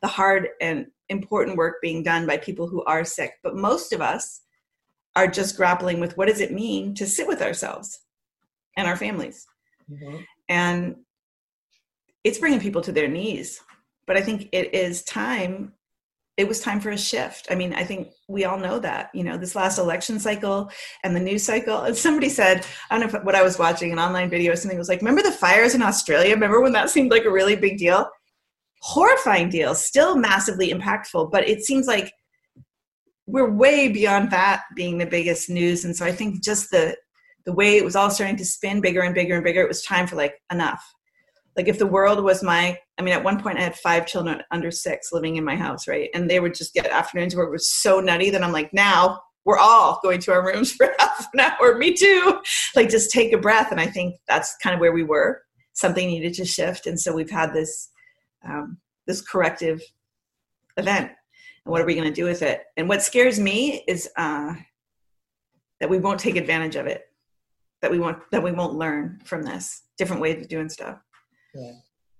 the 0.00 0.08
hard 0.08 0.48
and 0.60 0.86
important 1.08 1.56
work 1.56 1.76
being 1.82 2.02
done 2.02 2.26
by 2.26 2.36
people 2.36 2.68
who 2.68 2.84
are 2.84 3.04
sick. 3.04 3.32
But 3.42 3.56
most 3.56 3.92
of 3.92 4.00
us 4.00 4.42
are 5.16 5.26
just 5.26 5.56
grappling 5.56 5.98
with 5.98 6.16
what 6.16 6.28
does 6.28 6.40
it 6.40 6.52
mean 6.52 6.94
to 6.94 7.06
sit 7.06 7.26
with 7.26 7.42
ourselves 7.42 8.00
and 8.76 8.86
our 8.86 8.96
families. 8.96 9.44
Mm-hmm. 9.90 10.18
And 10.48 10.96
it's 12.22 12.38
bringing 12.38 12.60
people 12.60 12.82
to 12.82 12.92
their 12.92 13.08
knees. 13.08 13.60
But 14.06 14.16
I 14.16 14.20
think 14.20 14.48
it 14.52 14.72
is 14.74 15.02
time 15.02 15.72
it 16.38 16.46
was 16.46 16.60
time 16.60 16.78
for 16.78 16.90
a 16.90 16.96
shift. 16.96 17.48
I 17.50 17.56
mean, 17.56 17.74
I 17.74 17.82
think 17.82 18.10
we 18.28 18.44
all 18.44 18.58
know 18.58 18.78
that, 18.78 19.10
you 19.12 19.24
know, 19.24 19.36
this 19.36 19.56
last 19.56 19.76
election 19.76 20.20
cycle 20.20 20.70
and 21.02 21.14
the 21.14 21.20
news 21.20 21.42
cycle. 21.42 21.82
And 21.82 21.96
somebody 21.96 22.28
said, 22.28 22.64
I 22.90 22.98
don't 22.98 23.12
know 23.12 23.20
what 23.22 23.34
I 23.34 23.42
was 23.42 23.58
watching, 23.58 23.90
an 23.90 23.98
online 23.98 24.30
video 24.30 24.52
or 24.52 24.56
something 24.56 24.78
was 24.78 24.88
like, 24.88 25.00
remember 25.00 25.20
the 25.20 25.32
fires 25.32 25.74
in 25.74 25.82
Australia? 25.82 26.32
Remember 26.34 26.60
when 26.60 26.72
that 26.72 26.90
seemed 26.90 27.10
like 27.10 27.24
a 27.24 27.30
really 27.30 27.56
big 27.56 27.76
deal? 27.76 28.08
Horrifying 28.82 29.48
deal, 29.50 29.74
still 29.74 30.16
massively 30.16 30.70
impactful, 30.70 31.32
but 31.32 31.48
it 31.48 31.64
seems 31.64 31.88
like 31.88 32.12
we're 33.26 33.50
way 33.50 33.88
beyond 33.88 34.30
that 34.30 34.62
being 34.76 34.96
the 34.96 35.06
biggest 35.06 35.50
news. 35.50 35.84
And 35.84 35.94
so 35.94 36.06
I 36.06 36.12
think 36.12 36.42
just 36.42 36.70
the 36.70 36.96
the 37.46 37.52
way 37.52 37.78
it 37.78 37.84
was 37.84 37.96
all 37.96 38.10
starting 38.10 38.36
to 38.36 38.44
spin 38.44 38.80
bigger 38.80 39.00
and 39.00 39.14
bigger 39.14 39.34
and 39.34 39.42
bigger, 39.42 39.62
it 39.62 39.68
was 39.68 39.82
time 39.82 40.06
for 40.06 40.16
like 40.16 40.34
enough 40.52 40.84
like 41.58 41.68
if 41.68 41.78
the 41.78 41.86
world 41.86 42.24
was 42.24 42.42
my 42.42 42.78
i 42.98 43.02
mean 43.02 43.12
at 43.12 43.22
one 43.22 43.38
point 43.38 43.58
i 43.58 43.62
had 43.62 43.76
five 43.76 44.06
children 44.06 44.42
under 44.50 44.70
six 44.70 45.12
living 45.12 45.36
in 45.36 45.44
my 45.44 45.56
house 45.56 45.86
right? 45.86 46.08
And 46.14 46.30
they 46.30 46.40
would 46.40 46.54
just 46.54 46.72
get 46.72 46.86
afternoons 46.86 47.36
where 47.36 47.44
it 47.44 47.50
was 47.50 47.68
so 47.68 48.00
nutty 48.00 48.30
that 48.30 48.42
i'm 48.42 48.52
like 48.52 48.72
now 48.72 49.20
we're 49.48 49.58
all 49.58 49.98
going 50.02 50.20
to 50.20 50.32
our 50.32 50.44
rooms 50.44 50.72
for 50.76 50.94
half 50.98 51.26
an 51.32 51.40
hour. 51.40 51.78
Me 51.78 51.94
too. 51.94 52.38
Like 52.76 52.90
just 52.90 53.10
take 53.10 53.32
a 53.32 53.38
breath. 53.38 53.70
And 53.70 53.80
i 53.80 53.86
think 53.86 54.16
that's 54.28 54.54
kind 54.62 54.74
of 54.74 54.80
where 54.80 54.92
we 54.92 55.02
were. 55.02 55.42
Something 55.72 56.08
needed 56.08 56.34
to 56.34 56.44
shift. 56.44 56.86
And 56.86 57.00
so 57.00 57.14
we've 57.14 57.30
had 57.30 57.54
this 57.54 57.88
um, 58.46 58.78
this 59.06 59.22
corrective 59.22 59.80
event. 60.76 61.10
And 61.64 61.72
what 61.72 61.80
are 61.80 61.86
we 61.86 61.94
going 61.94 62.08
to 62.08 62.14
do 62.14 62.24
with 62.24 62.42
it? 62.42 62.62
And 62.76 62.88
what 62.88 63.02
scares 63.02 63.40
me 63.40 63.84
is 63.88 64.08
uh, 64.16 64.54
that 65.80 65.88
we 65.88 65.98
won't 65.98 66.20
take 66.20 66.36
advantage 66.36 66.76
of 66.76 66.86
it. 66.86 67.04
That 67.80 67.90
we 67.90 67.98
won't 67.98 68.18
that 68.32 68.42
we 68.42 68.52
won't 68.52 68.74
learn 68.74 69.20
from 69.24 69.44
this. 69.44 69.82
Different 69.96 70.20
ways 70.20 70.42
of 70.42 70.48
doing 70.48 70.68
stuff 70.68 70.98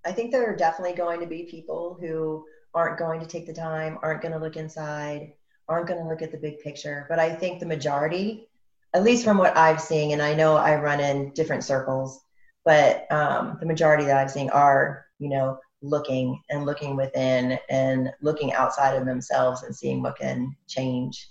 I 0.05 0.13
think 0.13 0.31
there 0.31 0.51
are 0.51 0.57
definitely 0.57 0.97
going 0.97 1.21
to 1.21 1.27
be 1.27 1.45
people 1.45 1.97
who 2.01 2.45
aren't 2.75 2.99
going 2.99 3.21
to 3.21 3.27
take 3.27 3.47
the 3.47 3.53
time, 3.53 3.99
aren't 4.03 4.23
going 4.23 4.33
to 4.33 4.39
look 4.39 4.57
inside, 4.57 5.33
aren't 5.69 5.89
going 5.89 6.03
to 6.03 6.09
look 6.09 6.23
at 6.23 6.33
the 6.33 6.39
big 6.39 6.61
picture. 6.61 7.07
But 7.09 7.19
I 7.19 7.35
think 7.35 7.61
the 7.61 7.67
majority, 7.67 8.49
at 8.95 9.03
least 9.03 9.25
from 9.25 9.39
what 9.39 9.57
I've 9.57 9.81
seen, 9.81 10.13
and 10.13 10.23
I 10.23 10.35
know 10.35 10.57
I 10.57 10.81
run 10.81 11.01
in 11.01 11.33
different 11.35 11.65
circles, 11.65 12.21
but 12.65 13.11
um, 13.13 13.59
the 13.61 13.67
majority 13.67 14.05
that 14.05 14.17
I've 14.17 14.31
seen 14.31 14.51
are, 14.51 15.07
you 15.19 15.29
know, 15.29 15.59
looking 15.83 16.41
and 16.51 16.65
looking 16.65 16.97
within 16.97 17.59
and 17.69 18.11
looking 18.21 18.53
outside 18.53 18.97
of 18.97 19.07
themselves 19.07 19.63
and 19.63 19.75
seeing 19.75 20.03
what 20.03 20.19
can 20.19 20.57
change 20.67 21.29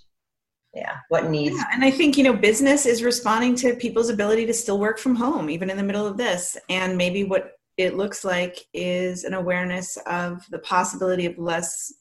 yeah 0.74 0.96
what 1.08 1.30
needs 1.30 1.56
yeah, 1.56 1.64
and 1.72 1.84
i 1.84 1.90
think 1.90 2.16
you 2.16 2.24
know 2.24 2.32
business 2.32 2.86
is 2.86 3.02
responding 3.02 3.54
to 3.54 3.74
people's 3.76 4.10
ability 4.10 4.46
to 4.46 4.54
still 4.54 4.78
work 4.78 4.98
from 4.98 5.14
home 5.14 5.48
even 5.48 5.70
in 5.70 5.76
the 5.76 5.82
middle 5.82 6.06
of 6.06 6.16
this 6.16 6.56
and 6.68 6.96
maybe 6.96 7.24
what 7.24 7.57
it 7.78 7.96
looks 7.96 8.24
like 8.24 8.66
is 8.74 9.24
an 9.24 9.32
awareness 9.32 9.96
of 10.06 10.44
the 10.50 10.58
possibility 10.58 11.24
of 11.24 11.38
less 11.38 11.92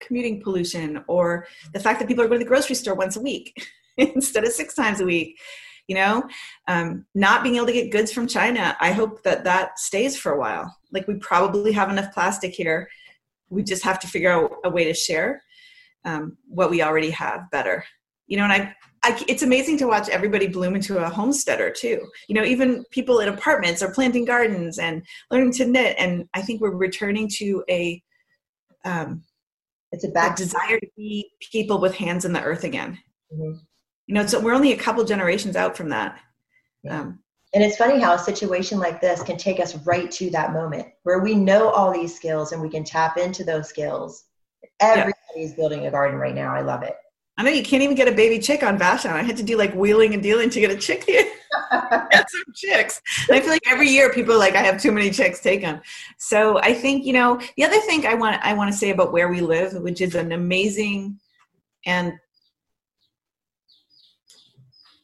commuting 0.00 0.42
pollution 0.42 1.04
or 1.06 1.46
the 1.72 1.80
fact 1.80 2.00
that 2.00 2.08
people 2.08 2.24
are 2.24 2.28
going 2.28 2.40
to 2.40 2.44
the 2.44 2.48
grocery 2.48 2.74
store 2.74 2.94
once 2.94 3.16
a 3.16 3.20
week 3.20 3.54
instead 3.96 4.44
of 4.44 4.52
six 4.52 4.74
times 4.74 5.00
a 5.00 5.04
week 5.04 5.38
you 5.86 5.94
know? 5.94 6.26
Um, 6.66 7.04
not 7.14 7.42
being 7.42 7.56
able 7.56 7.66
to 7.66 7.72
get 7.72 7.92
goods 7.92 8.10
from 8.10 8.26
china 8.26 8.76
i 8.80 8.90
hope 8.90 9.22
that 9.22 9.44
that 9.44 9.78
stays 9.78 10.16
for 10.16 10.32
a 10.32 10.38
while. 10.38 10.74
Like 10.92 11.06
we 11.06 11.14
probably 11.16 11.72
have 11.72 11.90
enough 11.90 12.14
plastic 12.14 12.54
here. 12.54 12.88
We 13.50 13.62
just 13.62 13.82
have 13.84 13.98
to 14.00 14.06
figure 14.06 14.30
out 14.30 14.52
a 14.64 14.70
way 14.70 14.84
to 14.84 14.94
share 14.94 15.42
um, 16.04 16.38
what 16.48 16.70
we 16.70 16.82
already 16.82 17.10
have 17.10 17.50
better. 17.50 17.84
You 18.26 18.38
know 18.38 18.44
and 18.44 18.52
i 18.52 18.74
I, 19.04 19.22
it's 19.28 19.42
amazing 19.42 19.76
to 19.78 19.86
watch 19.86 20.08
everybody 20.08 20.46
bloom 20.46 20.74
into 20.74 20.96
a 20.98 21.10
homesteader 21.10 21.70
too. 21.70 22.00
You 22.26 22.34
know, 22.34 22.42
even 22.42 22.84
people 22.90 23.20
in 23.20 23.28
apartments 23.28 23.82
are 23.82 23.92
planting 23.92 24.24
gardens 24.24 24.78
and 24.78 25.02
learning 25.30 25.52
to 25.54 25.66
knit. 25.66 25.94
And 25.98 26.26
I 26.32 26.40
think 26.40 26.62
we're 26.62 26.74
returning 26.74 27.28
to 27.34 27.62
a 27.68 28.02
um, 28.86 29.22
it's 29.92 30.04
a 30.04 30.08
back 30.08 30.36
desire 30.36 30.80
to 30.80 30.86
be 30.96 31.30
people 31.52 31.80
with 31.80 31.94
hands 31.94 32.24
in 32.24 32.32
the 32.32 32.42
earth 32.42 32.64
again. 32.64 32.98
Mm-hmm. 33.32 33.58
You 34.06 34.14
know, 34.14 34.26
so 34.26 34.40
we're 34.40 34.54
only 34.54 34.72
a 34.72 34.76
couple 34.76 35.04
generations 35.04 35.54
out 35.54 35.76
from 35.76 35.90
that. 35.90 36.18
Yeah. 36.82 37.00
Um, 37.00 37.20
and 37.54 37.62
it's 37.62 37.76
funny 37.76 38.00
how 38.00 38.14
a 38.14 38.18
situation 38.18 38.78
like 38.78 39.00
this 39.00 39.22
can 39.22 39.36
take 39.36 39.60
us 39.60 39.76
right 39.86 40.10
to 40.12 40.30
that 40.30 40.52
moment 40.52 40.88
where 41.04 41.20
we 41.20 41.34
know 41.34 41.68
all 41.68 41.92
these 41.92 42.14
skills 42.14 42.52
and 42.52 42.60
we 42.60 42.70
can 42.70 42.84
tap 42.84 43.16
into 43.18 43.44
those 43.44 43.68
skills. 43.68 44.24
Everybody 44.80 45.12
yeah. 45.36 45.54
building 45.56 45.86
a 45.86 45.90
garden 45.90 46.18
right 46.18 46.34
now. 46.34 46.54
I 46.54 46.62
love 46.62 46.82
it. 46.82 46.96
I 47.36 47.42
know 47.42 47.50
you 47.50 47.64
can't 47.64 47.82
even 47.82 47.96
get 47.96 48.06
a 48.06 48.12
baby 48.12 48.38
chick 48.38 48.62
on 48.62 48.78
Vashon. 48.78 49.10
I 49.10 49.22
had 49.22 49.36
to 49.38 49.42
do 49.42 49.56
like 49.56 49.74
wheeling 49.74 50.14
and 50.14 50.22
dealing 50.22 50.50
to 50.50 50.60
get 50.60 50.70
a 50.70 50.76
chick 50.76 51.04
here. 51.04 51.24
Get 52.10 52.30
some 52.30 52.54
chicks. 52.54 53.00
And 53.28 53.36
I 53.36 53.40
feel 53.40 53.50
like 53.50 53.66
every 53.66 53.88
year 53.88 54.12
people 54.12 54.34
are 54.34 54.38
like, 54.38 54.54
I 54.54 54.62
have 54.62 54.80
too 54.80 54.92
many 54.92 55.10
chicks 55.10 55.40
take 55.40 55.60
them. 55.62 55.80
So 56.18 56.58
I 56.58 56.72
think, 56.74 57.04
you 57.04 57.12
know, 57.12 57.40
the 57.56 57.64
other 57.64 57.80
thing 57.80 58.06
I 58.06 58.14
want 58.14 58.40
I 58.44 58.54
want 58.54 58.70
to 58.70 58.76
say 58.76 58.90
about 58.90 59.12
where 59.12 59.28
we 59.28 59.40
live, 59.40 59.74
which 59.74 60.00
is 60.00 60.14
an 60.14 60.32
amazing 60.32 61.18
and 61.86 62.12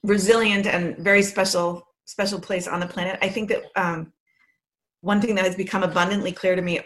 resilient 0.03 0.67
and 0.67 0.97
very 0.99 1.23
special 1.23 1.87
special 2.05 2.41
place 2.41 2.69
on 2.69 2.81
the 2.81 2.87
planet. 2.87 3.19
I 3.23 3.29
think 3.29 3.49
that 3.49 3.63
um, 3.77 4.13
one 5.01 5.21
thing 5.21 5.35
that 5.37 5.45
has 5.45 5.57
become 5.57 5.83
abundantly 5.83 6.33
clear 6.33 6.55
to 6.55 6.63
me 6.63 6.81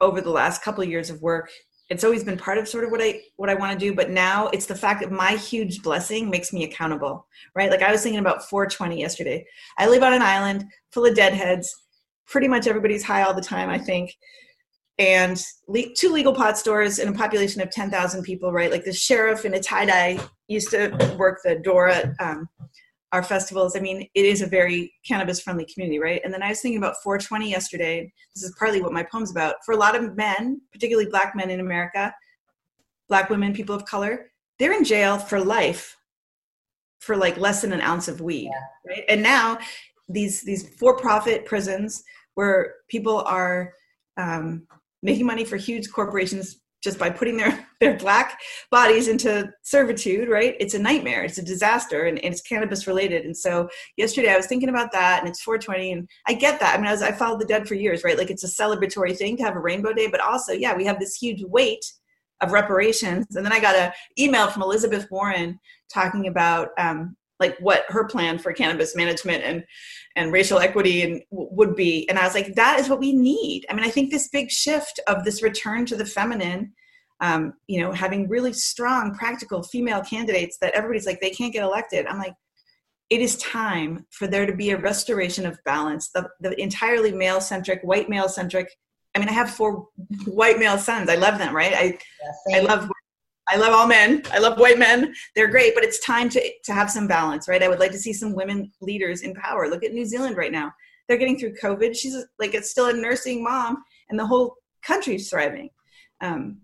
over 0.00 0.20
the 0.20 0.30
last 0.30 0.62
couple 0.62 0.82
of 0.82 0.88
years 0.88 1.10
of 1.10 1.20
work 1.22 1.50
it's 1.90 2.04
always 2.04 2.22
been 2.22 2.38
part 2.38 2.56
of 2.56 2.68
sort 2.68 2.84
of 2.84 2.92
what 2.92 3.02
I 3.02 3.20
what 3.36 3.50
I 3.50 3.54
want 3.54 3.72
to 3.72 3.78
do, 3.78 3.92
but 3.92 4.10
now 4.10 4.48
it's 4.48 4.66
the 4.66 4.76
fact 4.76 5.00
that 5.00 5.10
my 5.10 5.32
huge 5.32 5.82
blessing 5.82 6.30
makes 6.30 6.52
me 6.52 6.62
accountable, 6.62 7.26
right? 7.56 7.70
Like 7.70 7.82
I 7.82 7.90
was 7.90 8.02
thinking 8.02 8.20
about 8.20 8.48
420 8.48 8.98
yesterday. 8.98 9.44
I 9.76 9.88
live 9.88 10.04
on 10.04 10.12
an 10.12 10.22
island 10.22 10.64
full 10.92 11.04
of 11.04 11.16
deadheads. 11.16 11.74
Pretty 12.26 12.46
much 12.46 12.68
everybody's 12.68 13.02
high 13.02 13.22
all 13.22 13.34
the 13.34 13.42
time, 13.42 13.68
I 13.68 13.78
think. 13.78 14.14
And 15.00 15.42
le- 15.66 15.92
two 15.96 16.12
legal 16.12 16.32
pot 16.32 16.56
stores 16.56 17.00
in 17.00 17.08
a 17.08 17.12
population 17.12 17.60
of 17.60 17.70
10,000 17.70 18.22
people, 18.22 18.52
right? 18.52 18.70
Like 18.70 18.84
the 18.84 18.92
sheriff 18.92 19.44
in 19.44 19.54
a 19.54 19.60
tie 19.60 19.86
dye 19.86 20.20
used 20.46 20.70
to 20.70 20.90
work 21.18 21.40
the 21.42 21.56
door 21.56 21.88
at 21.88 22.14
um, 22.20 22.48
our 23.12 23.22
festivals. 23.22 23.76
I 23.76 23.80
mean, 23.80 24.08
it 24.14 24.24
is 24.24 24.40
a 24.40 24.46
very 24.46 24.92
cannabis 25.06 25.40
friendly 25.40 25.66
community, 25.72 25.98
right? 25.98 26.20
And 26.24 26.32
then 26.32 26.42
I 26.42 26.50
was 26.50 26.60
thinking 26.60 26.78
about 26.78 27.02
420 27.02 27.50
yesterday. 27.50 28.12
This 28.34 28.44
is 28.44 28.54
partly 28.58 28.80
what 28.80 28.92
my 28.92 29.02
poem's 29.02 29.30
about. 29.30 29.56
For 29.64 29.72
a 29.72 29.76
lot 29.76 29.96
of 29.96 30.16
men, 30.16 30.60
particularly 30.72 31.10
black 31.10 31.34
men 31.34 31.50
in 31.50 31.60
America, 31.60 32.14
black 33.08 33.28
women, 33.28 33.52
people 33.52 33.74
of 33.74 33.84
color, 33.84 34.30
they're 34.58 34.72
in 34.72 34.84
jail 34.84 35.18
for 35.18 35.40
life 35.40 35.96
for 37.00 37.16
like 37.16 37.36
less 37.38 37.62
than 37.62 37.72
an 37.72 37.80
ounce 37.80 38.08
of 38.08 38.20
weed, 38.20 38.44
yeah. 38.44 38.92
right? 38.92 39.04
And 39.08 39.22
now 39.22 39.58
these 40.08 40.42
these 40.42 40.68
for-profit 40.76 41.46
prisons 41.46 42.04
where 42.34 42.74
people 42.88 43.22
are 43.22 43.72
um, 44.16 44.66
making 45.02 45.26
money 45.26 45.44
for 45.44 45.56
huge 45.56 45.90
corporations 45.90 46.59
just 46.82 46.98
by 46.98 47.10
putting 47.10 47.36
their 47.36 47.66
their 47.80 47.96
black 47.96 48.38
bodies 48.70 49.08
into 49.08 49.50
servitude 49.62 50.28
right? 50.28 50.54
It's 50.60 50.74
a 50.74 50.78
nightmare. 50.78 51.24
It's 51.24 51.38
a 51.38 51.44
disaster 51.44 52.04
and, 52.04 52.18
and, 52.18 52.32
it's 52.32 52.42
cannabis 52.42 52.86
related. 52.86 53.24
And 53.24 53.36
so 53.36 53.68
yesterday 53.96 54.32
i 54.32 54.36
was 54.36 54.46
thinking 54.46 54.68
about 54.68 54.92
that 54.92 55.20
and 55.20 55.28
it's 55.28 55.42
420 55.42 55.92
and 55.92 56.08
i 56.26 56.32
get 56.32 56.60
that. 56.60 56.74
I 56.74 56.78
mean 56.78 56.86
i 56.86 56.92
was 56.92 57.02
i 57.02 57.12
followed 57.12 57.40
the 57.40 57.46
dead 57.46 57.66
for 57.66 57.74
years 57.74 58.04
right? 58.04 58.18
Like 58.18 58.30
it's 58.30 58.44
a 58.44 58.62
celebratory 58.62 59.16
thing 59.16 59.36
to 59.38 59.44
have 59.44 59.56
a 59.56 59.60
rainbow 59.60 59.92
day 59.92 60.08
but 60.08 60.20
also 60.20 60.52
yeah 60.52 60.76
we 60.76 60.84
have 60.84 60.98
this 60.98 61.16
huge 61.16 61.42
weight 61.44 61.84
of 62.40 62.52
reparations. 62.52 63.36
And 63.36 63.44
then 63.44 63.52
i 63.52 63.60
got 63.60 63.76
an 63.76 63.92
email 64.18 64.48
from 64.48 64.62
elizabeth 64.62 65.06
warren 65.10 65.58
talking 65.92 66.28
about 66.28 66.68
um, 66.78 67.16
like 67.40 67.56
what 67.58 67.84
her 67.88 68.04
plan 68.04 68.38
for 68.38 68.52
cannabis 68.52 68.94
management 68.94 69.42
and 69.42 69.64
and 70.16 70.32
racial 70.32 70.58
equity 70.58 71.02
and 71.02 71.22
would 71.30 71.74
be. 71.74 72.08
And 72.08 72.18
i 72.18 72.24
was 72.24 72.34
like 72.34 72.54
that 72.54 72.78
is 72.78 72.88
what 72.88 73.00
we 73.00 73.12
need. 73.12 73.66
I 73.68 73.74
mean 73.74 73.84
i 73.84 73.90
think 73.90 74.10
this 74.10 74.28
big 74.28 74.50
shift 74.50 75.00
of 75.06 75.24
this 75.24 75.42
return 75.42 75.86
to 75.86 75.96
the 75.96 76.06
feminine 76.06 76.72
um, 77.20 77.54
you 77.66 77.80
know 77.80 77.92
having 77.92 78.28
really 78.28 78.52
strong 78.52 79.14
practical 79.14 79.62
female 79.62 80.02
candidates 80.02 80.58
that 80.60 80.74
everybody's 80.74 81.06
like 81.06 81.20
they 81.20 81.30
can't 81.30 81.52
get 81.52 81.64
elected. 81.64 82.06
I'm 82.06 82.18
like 82.18 82.34
it 83.10 83.20
is 83.20 83.36
time 83.38 84.06
for 84.10 84.28
there 84.28 84.46
to 84.46 84.54
be 84.54 84.70
a 84.70 84.78
restoration 84.78 85.44
of 85.44 85.58
balance. 85.64 86.10
The, 86.10 86.28
the 86.40 86.60
entirely 86.60 87.12
male 87.12 87.40
centric 87.40 87.80
white 87.82 88.08
male 88.08 88.28
centric 88.28 88.68
i 89.14 89.18
mean 89.18 89.28
i 89.28 89.32
have 89.32 89.50
four 89.50 89.88
white 90.26 90.58
male 90.58 90.78
sons. 90.78 91.10
I 91.10 91.16
love 91.16 91.38
them 91.38 91.54
right? 91.54 91.74
I 91.74 91.98
yeah, 92.48 92.58
i 92.58 92.60
love 92.60 92.90
I 93.50 93.56
love 93.56 93.72
all 93.72 93.86
men. 93.86 94.22
I 94.32 94.38
love 94.38 94.58
white 94.58 94.78
men. 94.78 95.12
They're 95.34 95.50
great, 95.50 95.74
but 95.74 95.84
it's 95.84 96.04
time 96.04 96.28
to 96.30 96.52
to 96.64 96.72
have 96.72 96.90
some 96.90 97.08
balance, 97.08 97.48
right? 97.48 97.62
I 97.62 97.68
would 97.68 97.80
like 97.80 97.92
to 97.92 97.98
see 97.98 98.12
some 98.12 98.34
women 98.34 98.70
leaders 98.80 99.22
in 99.22 99.34
power. 99.34 99.68
Look 99.68 99.84
at 99.84 99.92
New 99.92 100.06
Zealand 100.06 100.36
right 100.36 100.52
now. 100.52 100.72
They're 101.08 101.18
getting 101.18 101.38
through 101.38 101.56
COVID. 101.56 101.96
She's 101.96 102.16
like 102.38 102.54
it's 102.54 102.70
still 102.70 102.86
a 102.86 102.92
nursing 102.92 103.42
mom, 103.42 103.82
and 104.08 104.18
the 104.18 104.26
whole 104.26 104.56
country's 104.82 105.28
thriving. 105.28 105.70
Um, 106.20 106.58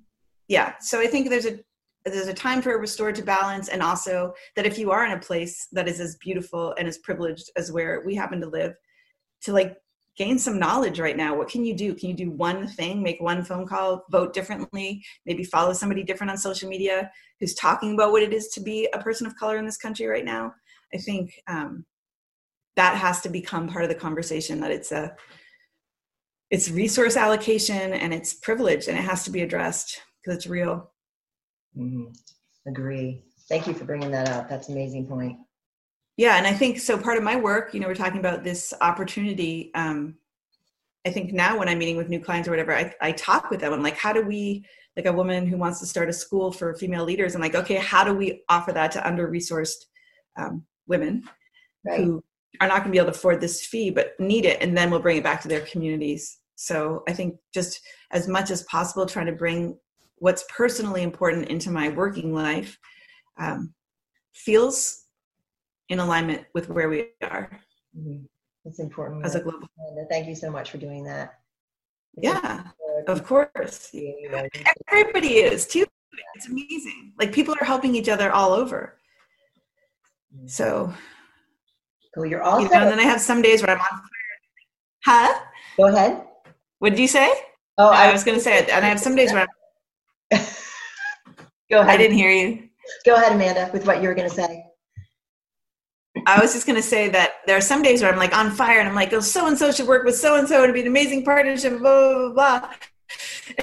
yeah, 0.49 0.75
so 0.81 1.01
I 1.01 1.07
think 1.07 1.29
there's 1.29 1.47
a 1.47 1.59
there's 2.05 2.29
a 2.29 2.35
time 2.35 2.63
for 2.63 2.75
a 2.75 2.79
restored 2.79 3.17
to 3.17 3.23
balance, 3.23 3.69
and 3.69 3.83
also 3.83 4.33
that 4.55 4.67
if 4.67 4.79
you 4.79 4.93
are 4.93 5.05
in 5.05 5.13
a 5.13 5.19
place 5.19 5.67
that 5.73 5.89
is 5.89 5.99
as 5.99 6.17
beautiful 6.17 6.75
and 6.79 6.87
as 6.87 6.99
privileged 6.99 7.51
as 7.57 7.73
where 7.73 8.03
we 8.07 8.15
happen 8.15 8.41
to 8.41 8.49
live, 8.49 8.75
to 9.43 9.53
like 9.53 9.77
gain 10.17 10.39
some 10.39 10.59
knowledge 10.59 10.99
right 10.99 11.17
now. 11.17 11.37
What 11.37 11.49
can 11.49 11.65
you 11.65 11.77
do? 11.77 11.95
Can 11.95 12.09
you 12.09 12.15
do 12.15 12.31
one 12.31 12.67
thing 12.67 13.03
make 13.03 13.21
one 13.21 13.45
phone 13.45 13.67
call 13.67 14.05
vote 14.11 14.33
differently 14.33 15.05
maybe 15.27 15.45
follow 15.45 15.73
somebody 15.73 16.03
different 16.03 16.31
on 16.31 16.39
social 16.39 16.69
media 16.69 17.11
who's 17.39 17.55
talking 17.55 17.95
about 17.95 18.13
what 18.13 18.23
it 18.23 18.33
is 18.33 18.49
to 18.49 18.61
be 18.61 18.89
a 18.95 18.99
person 18.99 19.27
of 19.27 19.37
color 19.37 19.59
in 19.59 19.67
this 19.67 19.77
country 19.77 20.07
right 20.07 20.25
now? 20.25 20.55
I 20.95 20.99
think 20.99 21.33
um, 21.49 21.85
that 22.77 22.97
has 22.97 23.21
to 23.23 23.29
become 23.29 23.69
part 23.69 23.85
of 23.85 23.89
the 23.91 23.95
conversation 23.95 24.61
that 24.61 24.71
it's 24.71 24.93
a 24.93 25.15
it's 26.51 26.71
resource 26.71 27.17
allocation 27.17 27.93
and 27.93 28.15
it's 28.15 28.35
privilege 28.35 28.87
and 28.89 28.97
it 28.97 29.03
has 29.03 29.25
to 29.25 29.31
be 29.31 29.43
addressed 29.43 30.01
because 30.23 30.37
it's 30.37 30.47
real. 30.47 30.93
Mm-hmm. 31.77 32.07
agree. 32.69 33.25
Thank 33.49 33.67
you 33.67 33.75
for 33.75 33.85
bringing 33.85 34.11
that 34.13 34.29
up. 34.29 34.49
That's 34.49 34.69
amazing 34.69 35.07
point 35.07 35.37
yeah 36.17 36.37
and 36.37 36.47
i 36.47 36.53
think 36.53 36.79
so 36.79 36.99
part 36.99 37.19
of 37.19 37.25
my 37.25 37.37
work 37.37 37.73
you 37.75 37.81
know 37.81 37.87
we're 37.87 37.95
talking 37.95 38.21
about 38.21 38.45
this 38.45 38.73
opportunity 38.81 39.71
um, 39.75 40.15
i 41.07 41.11
think 41.11 41.33
now 41.33 41.59
when 41.59 41.69
i'm 41.69 41.79
meeting 41.79 41.97
with 41.97 42.09
new 42.09 42.21
clients 42.21 42.49
or 42.49 42.53
whatever 42.53 42.75
I, 42.75 42.95
I 43.01 43.13
talk 43.13 43.51
with 43.51 43.61
them 43.61 43.73
i'm 43.73 43.83
like 43.83 43.97
how 43.97 44.13
do 44.13 44.23
we 44.23 44.65
like 44.97 45.07
a 45.07 45.13
woman 45.13 45.47
who 45.47 45.59
wants 45.59 45.81
to 45.81 45.87
start 45.87 46.09
a 46.09 46.13
school 46.13 46.51
for 46.51 46.75
female 46.75 47.05
leaders 47.05 47.35
i'm 47.35 47.41
like 47.41 47.55
okay 47.55 47.77
how 47.77 48.05
do 48.05 48.15
we 48.15 48.43
offer 48.49 48.73
that 48.73 48.93
to 48.93 49.07
under 49.07 49.31
resourced 49.31 49.87
um, 50.37 50.65
women 50.87 51.23
right. 51.85 52.01
who 52.01 52.23
are 52.61 52.69
not 52.69 52.79
going 52.79 52.87
to 52.87 52.93
be 52.93 52.99
able 52.99 53.11
to 53.11 53.17
afford 53.17 53.41
this 53.41 53.65
fee 53.67 53.91
but 53.91 54.19
need 54.19 54.45
it 54.45 54.61
and 54.61 54.77
then 54.77 54.91
we'll 54.91 55.01
bring 55.01 55.19
it 55.19 55.25
back 55.25 55.41
to 55.43 55.49
their 55.49 55.61
communities 55.63 56.39
so 56.55 57.03
i 57.09 57.13
think 57.13 57.37
just 57.53 57.81
as 58.13 58.29
much 58.29 58.51
as 58.51 58.63
possible 58.65 59.05
trying 59.05 59.27
to 59.27 59.33
bring 59.33 59.77
what's 60.19 60.45
personally 60.49 61.03
important 61.03 61.49
into 61.49 61.71
my 61.71 61.91
working 61.91 62.33
life 62.33 62.79
um, 63.39 63.75
feels 64.33 65.06
in 65.89 65.99
alignment 65.99 66.45
with 66.55 66.69
where 66.69 66.89
we 66.89 67.09
are. 67.23 67.51
Mm-hmm. 67.97 68.25
It's 68.65 68.81
important 68.81 69.25
as 69.25 69.37
a 69.37 69.41
global. 69.41 69.69
Thank 70.11 70.27
you 70.27 70.35
so 70.35 70.51
much 70.51 70.71
for 70.71 70.79
doing 70.79 71.05
that. 71.05 71.39
yeah, 72.17 72.65
of 73.07 73.25
course. 73.25 73.95
Everybody 74.91 75.35
is 75.37 75.67
too. 75.67 75.87
It's 76.35 76.49
amazing. 76.49 77.13
Like 77.19 77.33
people 77.33 77.55
are 77.61 77.65
helping 77.65 77.95
each 77.95 78.09
other 78.09 78.33
all 78.33 78.53
over. 78.53 78.99
Mm-hmm. 80.35 80.49
So. 80.49 80.93
Cool. 82.15 82.27
You're 82.27 82.43
also. 82.43 82.65
You 82.65 82.71
know, 82.71 82.83
and 82.83 82.91
then 82.91 83.01
I 83.01 83.05
have 83.05 83.21
some 83.21 83.43
days 83.43 83.63
where 83.63 83.71
I'm 83.71 83.81
on 83.81 83.87
fire. 83.87 84.11
Huh? 85.05 85.41
Go 85.77 85.87
ahead. 85.87 86.25
What 86.79 86.91
did 86.91 86.99
you 86.99 87.09
say? 87.09 87.31
Oh, 87.79 87.91
I, 87.91 88.09
I 88.09 88.13
was 88.13 88.25
going 88.25 88.37
to 88.37 88.43
say 88.43 88.59
it, 88.59 88.69
and 88.71 88.85
I 88.85 88.89
have 88.89 88.99
some 88.99 89.15
days 89.15 89.33
where 89.33 89.43
I'm. 89.43 90.41
Go 91.71 91.81
ahead. 91.81 91.95
I 91.95 91.97
didn't 91.97 92.17
hear 92.17 92.31
you. 92.31 92.69
Go 93.05 93.15
ahead, 93.17 93.33
Amanda, 93.33 93.71
with 93.73 93.87
what 93.87 94.03
you 94.03 94.09
were 94.09 94.15
going 94.15 94.29
to 94.29 94.35
say. 94.35 94.66
I 96.27 96.41
was 96.41 96.53
just 96.53 96.67
going 96.67 96.77
to 96.77 96.83
say 96.83 97.09
that 97.11 97.35
there 97.47 97.57
are 97.57 97.61
some 97.61 97.83
days 97.83 98.03
where 98.03 98.13
I'm 98.13 98.19
like 98.19 98.37
on 98.37 98.51
fire 98.51 98.81
and 98.81 98.89
I'm 98.89 98.97
like, 98.97 99.13
oh, 99.13 99.21
so 99.21 99.47
and 99.47 99.57
so 99.57 99.71
should 99.71 99.87
work 99.87 100.05
with 100.05 100.17
so 100.17 100.37
and 100.37 100.49
so 100.49 100.65
and 100.65 100.75
be 100.75 100.81
an 100.81 100.89
amazing 100.89 101.25
partnership, 101.25 101.79
blah, 101.79 102.31
blah, 102.31 102.33
blah, 102.33 102.71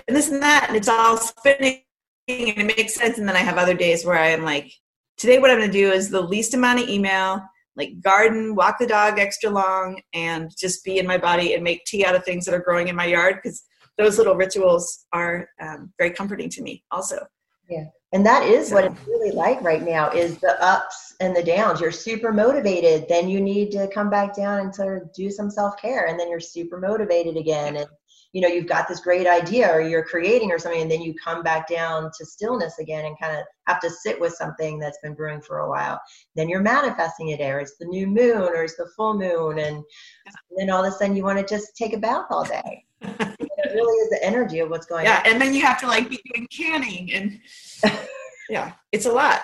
and 0.08 0.16
this 0.16 0.30
and 0.30 0.42
that. 0.42 0.66
And 0.70 0.78
it's 0.78 0.88
all 0.88 1.18
spinning 1.18 1.82
and 2.30 2.58
it 2.58 2.78
makes 2.78 2.96
sense. 2.96 3.18
And 3.18 3.28
then 3.28 3.36
I 3.36 3.40
have 3.40 3.58
other 3.58 3.74
days 3.74 4.06
where 4.06 4.18
I'm 4.18 4.44
like, 4.44 4.72
today, 5.18 5.40
what 5.40 5.52
I'm 5.52 5.58
going 5.58 5.70
to 5.70 5.78
do 5.78 5.92
is 5.92 6.10
the 6.10 6.22
least 6.22 6.54
amount 6.54 6.80
of 6.80 6.88
email, 6.88 7.42
like 7.76 8.00
garden, 8.00 8.56
walk 8.56 8.80
the 8.80 8.88
dog 8.88 9.20
extra 9.20 9.50
long, 9.50 10.02
and 10.14 10.50
just 10.58 10.86
be 10.86 11.00
in 11.00 11.06
my 11.06 11.18
body 11.18 11.56
and 11.56 11.66
make 11.66 11.84
tea 11.84 12.06
out 12.06 12.16
of 12.16 12.24
things 12.24 12.46
that 12.46 12.56
are 12.56 12.64
growing 12.64 12.88
in 12.88 12.96
my 12.96 13.06
yard 13.06 13.40
because 13.44 13.62
those 13.98 14.18
little 14.18 14.36
rituals 14.36 15.06
are 15.12 15.50
um, 15.62 15.92
very 16.00 16.12
comforting 16.12 16.50
to 16.52 16.62
me, 16.62 16.82
also. 16.92 17.28
Yeah 17.70 17.86
and 18.14 18.24
that 18.26 18.44
is 18.44 18.72
what 18.72 18.86
it's 18.86 19.08
really 19.08 19.32
like 19.32 19.60
right 19.62 19.82
now 19.82 20.10
is 20.12 20.38
the 20.38 20.56
ups 20.64 21.13
and 21.24 21.36
the 21.36 21.44
downs. 21.44 21.80
You're 21.80 21.92
super 21.92 22.32
motivated 22.32 23.08
then 23.08 23.30
you 23.30 23.40
need 23.40 23.72
to 23.72 23.88
come 23.88 24.10
back 24.10 24.36
down 24.36 24.60
and 24.60 24.76
sort 24.76 25.02
of 25.02 25.14
do 25.14 25.32
some 25.32 25.50
self-care 25.50 26.08
and 26.08 26.20
then 26.20 26.30
you're 26.30 26.40
super 26.40 26.80
motivated 26.80 27.38
again. 27.38 27.78
And 27.78 27.88
you 28.34 28.42
know 28.42 28.48
you've 28.48 28.68
got 28.68 28.88
this 28.88 29.00
great 29.00 29.28
idea 29.28 29.72
or 29.72 29.80
you're 29.80 30.04
creating 30.04 30.52
or 30.52 30.58
something 30.58 30.82
and 30.82 30.90
then 30.90 31.02
you 31.02 31.14
come 31.24 31.44
back 31.44 31.68
down 31.68 32.10
to 32.18 32.26
stillness 32.26 32.80
again 32.80 33.06
and 33.06 33.16
kind 33.22 33.38
of 33.38 33.46
have 33.68 33.80
to 33.80 33.90
sit 33.90 34.20
with 34.20 34.34
something 34.34 34.80
that's 34.80 34.98
been 35.04 35.14
brewing 35.14 35.42
for 35.42 35.60
a 35.60 35.70
while. 35.70 36.00
Then 36.36 36.50
you're 36.50 36.62
manifesting 36.62 37.30
it 37.30 37.42
or 37.42 37.60
it's 37.60 37.78
the 37.78 37.86
new 37.86 38.08
moon 38.08 38.42
or 38.42 38.64
it's 38.64 38.76
the 38.76 38.90
full 38.98 39.14
moon 39.18 39.60
and, 39.60 39.78
and 39.78 40.58
then 40.58 40.70
all 40.72 40.84
of 40.84 40.92
a 40.92 40.96
sudden 40.96 41.16
you 41.16 41.24
want 41.24 41.40
to 41.40 41.46
just 41.46 41.78
take 41.78 41.94
a 41.94 41.98
bath 41.98 42.26
all 42.30 42.44
day. 42.44 42.86
It 43.66 43.78
really 43.78 43.98
is 44.04 44.10
the 44.10 44.24
energy 44.24 44.60
of 44.60 44.70
what's 44.70 44.86
going 44.86 45.06
yeah, 45.06 45.20
on. 45.20 45.22
yeah 45.26 45.32
and 45.32 45.42
then 45.42 45.54
you 45.54 45.62
have 45.62 45.80
to 45.80 45.88
like 45.88 46.10
be 46.10 46.20
doing 46.32 46.48
canning 46.52 47.12
and 47.14 47.40
yeah, 48.50 48.74
it's 48.92 49.06
a 49.06 49.12
lot. 49.12 49.42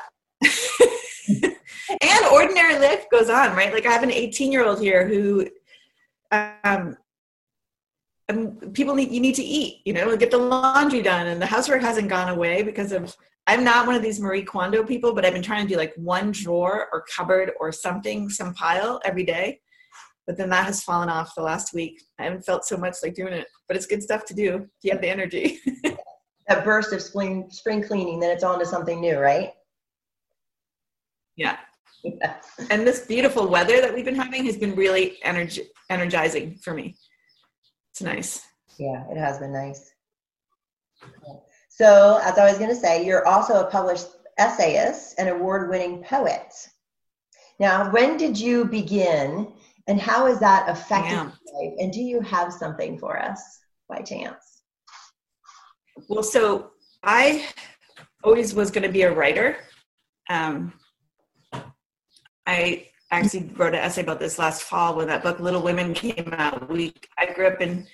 And 1.89 2.25
ordinary 2.32 2.80
life 2.80 3.06
goes 3.12 3.30
on, 3.30 3.56
right? 3.56 3.73
Like 3.73 3.86
I 3.86 3.91
have 3.91 4.04
an 4.04 4.12
18 4.12 4.52
year 4.52 4.65
old 4.65 4.82
here 4.82 5.08
who, 5.08 5.47
um, 6.32 6.97
um, 8.30 8.58
people 8.73 8.95
need 8.95 9.12
you 9.12 9.19
need 9.19 9.36
to 9.36 9.43
eat, 9.43 9.82
you 9.86 9.93
know, 9.93 10.15
get 10.15 10.32
the 10.32 10.38
laundry 10.38 11.02
done, 11.02 11.28
and 11.28 11.41
the 11.41 11.45
housework 11.45 11.82
hasn't 11.82 12.10
gone 12.10 12.30
away 12.30 12.63
because 12.63 12.91
of. 12.91 13.15
I'm 13.47 13.63
not 13.63 13.88
one 13.88 13.95
of 13.95 14.04
these 14.04 14.19
Marie 14.19 14.43
Kondo 14.43 14.84
people, 14.84 15.15
but 15.15 15.25
I've 15.25 15.34
been 15.34 15.41
trying 15.41 15.65
to 15.65 15.73
do 15.73 15.75
like 15.75 15.95
one 15.95 16.32
drawer 16.32 16.88
or 16.93 17.04
cupboard 17.15 17.52
or 17.60 17.71
something, 17.71 18.30
some 18.30 18.54
pile 18.54 19.02
every 19.04 19.23
day. 19.23 19.60
But 20.28 20.38
then 20.38 20.49
that 20.49 20.65
has 20.65 20.84
fallen 20.84 21.10
off 21.10 21.34
the 21.34 21.41
last 21.41 21.73
week. 21.73 21.99
I 22.19 22.25
haven't 22.25 22.45
felt 22.45 22.63
so 22.63 22.78
much 22.78 22.97
like 23.02 23.15
doing 23.15 23.34
it, 23.34 23.47
but 23.67 23.75
it's 23.75 23.88
good 23.88 24.04
stuff 24.04 24.23
to 24.25 24.36
do 24.36 24.58
if 24.58 24.84
you 24.84 24.91
have 24.91 25.02
the 25.02 25.10
energy. 25.10 25.60
that 26.47 26.63
burst 26.63 26.93
of 26.93 27.02
spring 27.02 27.47
spring 27.49 27.82
cleaning, 27.82 28.19
then 28.19 28.30
it's 28.30 28.43
on 28.43 28.60
to 28.60 28.65
something 28.67 29.02
new, 29.02 29.17
right? 29.17 29.54
Yeah. 31.36 31.58
And 32.69 32.85
this 32.85 33.05
beautiful 33.05 33.47
weather 33.47 33.81
that 33.81 33.93
we've 33.93 34.05
been 34.05 34.15
having 34.15 34.45
has 34.45 34.57
been 34.57 34.75
really 34.75 35.17
energy 35.23 35.63
energizing 35.89 36.55
for 36.62 36.73
me. 36.73 36.95
It's 37.91 38.01
nice. 38.01 38.45
Yeah, 38.77 39.03
it 39.09 39.17
has 39.17 39.39
been 39.39 39.53
nice. 39.53 39.91
So, 41.69 42.19
as 42.23 42.38
I 42.38 42.49
was 42.49 42.57
going 42.57 42.69
to 42.69 42.75
say, 42.75 43.05
you're 43.05 43.25
also 43.25 43.62
a 43.62 43.71
published 43.71 44.07
essayist 44.38 45.15
and 45.17 45.29
award 45.29 45.69
winning 45.69 46.03
poet. 46.03 46.53
Now, 47.59 47.91
when 47.91 48.17
did 48.17 48.39
you 48.39 48.65
begin 48.65 49.51
and 49.88 49.99
how 49.99 50.27
has 50.27 50.39
that 50.39 50.69
affected 50.69 51.12
yeah. 51.12 51.31
your 51.45 51.63
life? 51.63 51.73
And 51.79 51.91
do 51.91 52.01
you 52.01 52.21
have 52.21 52.53
something 52.53 52.97
for 52.97 53.19
us 53.19 53.41
by 53.89 54.01
chance? 54.01 54.62
Well, 56.07 56.23
so 56.23 56.71
I 57.03 57.47
always 58.23 58.53
was 58.53 58.71
going 58.71 58.83
to 58.83 58.91
be 58.91 59.01
a 59.01 59.13
writer. 59.13 59.57
Um, 60.29 60.73
I 62.49 62.88
actually 63.12 63.51
wrote 63.55 63.73
an 63.73 63.79
essay 63.79 64.01
about 64.01 64.19
this 64.19 64.39
last 64.39 64.63
fall 64.63 64.95
when 64.95 65.07
that 65.07 65.23
book 65.23 65.39
Little 65.39 65.62
Women 65.62 65.93
came 65.93 66.33
out. 66.33 66.69
We 66.69 66.93
I 67.17 67.31
grew 67.33 67.47
up 67.47 67.62
in 67.62 67.88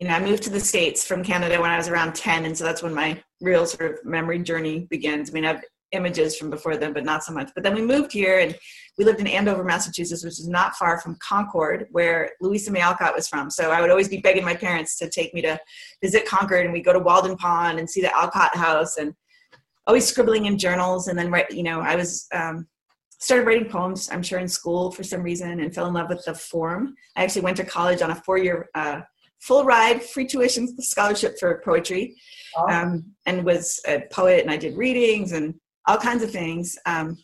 you 0.00 0.06
know, 0.06 0.14
I 0.14 0.20
moved 0.20 0.44
to 0.44 0.50
the 0.50 0.60
States 0.60 1.04
from 1.04 1.24
Canada 1.24 1.60
when 1.60 1.70
I 1.70 1.76
was 1.76 1.88
around 1.88 2.14
10. 2.14 2.44
And 2.44 2.56
so 2.56 2.62
that's 2.62 2.84
when 2.84 2.94
my 2.94 3.20
real 3.40 3.66
sort 3.66 3.90
of 3.90 4.04
memory 4.04 4.38
journey 4.38 4.86
begins. 4.90 5.28
I 5.28 5.32
mean, 5.32 5.44
I've 5.44 5.62
images 5.92 6.36
from 6.36 6.50
before 6.50 6.76
then, 6.76 6.92
but 6.92 7.04
not 7.04 7.24
so 7.24 7.32
much. 7.32 7.50
But 7.54 7.64
then 7.64 7.74
we 7.74 7.82
moved 7.82 8.12
here 8.12 8.38
and 8.40 8.56
we 8.96 9.04
lived 9.04 9.20
in 9.20 9.26
Andover, 9.26 9.64
Massachusetts, 9.64 10.24
which 10.24 10.38
is 10.38 10.48
not 10.48 10.76
far 10.76 11.00
from 11.00 11.16
Concord, 11.20 11.86
where 11.90 12.30
Louisa 12.40 12.70
May 12.70 12.80
Alcott 12.80 13.14
was 13.14 13.28
from. 13.28 13.50
So 13.50 13.70
I 13.70 13.80
would 13.80 13.90
always 13.90 14.08
be 14.08 14.18
begging 14.18 14.44
my 14.44 14.54
parents 14.54 14.98
to 14.98 15.08
take 15.08 15.32
me 15.34 15.42
to 15.42 15.58
visit 16.02 16.26
Concord, 16.26 16.64
and 16.64 16.72
we'd 16.72 16.84
go 16.84 16.92
to 16.92 16.98
Walden 16.98 17.36
Pond 17.36 17.78
and 17.78 17.88
see 17.88 18.02
the 18.02 18.14
Alcott 18.14 18.54
House, 18.56 18.98
and 18.98 19.14
always 19.86 20.06
scribbling 20.06 20.46
in 20.46 20.58
journals. 20.58 21.08
And 21.08 21.18
then, 21.18 21.30
right, 21.30 21.50
you 21.50 21.62
know, 21.62 21.80
I 21.80 21.96
was 21.96 22.26
um, 22.34 22.66
started 23.18 23.46
writing 23.46 23.68
poems. 23.68 24.08
I'm 24.10 24.22
sure 24.22 24.38
in 24.38 24.48
school 24.48 24.90
for 24.90 25.02
some 25.02 25.22
reason, 25.22 25.60
and 25.60 25.74
fell 25.74 25.86
in 25.86 25.94
love 25.94 26.08
with 26.08 26.24
the 26.24 26.34
form. 26.34 26.94
I 27.16 27.24
actually 27.24 27.42
went 27.42 27.56
to 27.58 27.64
college 27.64 28.02
on 28.02 28.10
a 28.10 28.14
four-year. 28.14 28.68
Uh, 28.74 29.00
full 29.40 29.64
ride, 29.64 30.02
free 30.02 30.26
tuition 30.26 30.66
scholarship 30.82 31.38
for 31.38 31.62
poetry, 31.64 32.16
um, 32.68 33.04
and 33.26 33.44
was 33.44 33.80
a 33.86 34.02
poet. 34.10 34.42
And 34.42 34.50
I 34.50 34.56
did 34.56 34.76
readings 34.76 35.32
and 35.32 35.54
all 35.86 35.96
kinds 35.96 36.22
of 36.22 36.30
things 36.30 36.76
um, 36.86 37.16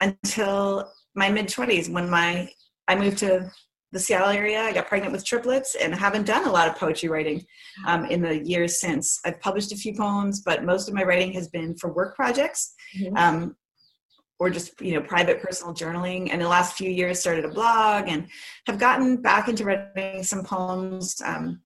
until 0.00 0.90
my 1.14 1.28
mid 1.28 1.46
20s 1.46 1.90
when 1.90 2.08
my 2.08 2.50
I 2.88 2.96
moved 2.96 3.18
to 3.18 3.50
the 3.92 3.98
Seattle 3.98 4.28
area. 4.28 4.62
I 4.62 4.72
got 4.72 4.88
pregnant 4.88 5.12
with 5.12 5.24
triplets 5.24 5.74
and 5.74 5.94
haven't 5.94 6.26
done 6.26 6.46
a 6.46 6.50
lot 6.50 6.68
of 6.68 6.76
poetry 6.76 7.08
writing 7.08 7.44
um, 7.86 8.04
in 8.06 8.20
the 8.20 8.44
years 8.46 8.80
since. 8.80 9.20
I've 9.24 9.40
published 9.40 9.72
a 9.72 9.76
few 9.76 9.94
poems, 9.94 10.42
but 10.42 10.64
most 10.64 10.88
of 10.88 10.94
my 10.94 11.02
writing 11.02 11.32
has 11.32 11.48
been 11.48 11.76
for 11.76 11.92
work 11.92 12.14
projects 12.14 12.74
mm-hmm. 12.96 13.16
um, 13.16 13.56
or 14.40 14.50
just 14.50 14.80
you 14.80 14.94
know 14.94 15.02
private 15.02 15.40
personal 15.40 15.72
journaling. 15.72 16.30
And 16.32 16.40
the 16.40 16.48
last 16.48 16.76
few 16.76 16.90
years, 16.90 17.20
started 17.20 17.44
a 17.44 17.48
blog 17.48 18.08
and 18.08 18.26
have 18.66 18.78
gotten 18.78 19.18
back 19.22 19.48
into 19.48 19.64
writing 19.64 20.24
some 20.24 20.42
poems. 20.42 21.20
Um, 21.24 21.60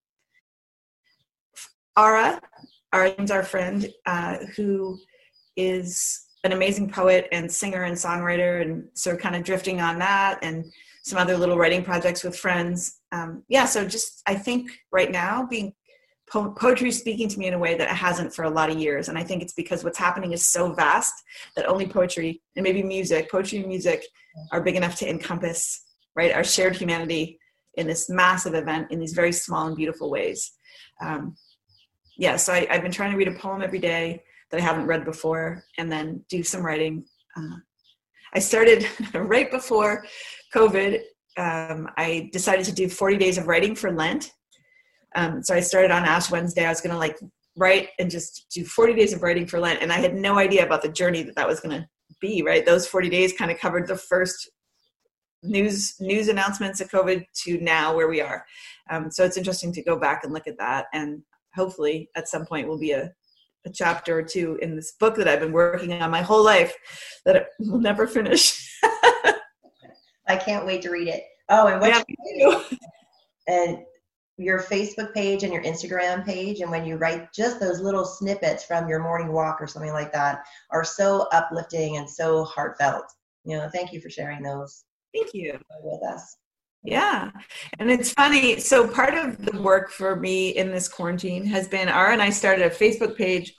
Ara, 1.96 2.40
Ara's 2.92 3.30
our 3.30 3.44
friend, 3.44 3.88
uh, 4.04 4.38
who 4.56 4.98
is 5.56 6.26
an 6.42 6.52
amazing 6.52 6.90
poet 6.90 7.28
and 7.32 7.50
singer 7.50 7.84
and 7.84 7.96
songwriter, 7.96 8.60
and 8.60 8.88
so 8.92 9.16
kind 9.16 9.36
of 9.36 9.44
drifting 9.44 9.80
on 9.80 9.98
that 10.00 10.40
and 10.42 10.64
some 11.04 11.18
other 11.18 11.36
little 11.36 11.56
writing 11.56 11.84
projects 11.84 12.24
with 12.24 12.36
friends. 12.36 13.00
Um, 13.12 13.44
yeah, 13.48 13.66
so 13.66 13.86
just 13.86 14.20
I 14.26 14.34
think 14.34 14.70
right 14.90 15.12
now 15.12 15.46
being 15.46 15.72
po- 16.30 16.52
poetry 16.52 16.88
is 16.88 16.98
speaking 16.98 17.28
to 17.28 17.38
me 17.38 17.46
in 17.46 17.54
a 17.54 17.58
way 17.58 17.76
that 17.76 17.90
it 17.90 17.96
hasn't 17.96 18.34
for 18.34 18.44
a 18.44 18.50
lot 18.50 18.70
of 18.70 18.78
years, 18.78 19.08
and 19.08 19.18
I 19.18 19.24
think 19.24 19.42
it's 19.42 19.52
because 19.52 19.84
what's 19.84 19.98
happening 19.98 20.32
is 20.32 20.46
so 20.46 20.72
vast 20.72 21.14
that 21.56 21.66
only 21.66 21.86
poetry 21.86 22.42
and 22.56 22.64
maybe 22.64 22.82
music, 22.82 23.30
poetry 23.30 23.58
and 23.58 23.68
music, 23.68 24.04
are 24.52 24.60
big 24.60 24.76
enough 24.76 24.96
to 24.96 25.08
encompass 25.08 25.84
right 26.16 26.32
our 26.32 26.44
shared 26.44 26.76
humanity 26.76 27.38
in 27.76 27.86
this 27.86 28.08
massive 28.08 28.54
event 28.54 28.90
in 28.90 28.98
these 28.98 29.12
very 29.12 29.32
small 29.32 29.66
and 29.66 29.76
beautiful 29.76 30.10
ways. 30.10 30.52
Um, 31.00 31.36
yeah, 32.16 32.36
so 32.36 32.52
I, 32.52 32.66
I've 32.70 32.82
been 32.82 32.92
trying 32.92 33.10
to 33.10 33.16
read 33.16 33.28
a 33.28 33.34
poem 33.34 33.62
every 33.62 33.80
day 33.80 34.22
that 34.50 34.60
I 34.60 34.62
haven't 34.62 34.86
read 34.86 35.04
before, 35.04 35.64
and 35.78 35.90
then 35.90 36.24
do 36.28 36.42
some 36.42 36.64
writing. 36.64 37.04
Uh, 37.36 37.56
I 38.34 38.38
started 38.38 38.86
right 39.14 39.50
before 39.50 40.04
COVID. 40.54 41.00
Um, 41.36 41.88
I 41.96 42.30
decided 42.32 42.64
to 42.66 42.72
do 42.72 42.88
40 42.88 43.16
days 43.16 43.38
of 43.38 43.48
writing 43.48 43.74
for 43.74 43.90
Lent. 43.92 44.32
Um, 45.14 45.42
so 45.42 45.54
I 45.54 45.60
started 45.60 45.90
on 45.90 46.04
Ash 46.04 46.30
Wednesday. 46.30 46.64
I 46.64 46.70
was 46.70 46.80
going 46.80 46.92
to 46.92 46.98
like 46.98 47.18
write 47.56 47.90
and 47.98 48.10
just 48.10 48.46
do 48.52 48.64
40 48.64 48.94
days 48.94 49.12
of 49.12 49.22
writing 49.22 49.46
for 49.46 49.60
Lent, 49.60 49.82
and 49.82 49.92
I 49.92 49.98
had 49.98 50.14
no 50.14 50.38
idea 50.38 50.64
about 50.64 50.82
the 50.82 50.88
journey 50.88 51.22
that 51.22 51.36
that 51.36 51.48
was 51.48 51.60
going 51.60 51.80
to 51.80 51.86
be. 52.20 52.42
Right, 52.42 52.64
those 52.64 52.86
40 52.86 53.08
days 53.08 53.32
kind 53.32 53.50
of 53.50 53.58
covered 53.58 53.86
the 53.86 53.96
first 53.96 54.50
news 55.42 55.94
news 56.00 56.28
announcements 56.28 56.80
of 56.80 56.90
COVID 56.90 57.24
to 57.44 57.60
now 57.60 57.94
where 57.94 58.08
we 58.08 58.20
are. 58.20 58.44
Um, 58.90 59.10
so 59.10 59.24
it's 59.24 59.36
interesting 59.36 59.72
to 59.72 59.82
go 59.82 59.98
back 59.98 60.24
and 60.24 60.32
look 60.32 60.46
at 60.46 60.58
that, 60.58 60.86
and 60.92 61.22
hopefully 61.54 62.10
at 62.16 62.28
some 62.28 62.44
point 62.46 62.68
will 62.68 62.78
be 62.78 62.92
a 62.92 63.12
a 63.66 63.70
chapter 63.70 64.18
or 64.18 64.22
two 64.22 64.58
in 64.60 64.76
this 64.76 64.92
book 64.92 65.16
that 65.16 65.28
I've 65.28 65.40
been 65.40 65.52
working 65.52 65.92
on 66.02 66.10
my 66.10 66.22
whole 66.22 66.44
life 66.44 66.74
that 67.24 67.36
it 67.36 67.46
will 67.58 67.80
never 67.80 68.06
finish. 68.06 68.78
I 70.26 70.36
can't 70.36 70.66
wait 70.66 70.82
to 70.82 70.90
read 70.90 71.08
it. 71.08 71.22
Oh, 71.48 71.66
and 71.66 71.80
what 71.80 71.90
yeah, 71.90 72.62
and 73.48 73.78
your 74.36 74.60
Facebook 74.60 75.14
page 75.14 75.42
and 75.42 75.52
your 75.52 75.62
Instagram 75.62 76.24
page, 76.24 76.60
and 76.60 76.70
when 76.70 76.84
you 76.84 76.96
write 76.96 77.32
just 77.32 77.60
those 77.60 77.80
little 77.80 78.04
snippets 78.04 78.64
from 78.64 78.88
your 78.88 79.00
morning 79.00 79.32
walk 79.32 79.60
or 79.60 79.66
something 79.66 79.92
like 79.92 80.12
that, 80.12 80.44
are 80.70 80.84
so 80.84 81.28
uplifting 81.32 81.96
and 81.96 82.08
so 82.08 82.44
heartfelt. 82.44 83.04
You 83.44 83.58
know, 83.58 83.68
thank 83.72 83.92
you 83.92 84.00
for 84.00 84.10
sharing 84.10 84.42
those. 84.42 84.84
Thank 85.14 85.34
you 85.34 85.58
with 85.82 86.02
us. 86.02 86.36
Yeah. 86.82 87.30
And 87.78 87.90
it's 87.90 88.12
funny. 88.12 88.60
So, 88.60 88.86
part 88.86 89.14
of 89.14 89.42
the 89.44 89.60
work 89.62 89.90
for 89.90 90.16
me 90.16 90.50
in 90.50 90.70
this 90.70 90.88
quarantine 90.88 91.46
has 91.46 91.66
been 91.66 91.88
Ara 91.88 92.12
and 92.12 92.22
I 92.22 92.30
started 92.30 92.66
a 92.66 92.70
Facebook 92.70 93.16
page 93.16 93.54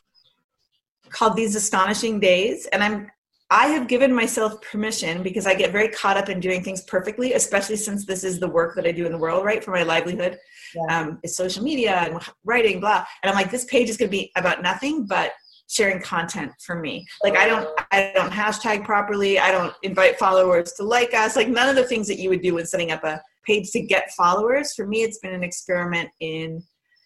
called 1.09 1.35
These 1.35 1.55
Astonishing 1.55 2.19
Days. 2.19 2.67
And 2.67 2.83
I'm 2.83 3.09
I 3.51 3.67
have 3.67 3.87
given 3.87 4.13
myself 4.13 4.59
permission 4.61 5.21
because 5.21 5.45
I 5.45 5.53
get 5.53 5.71
very 5.71 5.89
caught 5.89 6.17
up 6.17 6.29
in 6.29 6.39
doing 6.39 6.63
things 6.63 6.81
perfectly, 6.83 7.33
especially 7.33 7.75
since 7.75 8.05
this 8.05 8.23
is 8.23 8.39
the 8.39 8.47
work 8.47 8.75
that 8.75 8.87
I 8.87 8.91
do 8.91 9.05
in 9.05 9.11
the 9.11 9.17
world, 9.17 9.45
right? 9.45 9.63
For 9.63 9.71
my 9.71 9.83
livelihood. 9.83 10.39
Yeah. 10.73 10.99
Um, 10.99 11.19
it's 11.21 11.37
social 11.37 11.63
media 11.63 11.95
and 11.95 12.19
writing, 12.43 12.79
blah. 12.79 13.05
And 13.21 13.29
I'm 13.29 13.35
like, 13.35 13.51
this 13.51 13.65
page 13.65 13.89
is 13.89 13.97
gonna 13.97 14.09
be 14.09 14.31
about 14.35 14.63
nothing 14.63 15.05
but 15.05 15.33
sharing 15.67 16.01
content 16.01 16.51
for 16.65 16.79
me. 16.79 17.05
Like 17.23 17.35
I 17.35 17.47
don't 17.47 17.69
I 17.91 18.11
don't 18.15 18.31
hashtag 18.31 18.83
properly. 18.83 19.39
I 19.39 19.51
don't 19.51 19.73
invite 19.83 20.17
followers 20.17 20.73
to 20.73 20.83
like 20.83 21.13
us. 21.13 21.35
Like 21.35 21.47
none 21.47 21.69
of 21.69 21.75
the 21.75 21.85
things 21.85 22.07
that 22.07 22.19
you 22.19 22.29
would 22.29 22.41
do 22.41 22.55
when 22.55 22.65
setting 22.65 22.91
up 22.91 23.03
a 23.03 23.21
page 23.45 23.71
to 23.71 23.81
get 23.81 24.11
followers. 24.17 24.73
For 24.73 24.87
me, 24.87 25.03
it's 25.03 25.19
been 25.19 25.33
an 25.33 25.43
experiment 25.43 26.09
in 26.19 26.63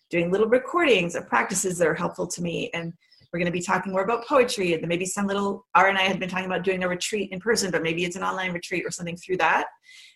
doing 0.10 0.32
little 0.32 0.47
recordings 0.47 1.15
of 1.15 1.28
practices 1.28 1.78
that 1.78 1.88
are 1.88 1.93
helpful 1.93 2.28
to 2.28 2.41
me. 2.41 2.69
And 2.73 2.93
we're 3.31 3.39
going 3.39 3.51
to 3.51 3.51
be 3.51 3.61
talking 3.61 3.91
more 3.91 4.03
about 4.03 4.25
poetry 4.25 4.73
and 4.73 4.87
maybe 4.87 5.05
some 5.05 5.27
little 5.27 5.67
Ara 5.75 5.89
and 5.89 5.97
I 5.97 6.03
had 6.03 6.19
been 6.19 6.29
talking 6.29 6.47
about 6.47 6.63
doing 6.63 6.83
a 6.83 6.87
retreat 6.87 7.31
in 7.31 7.39
person, 7.39 7.69
but 7.69 7.83
maybe 7.83 8.03
it's 8.03 8.15
an 8.15 8.23
online 8.23 8.53
retreat 8.53 8.85
or 8.85 8.91
something 8.91 9.17
through 9.17 9.37
that. 9.37 9.67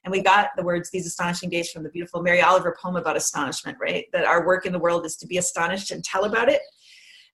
And 0.04 0.12
we 0.12 0.21
got 0.21 0.49
the 0.58 0.63
words 0.63 0.89
"these 0.89 1.06
astonishing 1.06 1.49
days" 1.49 1.71
from 1.71 1.84
the 1.84 1.89
beautiful 1.89 2.23
Mary 2.23 2.41
Oliver 2.41 2.76
poem 2.82 2.95
about 2.95 3.15
astonishment. 3.15 3.78
Right, 3.80 4.06
that 4.13 4.26
our 4.26 4.45
work 4.45 4.65
in 4.65 4.73
the 4.73 4.80
world 4.80 5.06
is 5.06 5.15
to 5.17 5.28
be 5.28 5.38
astonished 5.38 5.91
and 5.91 6.04
tell 6.04 6.26
about 6.26 6.49
it. 6.49 6.62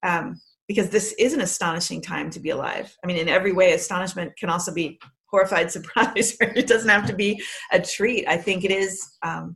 Um, 0.03 0.39
because 0.67 0.89
this 0.89 1.13
is 1.13 1.33
an 1.33 1.41
astonishing 1.41 1.99
time 1.99 2.29
to 2.29 2.39
be 2.39 2.51
alive. 2.51 2.95
I 3.03 3.07
mean, 3.07 3.17
in 3.17 3.27
every 3.27 3.53
way, 3.53 3.73
astonishment 3.73 4.37
can 4.37 4.49
also 4.49 4.71
be 4.71 4.99
horrified 5.25 5.71
surprise. 5.71 6.37
it 6.39 6.67
doesn't 6.67 6.89
have 6.89 7.07
to 7.07 7.15
be 7.15 7.41
a 7.71 7.79
treat. 7.79 8.27
I 8.27 8.37
think 8.37 8.65
it 8.65 8.71
is 8.71 9.09
um, 9.23 9.55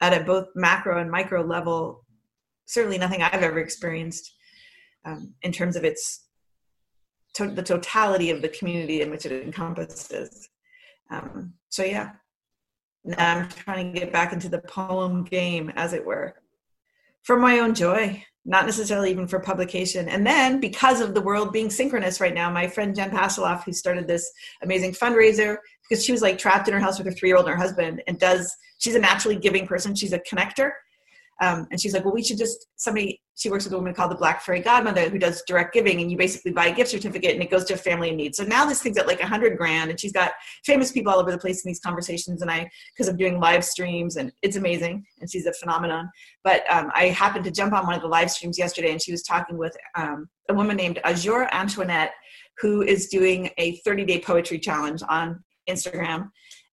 at 0.00 0.18
a 0.18 0.24
both 0.24 0.46
macro 0.54 1.00
and 1.00 1.10
micro 1.10 1.42
level. 1.42 2.04
Certainly, 2.66 2.98
nothing 2.98 3.20
I've 3.20 3.42
ever 3.42 3.58
experienced 3.58 4.32
um, 5.04 5.34
in 5.42 5.52
terms 5.52 5.76
of 5.76 5.84
its 5.84 6.26
to- 7.34 7.50
the 7.50 7.62
totality 7.62 8.30
of 8.30 8.42
the 8.42 8.48
community 8.48 9.02
in 9.02 9.10
which 9.10 9.26
it 9.26 9.32
encompasses. 9.44 10.48
Um, 11.10 11.54
so 11.68 11.84
yeah, 11.84 12.10
now 13.04 13.38
I'm 13.38 13.48
trying 13.48 13.92
to 13.92 14.00
get 14.00 14.12
back 14.12 14.32
into 14.32 14.48
the 14.48 14.60
poem 14.60 15.24
game, 15.24 15.72
as 15.76 15.92
it 15.92 16.04
were, 16.04 16.34
for 17.22 17.38
my 17.38 17.58
own 17.58 17.74
joy 17.74 18.24
not 18.44 18.64
necessarily 18.64 19.10
even 19.10 19.26
for 19.26 19.38
publication. 19.38 20.08
And 20.08 20.26
then 20.26 20.60
because 20.60 21.00
of 21.00 21.14
the 21.14 21.20
world 21.20 21.52
being 21.52 21.70
synchronous 21.70 22.20
right 22.20 22.34
now, 22.34 22.50
my 22.50 22.66
friend 22.66 22.94
Jen 22.94 23.10
Pastiloff, 23.10 23.64
who 23.64 23.72
started 23.72 24.06
this 24.08 24.30
amazing 24.62 24.92
fundraiser, 24.92 25.58
because 25.88 26.04
she 26.04 26.12
was 26.12 26.22
like 26.22 26.38
trapped 26.38 26.66
in 26.66 26.74
her 26.74 26.80
house 26.80 26.98
with 26.98 27.06
her 27.06 27.12
three-year-old 27.12 27.46
and 27.46 27.54
her 27.54 27.60
husband, 27.60 28.02
and 28.06 28.18
does 28.18 28.54
she's 28.78 28.94
a 28.94 28.98
naturally 28.98 29.36
giving 29.36 29.66
person. 29.66 29.94
She's 29.94 30.12
a 30.12 30.20
connector. 30.20 30.70
Um, 31.40 31.66
and 31.70 31.80
she's 31.80 31.94
like, 31.94 32.04
well, 32.04 32.14
we 32.14 32.22
should 32.22 32.38
just 32.38 32.66
somebody. 32.76 33.20
She 33.36 33.48
works 33.48 33.64
with 33.64 33.72
a 33.72 33.76
woman 33.76 33.94
called 33.94 34.10
the 34.10 34.16
Black 34.16 34.42
Fairy 34.42 34.60
Godmother 34.60 35.08
who 35.08 35.18
does 35.18 35.42
direct 35.46 35.72
giving, 35.72 36.02
and 36.02 36.10
you 36.10 36.18
basically 36.18 36.52
buy 36.52 36.66
a 36.66 36.74
gift 36.74 36.90
certificate 36.90 37.32
and 37.32 37.42
it 37.42 37.50
goes 37.50 37.64
to 37.64 37.74
a 37.74 37.76
family 37.78 38.10
in 38.10 38.16
need. 38.16 38.34
So 38.34 38.44
now 38.44 38.66
this 38.66 38.82
thing's 38.82 38.98
at 38.98 39.06
like 39.06 39.22
a 39.22 39.26
hundred 39.26 39.56
grand, 39.56 39.90
and 39.90 39.98
she's 39.98 40.12
got 40.12 40.32
famous 40.66 40.92
people 40.92 41.10
all 41.10 41.18
over 41.18 41.32
the 41.32 41.38
place 41.38 41.64
in 41.64 41.70
these 41.70 41.80
conversations. 41.80 42.42
And 42.42 42.50
I, 42.50 42.70
because 42.92 43.08
I'm 43.08 43.16
doing 43.16 43.40
live 43.40 43.64
streams, 43.64 44.16
and 44.16 44.30
it's 44.42 44.56
amazing, 44.56 45.04
and 45.20 45.30
she's 45.30 45.46
a 45.46 45.52
phenomenon. 45.54 46.10
But 46.44 46.70
um, 46.70 46.90
I 46.94 47.06
happened 47.06 47.44
to 47.46 47.50
jump 47.50 47.72
on 47.72 47.86
one 47.86 47.94
of 47.94 48.02
the 48.02 48.08
live 48.08 48.30
streams 48.30 48.58
yesterday, 48.58 48.92
and 48.92 49.00
she 49.00 49.12
was 49.12 49.22
talking 49.22 49.56
with 49.56 49.74
um, 49.96 50.28
a 50.50 50.54
woman 50.54 50.76
named 50.76 51.00
Azure 51.04 51.48
Antoinette, 51.52 52.12
who 52.58 52.82
is 52.82 53.08
doing 53.08 53.50
a 53.56 53.76
30 53.78 54.04
day 54.04 54.20
poetry 54.20 54.58
challenge 54.58 55.02
on 55.08 55.42
Instagram. 55.68 56.28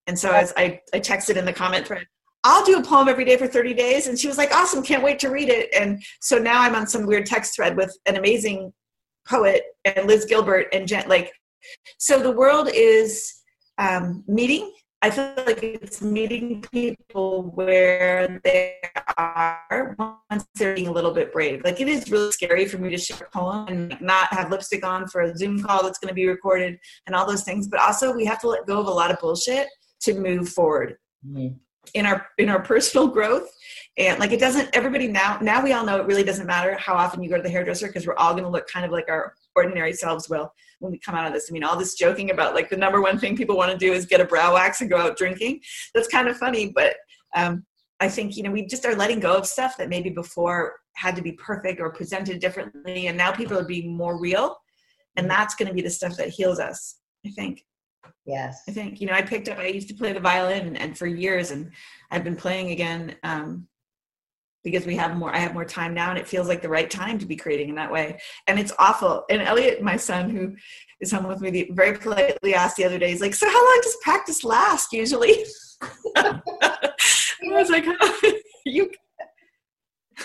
And 0.07 0.17
so 0.17 0.31
as 0.31 0.53
I, 0.57 0.81
I 0.93 0.99
texted 0.99 1.35
in 1.35 1.45
the 1.45 1.53
comment 1.53 1.87
thread, 1.87 2.05
I'll 2.47 2.63
do 2.63 2.79
a 2.79 2.83
poem 2.83 3.09
every 3.09 3.25
day 3.25 3.35
for 3.35 3.45
30 3.45 3.73
days. 3.73 4.07
And 4.07 4.17
she 4.17 4.29
was 4.29 4.37
like, 4.37 4.55
awesome, 4.55 4.81
can't 4.81 5.03
wait 5.03 5.19
to 5.19 5.29
read 5.29 5.49
it. 5.49 5.69
And 5.77 6.01
so 6.21 6.37
now 6.37 6.61
I'm 6.61 6.75
on 6.75 6.87
some 6.87 7.05
weird 7.05 7.25
text 7.25 7.53
thread 7.53 7.75
with 7.75 7.93
an 8.05 8.15
amazing 8.15 8.71
poet 9.27 9.63
and 9.83 10.07
Liz 10.07 10.23
Gilbert 10.23 10.67
and 10.71 10.87
Jen, 10.87 11.09
like, 11.09 11.33
so 11.97 12.23
the 12.23 12.31
world 12.31 12.69
is 12.73 13.33
um, 13.77 14.23
meeting. 14.27 14.71
I 15.01 15.09
feel 15.09 15.33
like 15.45 15.61
it's 15.61 16.01
meeting 16.01 16.63
people 16.71 17.51
where 17.53 18.39
they 18.45 18.77
are 19.17 19.95
once 19.99 20.45
they're 20.55 20.73
being 20.73 20.87
a 20.87 20.91
little 20.91 21.13
bit 21.13 21.33
brave. 21.33 21.63
Like 21.65 21.81
it 21.81 21.89
is 21.89 22.09
really 22.09 22.31
scary 22.31 22.65
for 22.65 22.77
me 22.77 22.89
to 22.89 22.97
share 22.97 23.27
a 23.27 23.37
poem 23.37 23.67
and 23.67 24.01
not 24.01 24.33
have 24.33 24.49
lipstick 24.49 24.85
on 24.85 25.07
for 25.09 25.21
a 25.21 25.37
Zoom 25.37 25.61
call 25.61 25.83
that's 25.83 25.99
going 25.99 26.09
to 26.09 26.15
be 26.15 26.27
recorded 26.27 26.79
and 27.05 27.15
all 27.15 27.27
those 27.27 27.43
things. 27.43 27.67
But 27.67 27.81
also 27.81 28.15
we 28.15 28.23
have 28.23 28.39
to 28.39 28.47
let 28.47 28.65
go 28.65 28.79
of 28.79 28.87
a 28.87 28.91
lot 28.91 29.11
of 29.11 29.19
bullshit 29.19 29.67
to 30.01 30.13
move 30.13 30.49
forward 30.49 30.95
mm-hmm. 31.27 31.55
In 31.93 32.05
our 32.05 32.27
in 32.37 32.49
our 32.49 32.61
personal 32.61 33.07
growth. 33.07 33.49
And 33.97 34.19
like 34.19 34.31
it 34.31 34.39
doesn't 34.39 34.69
everybody 34.73 35.07
now 35.07 35.39
now 35.41 35.63
we 35.63 35.73
all 35.73 35.85
know 35.85 35.99
it 35.99 36.05
really 36.05 36.23
doesn't 36.23 36.45
matter 36.45 36.75
how 36.77 36.93
often 36.93 37.23
you 37.23 37.29
go 37.29 37.37
to 37.37 37.43
the 37.43 37.49
hairdresser 37.49 37.87
because 37.87 38.05
we're 38.05 38.15
all 38.15 38.33
going 38.33 38.43
to 38.43 38.49
look 38.49 38.67
kind 38.67 38.85
of 38.85 38.91
like 38.91 39.09
our 39.09 39.33
ordinary 39.55 39.93
selves 39.93 40.29
will 40.29 40.53
when 40.79 40.91
we 40.91 40.99
come 40.99 41.15
out 41.15 41.25
of 41.25 41.33
this. 41.33 41.47
I 41.49 41.53
mean 41.53 41.63
all 41.63 41.77
this 41.77 41.95
joking 41.95 42.29
about 42.29 42.53
like 42.53 42.69
the 42.69 42.77
number 42.77 43.01
one 43.01 43.17
thing 43.17 43.35
people 43.35 43.57
want 43.57 43.71
to 43.71 43.77
do 43.77 43.93
is 43.93 44.05
get 44.05 44.21
a 44.21 44.25
brow 44.25 44.53
wax 44.53 44.81
and 44.81 44.89
go 44.89 44.97
out 44.97 45.17
drinking. 45.17 45.61
That's 45.95 46.07
kind 46.07 46.27
of 46.27 46.37
funny 46.37 46.71
but 46.73 46.95
um, 47.35 47.65
i 47.99 48.07
think 48.07 48.37
you 48.37 48.43
know 48.43 48.51
we 48.51 48.65
just 48.65 48.85
are 48.85 48.95
letting 48.95 49.19
go 49.19 49.35
of 49.35 49.45
stuff 49.45 49.75
that 49.77 49.89
maybe 49.89 50.09
before 50.09 50.75
had 50.95 51.15
to 51.15 51.21
be 51.21 51.31
perfect 51.33 51.79
or 51.79 51.91
presented 51.91 52.39
differently 52.39 53.07
and 53.07 53.17
now 53.17 53.31
people 53.31 53.57
are 53.57 53.65
being 53.65 53.95
more 53.95 54.19
real. 54.19 54.57
And 55.15 55.27
that's 55.27 55.55
going 55.55 55.67
to 55.67 55.73
be 55.73 55.81
the 55.81 55.89
stuff 55.89 56.15
that 56.17 56.29
heals 56.29 56.59
us 56.59 56.99
i 57.25 57.29
think 57.31 57.63
yes. 58.25 58.63
I 58.67 58.71
think 58.71 58.99
you 59.01 59.07
know 59.07 59.13
i 59.13 59.21
picked 59.21 59.49
up 59.49 59.57
i 59.57 59.67
used 59.67 59.87
to 59.89 59.93
play 59.95 60.13
the 60.13 60.19
violin 60.19 60.67
and, 60.67 60.77
and 60.77 60.97
for 60.97 61.07
years 61.07 61.51
and 61.51 61.71
i've 62.11 62.23
been 62.23 62.35
playing 62.35 62.71
again 62.71 63.15
um, 63.23 63.67
because 64.63 64.85
we 64.85 64.95
have 64.95 65.15
more 65.15 65.33
i 65.33 65.37
have 65.37 65.53
more 65.53 65.65
time 65.65 65.93
now 65.93 66.09
and 66.09 66.19
it 66.19 66.27
feels 66.27 66.47
like 66.47 66.61
the 66.61 66.69
right 66.69 66.89
time 66.89 67.17
to 67.19 67.25
be 67.25 67.35
creating 67.35 67.69
in 67.69 67.75
that 67.75 67.91
way. 67.91 68.19
And 68.47 68.59
it's 68.59 68.73
awful. 68.79 69.23
And 69.29 69.41
elliot 69.41 69.81
my 69.81 69.95
son 69.95 70.29
who 70.29 70.55
is 70.99 71.11
home 71.11 71.27
with 71.27 71.41
me 71.41 71.69
very 71.71 71.97
politely 71.97 72.53
asked 72.53 72.75
the 72.77 72.85
other 72.85 72.99
day 72.99 73.09
he's 73.09 73.21
like 73.21 73.35
so 73.35 73.47
how 73.47 73.65
long 73.65 73.79
does 73.81 73.97
practice 74.01 74.43
last 74.43 74.91
usually? 74.91 75.45
I 76.15 76.41
was 77.45 77.69
like 77.69 77.85
oh, 77.87 78.33
you 78.65 78.91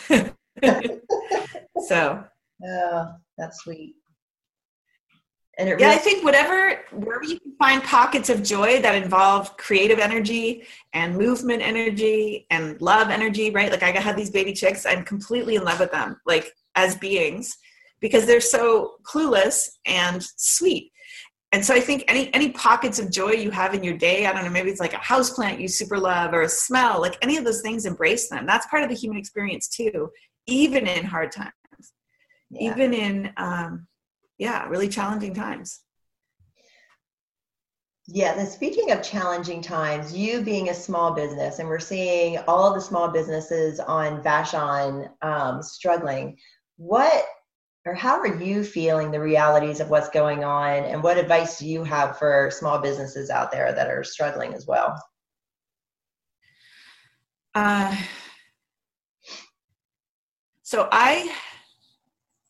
so 1.86 2.24
oh 2.64 3.06
that's 3.38 3.62
sweet 3.62 3.94
and 5.58 5.68
it 5.68 5.78
yeah, 5.78 5.86
really- 5.86 5.98
I 5.98 5.98
think 5.98 6.24
whatever 6.24 6.80
wherever 6.92 7.24
you 7.24 7.38
can 7.38 7.54
find 7.58 7.82
pockets 7.82 8.30
of 8.30 8.42
joy 8.42 8.80
that 8.80 8.94
involve 8.94 9.56
creative 9.56 9.98
energy 9.98 10.64
and 10.92 11.16
movement 11.16 11.62
energy 11.62 12.46
and 12.50 12.80
love 12.80 13.10
energy, 13.10 13.50
right? 13.50 13.70
Like 13.70 13.82
I 13.82 13.90
had 13.90 14.16
these 14.16 14.30
baby 14.30 14.52
chicks, 14.52 14.86
I'm 14.86 15.04
completely 15.04 15.56
in 15.56 15.64
love 15.64 15.80
with 15.80 15.92
them, 15.92 16.20
like 16.26 16.52
as 16.74 16.96
beings, 16.96 17.56
because 18.00 18.26
they're 18.26 18.40
so 18.40 18.94
clueless 19.04 19.68
and 19.84 20.22
sweet. 20.36 20.90
And 21.54 21.62
so 21.62 21.74
I 21.74 21.80
think 21.80 22.04
any 22.08 22.32
any 22.32 22.50
pockets 22.52 22.98
of 22.98 23.10
joy 23.10 23.32
you 23.32 23.50
have 23.50 23.74
in 23.74 23.84
your 23.84 23.96
day, 23.96 24.24
I 24.24 24.32
don't 24.32 24.44
know, 24.44 24.50
maybe 24.50 24.70
it's 24.70 24.80
like 24.80 24.94
a 24.94 24.98
house 24.98 25.30
plant 25.30 25.60
you 25.60 25.68
super 25.68 25.98
love 25.98 26.32
or 26.32 26.42
a 26.42 26.48
smell, 26.48 26.98
like 27.00 27.18
any 27.20 27.36
of 27.36 27.44
those 27.44 27.60
things, 27.60 27.84
embrace 27.84 28.30
them. 28.30 28.46
That's 28.46 28.66
part 28.68 28.82
of 28.84 28.88
the 28.88 28.94
human 28.96 29.18
experience 29.18 29.68
too, 29.68 30.10
even 30.46 30.86
in 30.86 31.04
hard 31.04 31.30
times, 31.30 31.52
yeah. 32.50 32.70
even 32.70 32.94
in 32.94 33.32
um, 33.36 33.86
yeah, 34.42 34.66
really 34.66 34.88
challenging 34.88 35.35
times. 35.35 35.83
Yeah, 38.09 38.35
then 38.35 38.48
speaking 38.48 38.90
of 38.90 39.00
challenging 39.00 39.62
times, 39.62 40.16
you 40.16 40.42
being 40.42 40.68
a 40.68 40.74
small 40.74 41.12
business, 41.12 41.61
and 41.61 41.68
we're 41.68 41.78
seeing 41.78 42.38
all 42.48 42.74
the 42.74 42.81
small 42.81 43.07
businesses 43.07 43.78
on 43.78 44.20
Vashon 44.20 45.09
um, 45.22 45.62
struggling. 45.62 46.37
What 46.76 47.24
or 47.87 47.94
how 47.94 48.18
are 48.18 48.42
you 48.42 48.64
feeling 48.64 49.12
the 49.12 49.20
realities 49.20 49.78
of 49.78 49.90
what's 49.90 50.09
going 50.09 50.42
on, 50.42 50.83
and 50.87 51.05
what 51.05 51.18
advice 51.18 51.61
do 51.61 51.68
you 51.68 51.85
have 51.85 52.18
for 52.18 52.50
small 52.52 52.81
businesses 52.81 53.31
out 53.31 53.52
there 53.52 53.72
that 53.72 53.90
are 53.92 54.02
struggling 54.02 54.55
as 54.55 54.66
well? 54.66 55.00
Uh, 57.55 57.96
so 60.64 60.88
I, 60.90 61.33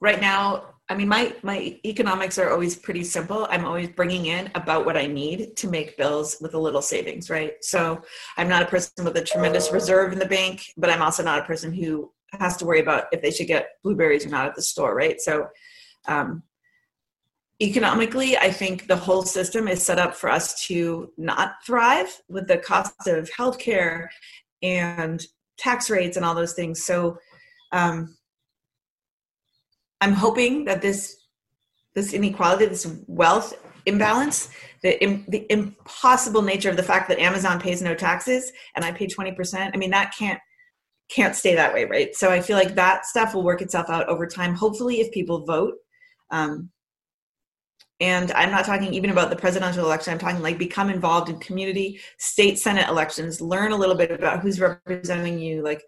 right 0.00 0.22
now, 0.22 0.71
I 0.92 0.94
mean, 0.94 1.09
my 1.09 1.35
my 1.42 1.81
economics 1.87 2.37
are 2.38 2.50
always 2.50 2.76
pretty 2.76 3.02
simple. 3.02 3.46
I'm 3.48 3.64
always 3.64 3.88
bringing 3.88 4.26
in 4.26 4.50
about 4.55 4.85
what 4.85 4.94
I 4.94 5.07
need 5.07 5.57
to 5.57 5.66
make 5.66 5.96
bills 5.96 6.37
with 6.38 6.52
a 6.52 6.59
little 6.59 6.83
savings, 6.83 7.31
right? 7.31 7.55
So 7.62 8.02
I'm 8.37 8.46
not 8.46 8.61
a 8.61 8.66
person 8.66 9.02
with 9.02 9.16
a 9.16 9.24
tremendous 9.24 9.72
reserve 9.72 10.12
in 10.12 10.18
the 10.18 10.26
bank, 10.26 10.66
but 10.76 10.90
I'm 10.90 11.00
also 11.00 11.22
not 11.22 11.38
a 11.38 11.44
person 11.44 11.72
who 11.72 12.12
has 12.38 12.59
to 12.59 12.66
worry 12.66 12.81
about 12.81 13.05
if 13.11 13.22
they 13.22 13.31
should 13.31 13.46
get 13.46 13.68
blueberries 13.83 14.26
or 14.26 14.28
not 14.28 14.44
at 14.44 14.55
the 14.55 14.61
store, 14.61 14.94
right? 14.94 15.18
So 15.18 15.48
um, 16.09 16.42
economically, 17.62 18.37
I 18.37 18.50
think 18.50 18.87
the 18.87 18.96
whole 18.96 19.22
system 19.22 19.68
is 19.68 19.83
set 19.83 19.98
up 19.98 20.14
for 20.14 20.28
us 20.28 20.62
to 20.66 21.11
not 21.16 21.55
thrive 21.64 22.20
with 22.28 22.48
the 22.48 22.59
cost 22.59 23.07
of 23.07 23.31
healthcare 23.31 24.09
and 24.62 25.24
tax 25.57 25.88
rates 25.88 26.18
and 26.18 26.26
all 26.26 26.35
those 26.35 26.52
things. 26.52 26.85
So 26.85 27.16
um, 27.72 28.14
I'm 30.02 30.12
hoping 30.12 30.64
that 30.64 30.82
this 30.82 31.16
this 31.94 32.12
inequality, 32.12 32.66
this 32.66 32.86
wealth 33.06 33.54
imbalance, 33.86 34.50
the 34.82 34.98
the 35.28 35.46
impossible 35.50 36.42
nature 36.42 36.68
of 36.68 36.76
the 36.76 36.82
fact 36.82 37.08
that 37.08 37.20
Amazon 37.20 37.60
pays 37.60 37.80
no 37.80 37.94
taxes 37.94 38.52
and 38.74 38.84
I 38.84 38.90
pay 38.90 39.06
20%, 39.06 39.70
I 39.72 39.76
mean 39.76 39.90
that 39.90 40.12
can't 40.18 40.40
can't 41.08 41.36
stay 41.36 41.54
that 41.54 41.72
way, 41.72 41.84
right? 41.84 42.14
So 42.16 42.30
I 42.30 42.40
feel 42.40 42.56
like 42.56 42.74
that 42.74 43.06
stuff 43.06 43.34
will 43.34 43.44
work 43.44 43.62
itself 43.62 43.90
out 43.90 44.08
over 44.08 44.26
time. 44.26 44.54
Hopefully, 44.54 45.00
if 45.00 45.12
people 45.12 45.44
vote, 45.44 45.74
um, 46.30 46.70
and 48.00 48.32
I'm 48.32 48.50
not 48.50 48.64
talking 48.64 48.92
even 48.92 49.10
about 49.10 49.30
the 49.30 49.36
presidential 49.36 49.84
election. 49.84 50.12
I'm 50.12 50.18
talking 50.18 50.42
like 50.42 50.58
become 50.58 50.90
involved 50.90 51.28
in 51.28 51.38
community, 51.38 52.00
state 52.18 52.58
senate 52.58 52.88
elections, 52.88 53.40
learn 53.40 53.70
a 53.70 53.76
little 53.76 53.94
bit 53.94 54.10
about 54.10 54.40
who's 54.40 54.58
representing 54.58 55.38
you, 55.38 55.62
like 55.62 55.84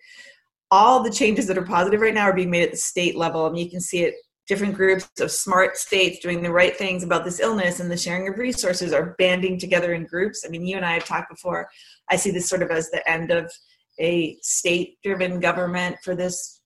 all 0.74 1.00
the 1.00 1.10
changes 1.10 1.46
that 1.46 1.56
are 1.56 1.64
positive 1.64 2.00
right 2.00 2.12
now 2.12 2.24
are 2.24 2.32
being 2.32 2.50
made 2.50 2.64
at 2.64 2.72
the 2.72 2.76
state 2.76 3.14
level. 3.14 3.46
I 3.46 3.50
mean, 3.50 3.64
you 3.64 3.70
can 3.70 3.80
see 3.80 4.02
it 4.02 4.16
different 4.48 4.74
groups 4.74 5.08
of 5.20 5.30
smart 5.30 5.76
states 5.76 6.18
doing 6.18 6.42
the 6.42 6.50
right 6.50 6.76
things 6.76 7.04
about 7.04 7.24
this 7.24 7.38
illness 7.38 7.78
and 7.78 7.88
the 7.88 7.96
sharing 7.96 8.26
of 8.26 8.36
resources 8.38 8.92
are 8.92 9.14
banding 9.16 9.56
together 9.56 9.94
in 9.94 10.04
groups. 10.04 10.44
I 10.44 10.48
mean, 10.48 10.66
you 10.66 10.76
and 10.76 10.84
I 10.84 10.94
have 10.94 11.04
talked 11.04 11.30
before. 11.30 11.68
I 12.10 12.16
see 12.16 12.32
this 12.32 12.48
sort 12.48 12.60
of 12.60 12.72
as 12.72 12.90
the 12.90 13.08
end 13.08 13.30
of 13.30 13.52
a 14.00 14.36
state 14.42 14.98
driven 15.04 15.38
government 15.38 15.96
for 16.02 16.16
this 16.16 16.60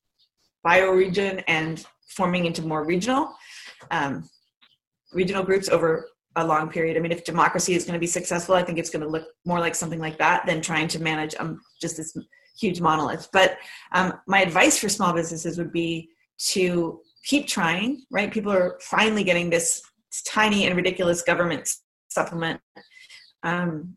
bioregion 0.66 1.44
and 1.47 1.85
forming 2.09 2.47
into 2.47 2.62
more 2.62 2.87
regional 2.87 3.35
um, 3.90 4.27
regional 5.12 5.44
groups 5.44 5.68
over 5.68 6.09
a 6.37 6.47
long 6.47 6.71
period. 6.71 6.97
I 6.97 7.01
mean, 7.01 7.12
if 7.12 7.25
democracy 7.25 7.75
is 7.75 7.85
going 7.85 7.94
to 7.94 8.01
be 8.01 8.07
successful, 8.07 8.55
I 8.55 8.62
think 8.62 8.79
it's 8.79 8.90
going 8.90 9.05
to 9.05 9.09
look 9.09 9.27
more 9.44 9.61
like 9.61 9.75
something 9.75 10.01
like 10.01 10.16
that 10.16 10.47
than 10.47 10.62
trying 10.62 10.88
to 10.88 10.99
manage 10.99 11.35
um, 11.38 11.61
just 11.81 11.99
this 11.99 12.16
huge 12.59 12.81
monolith. 12.81 13.29
But 13.33 13.59
um, 13.92 14.14
my 14.27 14.40
advice 14.40 14.79
for 14.79 14.88
small 14.88 15.12
businesses 15.12 15.59
would 15.59 15.73
be 15.73 16.11
to 16.51 17.01
keep 17.25 17.47
trying, 17.47 18.05
right? 18.11 18.33
People 18.33 18.53
are 18.53 18.79
finally 18.81 19.25
getting 19.25 19.51
this 19.51 19.83
tiny 20.27 20.66
and 20.66 20.77
ridiculous 20.77 21.23
government 21.23 21.68
supplement. 22.09 22.61
Um, 23.42 23.97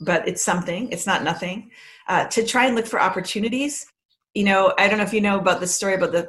but 0.00 0.26
it's 0.26 0.42
something, 0.42 0.90
it's 0.90 1.06
not 1.06 1.22
nothing. 1.22 1.70
Uh, 2.08 2.26
to 2.26 2.44
try 2.44 2.66
and 2.66 2.74
look 2.74 2.86
for 2.86 3.00
opportunities. 3.00 3.86
You 4.34 4.44
know, 4.44 4.74
I 4.78 4.88
don't 4.88 4.98
know 4.98 5.04
if 5.04 5.12
you 5.12 5.20
know 5.20 5.38
about 5.38 5.60
the 5.60 5.66
story 5.66 5.94
about 5.94 6.12
the 6.12 6.28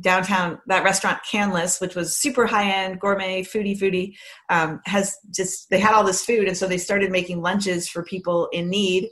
downtown 0.00 0.60
that 0.66 0.84
restaurant 0.84 1.18
Canlis 1.30 1.80
which 1.80 1.96
was 1.96 2.16
super 2.16 2.46
high 2.46 2.70
end 2.70 3.00
gourmet 3.00 3.42
foodie 3.42 3.78
foodie 3.78 4.14
um, 4.48 4.80
has 4.84 5.16
just 5.34 5.68
they 5.70 5.80
had 5.80 5.92
all 5.92 6.04
this 6.04 6.24
food 6.24 6.46
and 6.46 6.56
so 6.56 6.66
they 6.66 6.78
started 6.78 7.10
making 7.10 7.42
lunches 7.42 7.88
for 7.88 8.04
people 8.04 8.48
in 8.52 8.68
need 8.68 9.08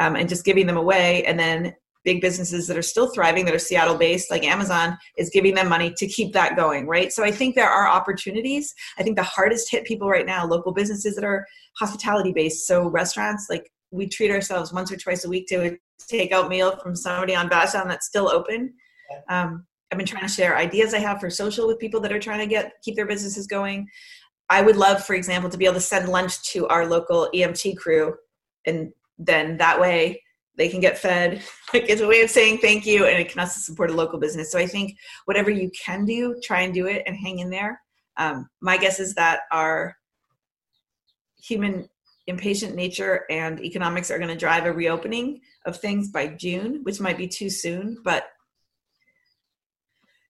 um, 0.00 0.16
and 0.16 0.28
just 0.28 0.44
giving 0.44 0.66
them 0.66 0.76
away. 0.76 1.24
And 1.24 1.38
then 1.38 1.74
big 2.04 2.20
businesses 2.20 2.66
that 2.66 2.78
are 2.78 2.82
still 2.82 3.10
thriving, 3.10 3.44
that 3.44 3.54
are 3.54 3.58
Seattle 3.58 3.96
based, 3.96 4.30
like 4.30 4.44
Amazon, 4.44 4.96
is 5.18 5.30
giving 5.30 5.54
them 5.54 5.68
money 5.68 5.92
to 5.96 6.06
keep 6.06 6.32
that 6.32 6.56
going, 6.56 6.86
right? 6.86 7.12
So 7.12 7.22
I 7.22 7.30
think 7.30 7.54
there 7.54 7.68
are 7.68 7.86
opportunities. 7.86 8.74
I 8.98 9.02
think 9.02 9.16
the 9.16 9.22
hardest 9.22 9.70
hit 9.70 9.84
people 9.84 10.08
right 10.08 10.26
now, 10.26 10.46
local 10.46 10.72
businesses 10.72 11.14
that 11.14 11.24
are 11.24 11.46
hospitality 11.78 12.32
based. 12.32 12.66
So 12.66 12.88
restaurants, 12.88 13.48
like 13.50 13.70
we 13.90 14.08
treat 14.08 14.30
ourselves 14.30 14.72
once 14.72 14.90
or 14.90 14.96
twice 14.96 15.24
a 15.24 15.28
week 15.28 15.46
to 15.48 15.66
a 15.66 15.78
takeout 16.10 16.48
meal 16.48 16.76
from 16.78 16.96
somebody 16.96 17.34
on 17.34 17.50
Vashon 17.50 17.86
that's 17.86 18.06
still 18.06 18.30
open. 18.30 18.72
Um, 19.28 19.66
I've 19.90 19.98
been 19.98 20.06
trying 20.06 20.26
to 20.26 20.32
share 20.32 20.56
ideas 20.56 20.94
I 20.94 21.00
have 21.00 21.20
for 21.20 21.28
social 21.30 21.66
with 21.66 21.80
people 21.80 22.00
that 22.00 22.12
are 22.12 22.20
trying 22.20 22.38
to 22.38 22.46
get 22.46 22.72
keep 22.82 22.94
their 22.94 23.06
businesses 23.06 23.46
going. 23.46 23.88
I 24.48 24.62
would 24.62 24.76
love, 24.76 25.04
for 25.04 25.14
example, 25.14 25.50
to 25.50 25.58
be 25.58 25.64
able 25.64 25.74
to 25.74 25.80
send 25.80 26.08
lunch 26.08 26.42
to 26.52 26.66
our 26.68 26.86
local 26.86 27.28
EMT 27.34 27.76
crew 27.76 28.14
and 28.66 28.92
then 29.20 29.58
that 29.58 29.80
way 29.80 30.22
they 30.56 30.68
can 30.68 30.80
get 30.80 30.98
fed. 30.98 31.42
Like 31.72 31.88
it's 31.88 32.00
a 32.00 32.08
way 32.08 32.20
of 32.22 32.30
saying 32.30 32.58
thank 32.58 32.84
you, 32.84 33.06
and 33.06 33.16
it 33.20 33.30
can 33.30 33.38
also 33.38 33.60
support 33.60 33.90
a 33.90 33.94
local 33.94 34.18
business. 34.18 34.50
So 34.50 34.58
I 34.58 34.66
think 34.66 34.96
whatever 35.26 35.52
you 35.52 35.70
can 35.70 36.04
do, 36.04 36.34
try 36.42 36.62
and 36.62 36.74
do 36.74 36.88
it 36.88 37.04
and 37.06 37.16
hang 37.16 37.38
in 37.38 37.48
there. 37.48 37.80
Um, 38.16 38.48
my 38.60 38.76
guess 38.76 38.98
is 38.98 39.14
that 39.14 39.42
our 39.52 39.96
human 41.40 41.88
impatient 42.26 42.74
nature 42.74 43.24
and 43.30 43.60
economics 43.60 44.10
are 44.10 44.18
going 44.18 44.30
to 44.30 44.36
drive 44.36 44.66
a 44.66 44.72
reopening 44.72 45.40
of 45.64 45.76
things 45.76 46.10
by 46.10 46.26
June, 46.26 46.80
which 46.82 47.00
might 47.00 47.16
be 47.16 47.28
too 47.28 47.50
soon, 47.50 47.98
but 48.02 48.24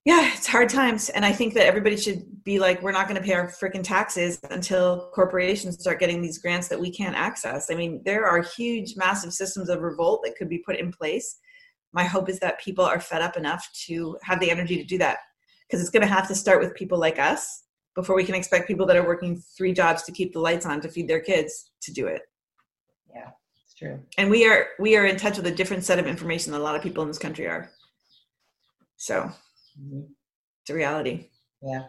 yeah, 0.05 0.33
it's 0.35 0.47
hard 0.47 0.71
times. 0.71 1.11
And 1.11 1.25
I 1.27 1.33
think 1.33 1.53
that 1.55 1.67
everybody 1.67 1.97
should 1.97 2.43
be 2.43 2.59
like, 2.59 2.81
we're 2.81 2.93
not 2.93 3.07
going 3.07 3.21
to 3.21 3.27
pay 3.27 3.35
our 3.35 3.49
freaking 3.49 3.83
taxes 3.83 4.41
until 4.51 5.11
corporations 5.15 5.79
start 5.79 6.01
getting 6.01 6.23
these 6.23 6.39
grants 6.39 6.69
that 6.69 6.81
we 6.81 6.91
can't 6.91 7.15
access. 7.15 7.71
I 7.71 7.75
mean, 7.75 8.01
there 8.05 8.25
are 8.25 8.41
huge, 8.41 8.97
massive 8.97 9.35
systems 9.35 9.69
of 9.69 9.83
revolt 9.83 10.23
that 10.25 10.37
could 10.37 10.49
be 10.49 10.59
put 10.59 10.77
in 10.77 10.91
place. 10.91 11.39
My 11.93 12.05
hope 12.05 12.31
is 12.31 12.39
that 12.39 12.61
people 12.61 12.85
are 12.85 13.01
fed 13.01 13.21
up 13.21 13.37
enough 13.37 13.69
to 13.87 14.17
have 14.23 14.41
the 14.41 14.51
energy 14.51 14.77
to 14.77 14.85
do 14.85 14.97
that. 14.99 15.19
Because 15.67 15.83
it's 15.83 15.91
going 15.91 16.07
to 16.07 16.13
have 16.13 16.27
to 16.29 16.35
start 16.35 16.61
with 16.61 16.75
people 16.75 16.99
like 16.99 17.19
us 17.19 17.65
before 17.95 18.17
we 18.17 18.25
can 18.25 18.35
expect 18.35 18.67
people 18.67 18.87
that 18.87 18.97
are 18.97 19.07
working 19.07 19.43
three 19.57 19.73
jobs 19.73 20.03
to 20.05 20.13
keep 20.13 20.33
the 20.33 20.41
lights 20.41 20.65
on 20.65 20.81
to 20.81 20.89
feed 20.89 21.09
their 21.09 21.21
kids 21.21 21.71
to 21.83 21.93
do 21.93 22.07
it. 22.07 22.23
Yeah, 23.15 23.31
it's 23.65 23.75
true. 23.75 24.01
And 24.17 24.31
we 24.31 24.47
are 24.49 24.69
we 24.79 24.97
are 24.97 25.07
in 25.07 25.17
touch 25.17 25.37
with 25.37 25.47
a 25.47 25.55
different 25.55 25.85
set 25.85 25.99
of 25.99 26.07
information 26.07 26.53
than 26.53 26.61
a 26.61 26.65
lot 26.65 26.75
of 26.75 26.83
people 26.83 27.03
in 27.03 27.09
this 27.09 27.19
country 27.19 27.47
are. 27.47 27.71
So 28.97 29.31
Mm-hmm. 29.79 30.03
It's 30.63 30.71
a 30.71 30.75
reality. 30.75 31.29
Yeah. 31.63 31.85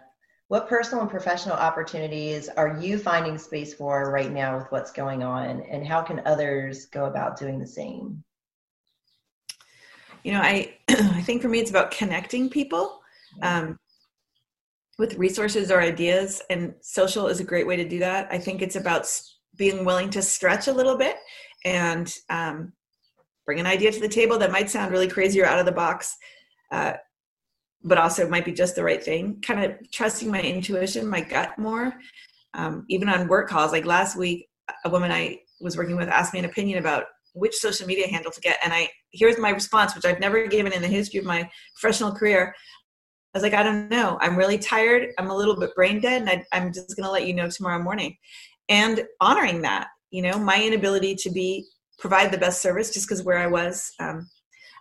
What 0.48 0.68
personal 0.68 1.02
and 1.02 1.10
professional 1.10 1.56
opportunities 1.56 2.50
are 2.50 2.78
you 2.82 2.98
finding 2.98 3.38
space 3.38 3.74
for 3.74 4.12
right 4.12 4.32
now 4.32 4.58
with 4.58 4.70
what's 4.70 4.92
going 4.92 5.24
on, 5.24 5.62
and 5.62 5.88
how 5.88 6.02
can 6.02 6.22
others 6.26 6.88
go 6.88 7.06
about 7.06 7.38
doing 7.38 7.58
the 7.58 7.68
same? 7.68 8.22
You 10.24 10.34
know, 10.34 10.42
I 10.42 10.76
I 10.90 11.22
think 11.22 11.42
for 11.42 11.48
me 11.48 11.60
it's 11.60 11.70
about 11.70 11.92
connecting 11.92 12.50
people 12.50 13.02
um, 13.42 13.80
with 15.00 15.18
resources 15.18 15.72
or 15.72 15.80
ideas, 15.80 16.42
and 16.50 16.74
social 16.82 17.28
is 17.28 17.40
a 17.40 17.46
great 17.46 17.66
way 17.66 17.78
to 17.78 17.88
do 17.88 18.00
that. 18.00 18.28
I 18.30 18.38
think 18.38 18.62
it's 18.62 18.76
about 18.76 19.08
being 19.56 19.86
willing 19.86 20.10
to 20.10 20.22
stretch 20.22 20.68
a 20.68 20.74
little 20.74 20.98
bit 20.98 21.16
and 21.64 22.14
um, 22.30 22.74
bring 23.46 23.60
an 23.60 23.68
idea 23.68 23.92
to 23.92 24.00
the 24.00 24.08
table 24.08 24.38
that 24.40 24.52
might 24.52 24.70
sound 24.70 24.92
really 24.92 25.08
crazy 25.08 25.42
or 25.42 25.46
out 25.46 25.60
of 25.60 25.66
the 25.66 25.72
box. 25.72 26.18
Uh, 26.72 26.94
but 27.84 27.98
also 27.98 28.28
might 28.30 28.46
be 28.46 28.54
just 28.54 28.76
the 28.76 28.84
right 28.84 29.04
thing. 29.04 29.42
Kind 29.42 29.64
of 29.64 29.92
trusting 29.92 30.30
my 30.30 30.42
intuition, 30.42 31.08
my 31.08 31.22
gut 31.22 31.58
more. 31.58 31.94
Um, 32.54 32.86
even 32.90 33.10
on 33.10 33.28
work 33.28 33.50
calls, 33.50 33.72
like 33.72 33.86
last 33.86 34.18
week, 34.18 34.48
a 34.86 34.90
woman 34.90 35.12
I 35.12 35.40
was 35.60 35.78
working 35.78 35.96
with 35.96 36.10
asked 36.10 36.34
me 36.34 36.40
an 36.40 36.46
opinion 36.46 36.80
about 36.80 37.06
which 37.34 37.56
social 37.56 37.88
media 37.88 38.08
handle 38.08 38.32
to 38.32 38.42
get, 38.42 38.60
and 38.64 38.74
I 38.74 38.90
here's 39.12 39.38
my 39.38 39.50
response, 39.50 39.96
which 39.96 40.06
I've 40.06 40.20
never 40.20 40.48
given 40.48 40.74
in 40.74 40.82
the 40.82 40.88
history 40.88 41.20
of 41.20 41.26
my 41.26 41.50
professional 41.80 42.12
career. 42.12 42.54
I 43.34 43.38
was 43.38 43.44
like, 43.44 43.54
I 43.54 43.64
don't 43.64 43.90
know. 43.90 44.18
I'm 44.20 44.36
really 44.36 44.58
tired. 44.58 45.10
I'm 45.18 45.30
a 45.30 45.36
little 45.36 45.58
bit 45.58 45.74
brain 45.74 46.02
dead, 46.02 46.22
and 46.22 46.30
I, 46.30 46.44
I'm 46.52 46.74
just 46.74 46.96
going 46.98 47.06
to 47.06 47.12
let 47.12 47.26
you 47.26 47.34
know 47.34 47.50
tomorrow 47.50 47.82
morning. 47.82 48.18
And 48.68 49.06
honoring 49.22 49.62
that, 49.62 49.88
you 50.12 50.22
know, 50.22 50.38
my 50.38 50.62
inability 50.62 51.16
to 51.16 51.30
be 51.30 51.66
provide 51.98 52.32
the 52.32 52.38
best 52.38 52.62
service 52.62 52.92
just 52.92 53.08
because 53.08 53.24
where 53.24 53.38
I 53.38 53.48
was. 53.48 53.94
Um, 54.00 54.30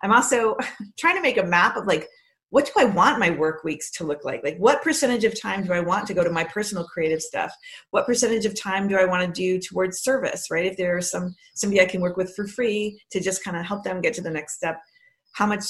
I'm 0.03 0.12
also 0.12 0.57
trying 0.98 1.16
to 1.16 1.22
make 1.22 1.38
a 1.38 1.44
map 1.44 1.76
of 1.76 1.86
like 1.86 2.09
what 2.51 2.66
do 2.66 2.72
I 2.76 2.84
want 2.84 3.20
my 3.20 3.30
work 3.30 3.62
weeks 3.64 3.90
to 3.92 4.05
look 4.05 4.24
like? 4.24 4.42
Like, 4.42 4.59
what 4.59 4.82
percentage 4.82 5.24
of 5.24 5.40
time 5.40 5.64
do 5.64 5.72
I 5.72 5.80
want 5.80 6.07
to 6.09 6.14
go 6.14 6.24
to 6.24 6.30
my 6.30 6.44
personal 6.44 6.84
creative 6.84 7.22
stuff? 7.22 7.53
What 7.90 8.07
percentage 8.07 8.44
of 8.44 8.61
time 8.61 8.88
do 8.88 8.98
I 8.98 9.05
want 9.05 9.24
to 9.24 9.32
do 9.32 9.61
towards 9.61 10.03
service, 10.03 10.48
right? 10.51 10.66
If 10.66 10.76
there's 10.76 11.11
some 11.11 11.34
somebody 11.55 11.80
I 11.80 11.86
can 11.86 12.01
work 12.01 12.16
with 12.16 12.34
for 12.34 12.46
free 12.46 13.01
to 13.12 13.20
just 13.20 13.44
kind 13.44 13.57
of 13.57 13.64
help 13.64 13.84
them 13.84 14.01
get 14.01 14.14
to 14.14 14.22
the 14.22 14.30
next 14.30 14.57
step, 14.57 14.80
how 15.32 15.46
much 15.46 15.64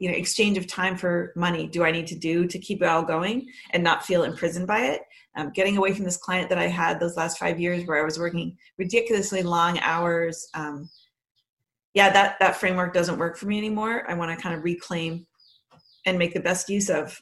you 0.00 0.10
know 0.10 0.16
exchange 0.16 0.58
of 0.58 0.66
time 0.66 0.96
for 0.96 1.32
money 1.36 1.66
do 1.66 1.84
I 1.84 1.90
need 1.90 2.06
to 2.08 2.18
do 2.18 2.46
to 2.46 2.58
keep 2.58 2.82
it 2.82 2.88
all 2.88 3.02
going 3.02 3.46
and 3.70 3.84
not 3.84 4.04
feel 4.04 4.24
imprisoned 4.24 4.66
by 4.66 4.86
it? 4.86 5.02
Um, 5.36 5.50
getting 5.50 5.76
away 5.76 5.92
from 5.92 6.04
this 6.04 6.16
client 6.16 6.48
that 6.48 6.58
I 6.58 6.68
had 6.68 7.00
those 7.00 7.16
last 7.16 7.38
five 7.38 7.60
years 7.60 7.86
where 7.86 8.00
I 8.00 8.04
was 8.04 8.18
working 8.18 8.56
ridiculously 8.78 9.42
long 9.42 9.78
hours. 9.80 10.48
Um, 10.54 10.88
yeah, 11.92 12.10
that 12.10 12.36
that 12.40 12.56
framework 12.56 12.94
doesn't 12.94 13.18
work 13.18 13.36
for 13.36 13.44
me 13.44 13.58
anymore. 13.58 14.04
I 14.08 14.14
want 14.14 14.34
to 14.34 14.42
kind 14.42 14.54
of 14.54 14.64
reclaim 14.64 15.26
and 16.06 16.18
make 16.18 16.34
the 16.34 16.40
best 16.40 16.68
use 16.68 16.90
of 16.90 17.20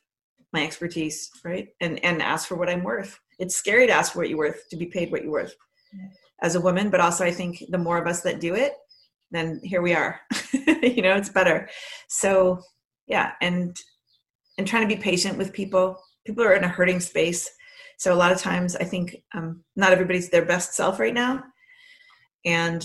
my 0.52 0.64
expertise 0.64 1.30
right? 1.44 1.68
And 1.80 2.02
and 2.04 2.22
ask 2.22 2.48
for 2.48 2.56
what 2.56 2.70
i'm 2.70 2.82
worth. 2.82 3.18
It's 3.38 3.56
scary 3.56 3.86
to 3.86 3.92
ask 3.92 4.12
for 4.12 4.20
what 4.20 4.28
you're 4.28 4.38
worth 4.38 4.68
to 4.70 4.76
be 4.76 4.86
paid 4.86 5.10
what 5.10 5.22
you're 5.22 5.32
worth 5.32 5.54
as 6.42 6.54
a 6.54 6.60
woman 6.60 6.90
but 6.90 7.00
also 7.00 7.24
i 7.24 7.30
think 7.30 7.62
the 7.70 7.78
more 7.78 7.98
of 7.98 8.06
us 8.06 8.22
that 8.22 8.40
do 8.40 8.54
it 8.54 8.74
then 9.30 9.60
here 9.62 9.82
we 9.82 9.94
are. 9.94 10.20
You 10.82 11.02
know 11.02 11.14
it's 11.14 11.28
better. 11.28 11.68
So 12.08 12.62
yeah 13.06 13.32
and 13.42 13.76
and 14.56 14.66
trying 14.66 14.88
to 14.88 14.94
be 14.94 15.00
patient 15.00 15.36
with 15.36 15.52
people. 15.52 15.98
People 16.26 16.42
are 16.42 16.54
in 16.54 16.64
a 16.64 16.68
hurting 16.68 17.00
space. 17.00 17.48
So 17.98 18.14
a 18.14 18.16
lot 18.16 18.32
of 18.32 18.38
times 18.38 18.76
i 18.76 18.84
think 18.84 19.22
um, 19.34 19.62
not 19.76 19.92
everybody's 19.92 20.30
their 20.30 20.46
best 20.46 20.72
self 20.74 20.98
right 20.98 21.14
now. 21.14 21.44
And 22.46 22.80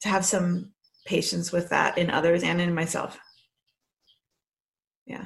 to 0.00 0.08
have 0.08 0.24
some 0.24 0.72
patience 1.06 1.52
with 1.52 1.70
that 1.70 1.96
in 1.96 2.10
others 2.10 2.42
and 2.42 2.60
in 2.60 2.74
myself 2.74 3.18
yeah. 5.08 5.24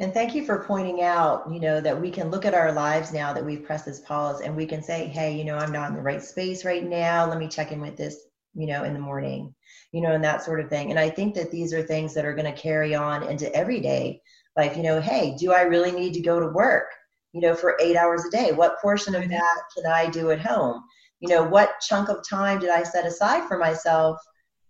And 0.00 0.12
thank 0.12 0.34
you 0.34 0.44
for 0.44 0.64
pointing 0.64 1.02
out 1.02 1.44
you 1.52 1.60
know 1.60 1.80
that 1.80 2.00
we 2.00 2.10
can 2.10 2.30
look 2.30 2.44
at 2.44 2.54
our 2.54 2.72
lives 2.72 3.12
now 3.12 3.32
that 3.32 3.44
we've 3.44 3.64
pressed 3.64 3.86
this 3.86 4.00
pause 4.00 4.40
and 4.40 4.56
we 4.56 4.66
can 4.66 4.82
say 4.82 5.06
hey 5.06 5.36
you 5.36 5.44
know 5.44 5.56
i'm 5.56 5.70
not 5.70 5.90
in 5.90 5.96
the 5.96 6.02
right 6.02 6.22
space 6.22 6.64
right 6.64 6.82
now. 6.82 7.28
Let 7.28 7.38
me 7.38 7.46
check 7.46 7.70
in 7.70 7.80
with 7.80 7.96
this 7.96 8.16
you 8.54 8.66
know 8.66 8.84
in 8.84 8.94
the 8.94 8.98
morning 8.98 9.54
you 9.92 10.00
know 10.00 10.12
and 10.12 10.24
that 10.24 10.42
sort 10.42 10.60
of 10.60 10.68
thing. 10.68 10.90
And 10.90 10.98
i 10.98 11.08
think 11.08 11.34
that 11.34 11.50
these 11.52 11.72
are 11.72 11.82
things 11.82 12.14
that 12.14 12.24
are 12.24 12.34
going 12.34 12.52
to 12.52 12.60
carry 12.60 12.94
on 12.94 13.22
into 13.22 13.54
everyday 13.54 14.20
life. 14.56 14.76
You 14.76 14.82
know 14.82 15.00
hey 15.00 15.36
do 15.38 15.52
i 15.52 15.62
really 15.62 15.92
need 15.92 16.14
to 16.14 16.20
go 16.20 16.40
to 16.40 16.48
work 16.48 16.86
you 17.32 17.40
know 17.40 17.54
for 17.54 17.78
eight 17.80 17.96
hours 17.96 18.24
a 18.24 18.30
day? 18.30 18.50
What 18.52 18.80
portion 18.80 19.14
of 19.14 19.22
mm-hmm. 19.22 19.32
that 19.32 19.58
can 19.76 19.92
i 19.92 20.08
do 20.08 20.30
at 20.30 20.40
home? 20.40 20.82
You 21.20 21.28
know 21.28 21.44
what 21.44 21.80
chunk 21.80 22.08
of 22.08 22.26
time 22.28 22.58
did 22.58 22.70
i 22.70 22.82
set 22.82 23.06
aside 23.06 23.46
for 23.46 23.58
myself 23.58 24.18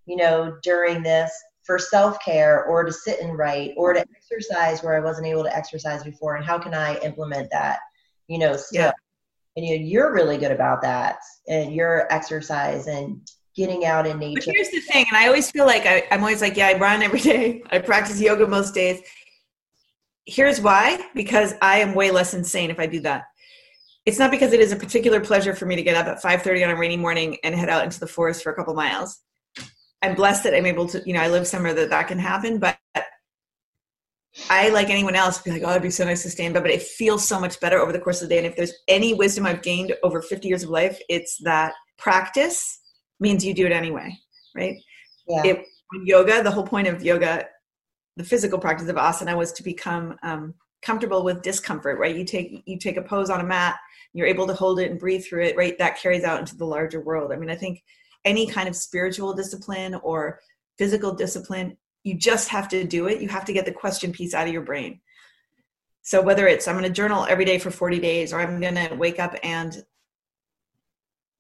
you 0.06 0.16
know 0.16 0.58
during 0.62 1.02
this 1.02 1.32
for 1.64 1.78
self-care 1.78 2.64
or 2.64 2.84
to 2.84 2.92
sit 2.92 3.20
and 3.20 3.38
write 3.38 3.72
or 3.76 3.92
to 3.92 4.04
exercise 4.16 4.82
where 4.82 4.96
I 4.96 5.00
wasn't 5.00 5.28
able 5.28 5.44
to 5.44 5.56
exercise 5.56 6.02
before 6.02 6.36
and 6.36 6.44
how 6.44 6.58
can 6.58 6.74
I 6.74 6.96
implement 6.98 7.50
that 7.52 7.78
you 8.28 8.38
know 8.38 8.56
still 8.56 8.82
yeah. 8.82 8.92
and 9.56 9.66
you 9.66 9.78
know, 9.78 9.84
you're 9.84 10.12
really 10.12 10.38
good 10.38 10.52
about 10.52 10.82
that 10.82 11.18
and 11.48 11.72
your 11.72 12.12
exercise 12.12 12.86
and 12.86 13.20
getting 13.54 13.84
out 13.84 14.06
in 14.06 14.18
nature. 14.18 14.42
but 14.46 14.54
here's 14.54 14.70
the 14.70 14.80
thing 14.80 15.04
and 15.08 15.16
I 15.16 15.26
always 15.26 15.50
feel 15.50 15.66
like 15.66 15.86
I, 15.86 16.04
I'm 16.10 16.20
always 16.20 16.40
like 16.40 16.56
yeah 16.56 16.68
I 16.68 16.78
run 16.78 17.02
every 17.02 17.20
day. 17.32 17.62
I 17.70 17.78
practice 17.78 18.20
yoga 18.20 18.46
most 18.46 18.74
days. 18.74 19.00
Here's 20.24 20.60
why 20.60 21.08
because 21.14 21.54
I 21.62 21.78
am 21.78 21.94
way 21.94 22.10
less 22.10 22.34
insane 22.34 22.70
if 22.70 22.78
I 22.78 22.86
do 22.86 23.00
that. 23.00 23.24
It's 24.04 24.18
not 24.18 24.32
because 24.32 24.52
it 24.52 24.58
is 24.58 24.72
a 24.72 24.76
particular 24.76 25.20
pleasure 25.20 25.54
for 25.54 25.64
me 25.64 25.76
to 25.76 25.82
get 25.82 25.94
up 25.94 26.06
at 26.06 26.20
5.30 26.20 26.64
on 26.64 26.70
a 26.70 26.76
rainy 26.76 26.96
morning 26.96 27.36
and 27.44 27.54
head 27.54 27.68
out 27.68 27.84
into 27.84 28.00
the 28.00 28.06
forest 28.08 28.42
for 28.42 28.50
a 28.50 28.56
couple 28.56 28.74
miles 28.74 29.20
I'm 30.02 30.14
blessed 30.14 30.44
that 30.44 30.54
I'm 30.54 30.66
able 30.66 30.86
to, 30.88 31.02
you 31.06 31.12
know, 31.12 31.20
I 31.20 31.28
live 31.28 31.46
somewhere 31.46 31.74
that 31.74 31.90
that 31.90 32.08
can 32.08 32.18
happen, 32.18 32.58
but 32.58 32.76
I, 34.50 34.70
like 34.70 34.90
anyone 34.90 35.14
else, 35.14 35.40
be 35.40 35.50
like, 35.50 35.62
oh, 35.64 35.70
it'd 35.70 35.82
be 35.82 35.90
so 35.90 36.04
nice 36.04 36.22
to 36.22 36.30
stand, 36.30 36.54
but, 36.54 36.62
but 36.62 36.72
it 36.72 36.82
feels 36.82 37.26
so 37.26 37.38
much 37.38 37.60
better 37.60 37.78
over 37.78 37.92
the 37.92 38.00
course 38.00 38.22
of 38.22 38.28
the 38.28 38.34
day. 38.34 38.38
And 38.38 38.46
if 38.46 38.56
there's 38.56 38.72
any 38.88 39.14
wisdom 39.14 39.46
I've 39.46 39.62
gained 39.62 39.94
over 40.02 40.22
50 40.22 40.48
years 40.48 40.62
of 40.62 40.70
life, 40.70 40.98
it's 41.08 41.36
that 41.44 41.74
practice 41.98 42.80
means 43.20 43.44
you 43.44 43.54
do 43.54 43.66
it 43.66 43.72
anyway, 43.72 44.16
right? 44.56 44.76
Yeah. 45.28 45.42
It, 45.44 45.66
yoga, 46.04 46.42
the 46.42 46.50
whole 46.50 46.66
point 46.66 46.88
of 46.88 47.02
yoga, 47.02 47.46
the 48.16 48.24
physical 48.24 48.58
practice 48.58 48.88
of 48.88 48.96
asana 48.96 49.36
was 49.36 49.52
to 49.52 49.62
become 49.62 50.16
um, 50.22 50.54
comfortable 50.82 51.22
with 51.22 51.42
discomfort, 51.42 51.98
right? 51.98 52.16
You 52.16 52.24
take 52.24 52.62
you 52.66 52.78
take 52.78 52.96
a 52.96 53.02
pose 53.02 53.30
on 53.30 53.40
a 53.40 53.44
mat, 53.44 53.76
you're 54.12 54.26
able 54.26 54.46
to 54.46 54.54
hold 54.54 54.80
it 54.80 54.90
and 54.90 54.98
breathe 54.98 55.24
through 55.24 55.44
it, 55.44 55.56
right? 55.56 55.78
That 55.78 55.98
carries 55.98 56.24
out 56.24 56.40
into 56.40 56.56
the 56.56 56.66
larger 56.66 57.00
world. 57.00 57.32
I 57.32 57.36
mean, 57.36 57.50
I 57.50 57.56
think 57.56 57.82
any 58.24 58.46
kind 58.46 58.68
of 58.68 58.76
spiritual 58.76 59.34
discipline 59.34 59.94
or 59.96 60.40
physical 60.78 61.14
discipline, 61.14 61.76
you 62.04 62.14
just 62.14 62.48
have 62.48 62.68
to 62.68 62.84
do 62.84 63.06
it. 63.06 63.20
You 63.20 63.28
have 63.28 63.44
to 63.46 63.52
get 63.52 63.64
the 63.64 63.72
question 63.72 64.12
piece 64.12 64.34
out 64.34 64.46
of 64.46 64.52
your 64.52 64.62
brain. 64.62 65.00
So 66.02 66.20
whether 66.20 66.48
it's 66.48 66.66
I'm 66.66 66.74
going 66.74 66.84
to 66.84 66.90
journal 66.90 67.26
every 67.28 67.44
day 67.44 67.58
for 67.58 67.70
40 67.70 68.00
days 68.00 68.32
or 68.32 68.40
I'm 68.40 68.60
going 68.60 68.74
to 68.74 68.94
wake 68.94 69.20
up 69.20 69.36
and 69.42 69.84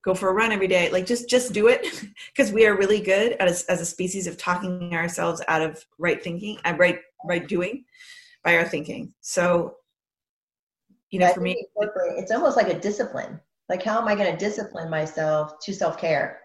go 0.04 0.14
for 0.14 0.28
a 0.28 0.32
run 0.32 0.52
every 0.52 0.68
day, 0.68 0.90
like 0.90 1.06
just 1.06 1.28
just 1.28 1.52
do 1.52 1.68
it 1.68 1.86
because 2.34 2.52
we 2.52 2.66
are 2.66 2.76
really 2.76 3.00
good 3.00 3.32
as 3.34 3.64
as 3.64 3.80
a 3.80 3.86
species 3.86 4.26
of 4.26 4.36
talking 4.36 4.94
ourselves 4.94 5.42
out 5.48 5.62
of 5.62 5.84
right 5.98 6.22
thinking 6.22 6.58
and 6.64 6.76
uh, 6.76 6.78
right 6.78 6.98
right 7.24 7.46
doing 7.48 7.84
by 8.44 8.56
our 8.56 8.64
thinking. 8.64 9.14
So 9.20 9.76
you 11.10 11.18
know, 11.18 11.32
for 11.32 11.40
me, 11.40 11.66
it's 12.16 12.32
almost 12.32 12.56
like 12.56 12.68
a 12.68 12.80
discipline. 12.80 13.38
Like, 13.68 13.82
how 13.82 14.00
am 14.00 14.08
I 14.08 14.14
going 14.14 14.32
to 14.32 14.36
discipline 14.36 14.88
myself 14.90 15.60
to 15.60 15.74
self 15.74 15.98
care? 15.98 16.41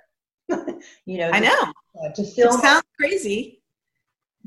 You 1.05 1.17
know, 1.17 1.29
I 1.31 1.39
know. 1.39 1.73
Uh, 2.01 2.09
to 2.15 2.23
feel 2.23 2.49
it 2.49 2.61
sounds 2.61 2.83
crazy. 2.99 3.61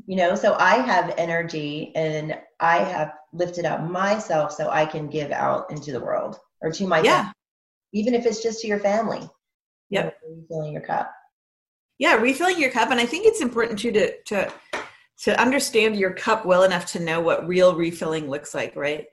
You 0.07 0.17
know, 0.17 0.35
so 0.35 0.57
I 0.59 0.77
have 0.77 1.15
energy 1.19 1.93
and 1.95 2.39
I 2.59 2.79
have 2.79 3.13
lifted 3.33 3.65
up 3.65 3.83
myself 3.83 4.53
so 4.53 4.71
I 4.71 4.87
can 4.87 5.09
give 5.09 5.31
out 5.31 5.71
into 5.71 5.93
the 5.93 6.01
world 6.01 6.39
or 6.63 6.71
to 6.73 6.87
my 6.87 7.01
yeah. 7.03 7.19
Family, 7.19 7.35
even 7.93 8.15
if 8.15 8.27
it's 8.27 8.43
just 8.43 8.61
to 8.63 8.69
your 8.69 8.81
family. 8.81 9.29
Yeah. 9.91 10.05
You 10.05 10.07
know, 10.07 10.43
refilling 10.43 10.73
your 10.73 10.83
cup. 10.83 11.13
Yeah, 11.99 12.15
refilling 12.15 12.59
your 12.59 12.71
cup. 12.71 12.91
And 12.91 13.01
I 13.01 13.07
think 13.07 13.27
it's 13.27 13.43
important 13.43 13.79
too 13.79 13.93
to 13.93 14.23
to 14.23 14.53
to 15.25 15.39
understand 15.41 15.97
your 15.97 16.15
cup 16.15 16.47
well 16.47 16.63
enough 16.63 16.87
to 16.93 17.01
know 17.01 17.21
what 17.21 17.47
real 17.47 17.77
refilling 17.77 18.31
looks 18.31 18.55
like, 18.55 18.75
right? 18.75 19.07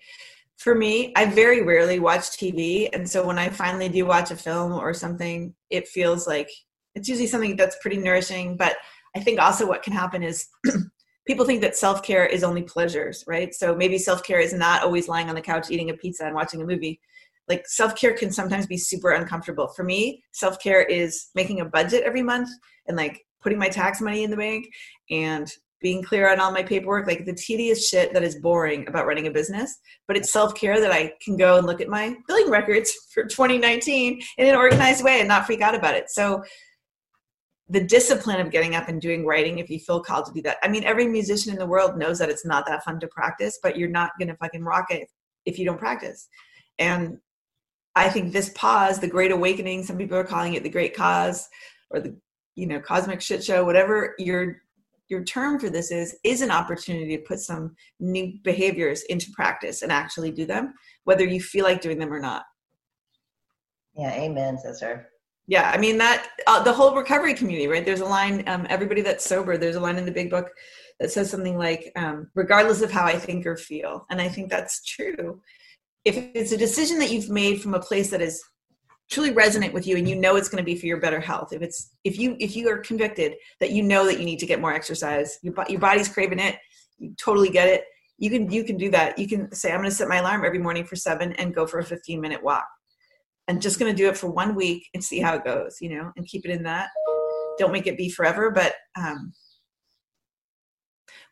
for 0.58 0.74
me, 0.74 1.14
I 1.16 1.26
very 1.26 1.62
rarely 1.62 2.00
watch 2.00 2.32
TV. 2.32 2.90
And 2.92 3.08
so 3.08 3.26
when 3.26 3.38
I 3.38 3.50
finally 3.50 3.90
do 3.90 4.06
watch 4.06 4.32
a 4.32 4.36
film 4.36 4.74
or 4.74 4.94
something, 4.94 5.54
it 5.70 5.88
feels 5.88 6.28
like 6.28 6.50
it's 6.98 7.08
usually 7.08 7.28
something 7.28 7.56
that's 7.56 7.78
pretty 7.82 7.98
nourishing. 7.98 8.58
But 8.58 8.76
I 9.16 9.20
think 9.20 9.40
also 9.40 9.68
what 9.68 9.84
can 9.84 9.94
happen 9.94 10.24
is 10.24 10.48
people 11.28 11.46
think 11.46 11.62
that 11.62 11.78
self-care 11.78 12.26
is 12.26 12.44
only 12.44 12.64
pleasures 12.64 13.24
right? 13.28 13.54
So 13.54 13.76
maybe 13.76 13.98
self-care 13.98 14.40
is 14.40 14.54
not 14.54 14.84
always 14.84 15.08
lying 15.08 15.30
on 15.30 15.36
the 15.36 15.42
couch 15.42 15.70
eating 15.70 15.90
a 15.90 15.94
pizza 15.94 16.26
and 16.26 16.36
watching 16.36 16.62
a 16.62 16.66
movie. 16.66 17.00
Like 17.48 17.66
self-care 17.68 18.14
can 18.14 18.32
sometimes 18.32 18.66
be 18.66 18.78
super 18.78 19.12
uncomfortable. 19.12 19.68
For 19.70 19.84
me 19.84 20.24
self-care 20.34 20.84
is 20.84 21.28
making 21.36 21.62
a 21.62 21.66
budget 21.66 22.04
every 22.04 22.24
month 22.24 22.50
and 22.88 22.98
like 22.98 23.22
putting 23.42 23.60
my 23.60 23.70
tax 23.70 24.02
money 24.02 24.24
in 24.24 24.32
the 24.32 24.38
bank 24.38 24.68
and 25.12 25.50
being 25.80 26.04
clear 26.04 26.30
on 26.30 26.40
all 26.40 26.52
my 26.52 26.64
paperwork. 26.64 27.06
Like 27.06 27.26
the 27.26 27.36
tedious 27.36 27.88
shit 27.88 28.12
that 28.14 28.24
is 28.24 28.40
boring 28.40 28.88
about 28.88 29.06
running 29.06 29.28
a 29.28 29.32
business 29.32 29.78
but 30.08 30.18
it's 30.18 30.32
self-care 30.32 30.80
that 30.80 30.92
i 30.92 31.14
can 31.24 31.38
go 31.38 31.58
and 31.58 31.68
look 31.68 31.82
at 31.82 31.90
my 31.90 32.16
billing 32.28 32.50
records 32.50 32.92
for 33.14 33.24
2019 33.24 34.22
in 34.38 34.48
an 34.48 34.56
organized 34.56 35.04
way 35.04 35.20
and 35.20 35.28
not 35.28 35.46
freak 35.46 35.62
out 35.62 35.76
about 35.76 35.96
it. 35.96 36.10
So 36.10 36.44
the 37.70 37.84
discipline 37.84 38.40
of 38.40 38.52
getting 38.52 38.76
up 38.76 38.88
and 38.88 39.02
doing 39.02 39.26
writing 39.26 39.60
if 39.60 39.70
you 39.70 39.80
feel 39.80 40.02
called 40.02 40.26
to 40.26 40.34
do 40.34 40.42
that. 40.42 40.58
I 40.64 40.70
mean, 40.70 40.84
every 40.86 41.08
musician 41.08 41.52
in 41.52 41.60
the 41.60 41.66
world 41.66 41.98
knows 41.98 42.20
that 42.20 42.30
it's 42.30 42.46
not 42.46 42.66
that 42.68 42.84
fun 42.84 43.00
to 43.02 43.08
practice, 43.08 43.60
but 43.62 43.78
you're 43.78 43.90
not 43.90 44.12
going 44.18 44.30
to 44.30 44.38
fucking 44.38 44.64
rock 44.64 44.86
it 44.90 45.10
if 45.46 45.60
you 45.60 45.66
don't 45.66 45.80
practice. 45.80 46.30
And 46.80 47.18
I 47.96 48.10
think 48.10 48.32
this 48.32 48.50
pause, 48.50 49.00
the 49.00 49.08
great 49.08 49.32
awakening, 49.32 49.84
some 49.84 49.98
people 49.98 50.18
are 50.18 50.24
calling 50.24 50.54
it 50.54 50.64
the 50.64 50.70
great 50.70 50.96
cause 50.96 51.48
or 51.90 52.00
the, 52.00 52.16
you 52.56 52.68
know, 52.68 52.80
cosmic 52.80 53.22
shit 53.22 53.44
show, 53.44 53.66
whatever 53.66 54.16
your 54.18 54.62
your 55.10 55.24
term 55.24 55.58
for 55.58 55.70
this 55.70 55.90
is, 55.90 56.18
is 56.26 56.42
an 56.42 56.52
opportunity 56.52 57.16
to 57.16 57.24
put 57.24 57.40
some 57.40 57.74
new 58.02 58.34
behaviors 58.44 59.04
into 59.04 59.32
practice 59.32 59.82
and 59.82 59.90
actually 59.90 60.32
do 60.32 60.46
them, 60.46 60.74
whether 61.06 61.24
you 61.24 61.40
feel 61.40 61.64
like 61.64 61.80
doing 61.80 61.98
them 61.98 62.12
or 62.12 62.20
not. 62.20 62.44
Yeah, 63.96 64.12
amen, 64.12 64.58
sister 64.58 65.08
yeah 65.48 65.72
i 65.74 65.78
mean 65.78 65.98
that 65.98 66.30
uh, 66.46 66.62
the 66.62 66.72
whole 66.72 66.96
recovery 66.96 67.34
community 67.34 67.68
right? 67.68 67.86
There's 67.86 68.02
a 68.02 68.06
line 68.06 68.44
um, 68.48 68.68
everybody 68.70 69.02
that's 69.02 69.26
sober 69.26 69.58
there's 69.58 69.76
a 69.76 69.80
line 69.80 69.98
in 69.98 70.06
the 70.06 70.12
big 70.12 70.30
book 70.30 70.50
that 71.00 71.12
says 71.12 71.30
something 71.30 71.58
like 71.58 71.92
um, 71.96 72.30
regardless 72.36 72.82
of 72.82 72.92
how 72.92 73.06
i 73.06 73.18
think 73.18 73.46
or 73.46 73.58
feel 73.58 74.06
and 74.10 74.22
i 74.22 74.28
think 74.28 74.50
that's 74.50 74.84
true. 74.84 75.42
If 76.06 76.16
it's 76.34 76.54
a 76.54 76.58
decision 76.58 77.00
that 77.00 77.12
you've 77.12 77.30
made 77.30 77.62
from 77.62 77.74
a 77.74 77.82
place 77.82 78.10
that 78.12 78.22
is 78.22 78.42
truly 79.10 79.32
resonant 79.32 79.74
with 79.74 79.86
you 79.86 79.98
and 79.98 80.08
you 80.08 80.16
know 80.16 80.38
it's 80.38 80.48
going 80.48 80.62
to 80.62 80.66
be 80.66 80.78
for 80.78 80.86
your 80.86 81.00
better 81.00 81.20
health 81.20 81.54
if 81.54 81.62
it's 81.62 81.92
if 82.04 82.18
you 82.18 82.36
if 82.40 82.56
you 82.56 82.70
are 82.70 82.78
convicted 82.78 83.34
that 83.60 83.72
you 83.72 83.84
know 83.84 84.06
that 84.06 84.20
you 84.20 84.26
need 84.26 84.40
to 84.40 84.46
get 84.46 84.62
more 84.62 84.74
exercise 84.74 85.38
your, 85.42 85.54
your 85.70 85.80
body's 85.80 86.10
craving 86.10 86.40
it 86.40 86.58
you 86.98 87.14
totally 87.18 87.50
get 87.50 87.68
it 87.68 87.84
you 88.18 88.30
can 88.30 88.52
you 88.52 88.64
can 88.64 88.78
do 88.78 88.90
that. 88.92 89.18
You 89.18 89.28
can 89.28 89.52
say 89.54 89.72
i'm 89.72 89.80
going 89.80 89.90
to 89.90 89.96
set 89.96 90.08
my 90.08 90.18
alarm 90.18 90.44
every 90.44 90.60
morning 90.60 90.84
for 90.84 90.96
seven 90.96 91.34
and 91.34 91.54
go 91.56 91.66
for 91.66 91.80
a 91.80 91.84
15 91.84 92.20
minute 92.20 92.44
walk 92.44 92.68
and 93.48 93.62
just 93.62 93.80
going 93.80 93.92
to 93.92 93.98
do 93.98 94.10
it 94.10 94.18
for 94.18 94.30
one 94.30 94.56
week 94.56 94.88
and 94.94 95.04
see 95.04 95.20
how 95.20 95.36
it 95.36 95.46
goes, 95.46 95.78
you 95.82 95.90
know, 95.90 96.12
and 96.16 96.28
keep 96.28 96.46
it 96.46 96.52
in 96.52 96.64
that. 96.64 96.90
Don't 97.58 97.72
make 97.72 97.88
it 97.88 97.98
be 97.98 98.10
forever, 98.10 98.52
but 98.52 98.76
um, 98.96 99.34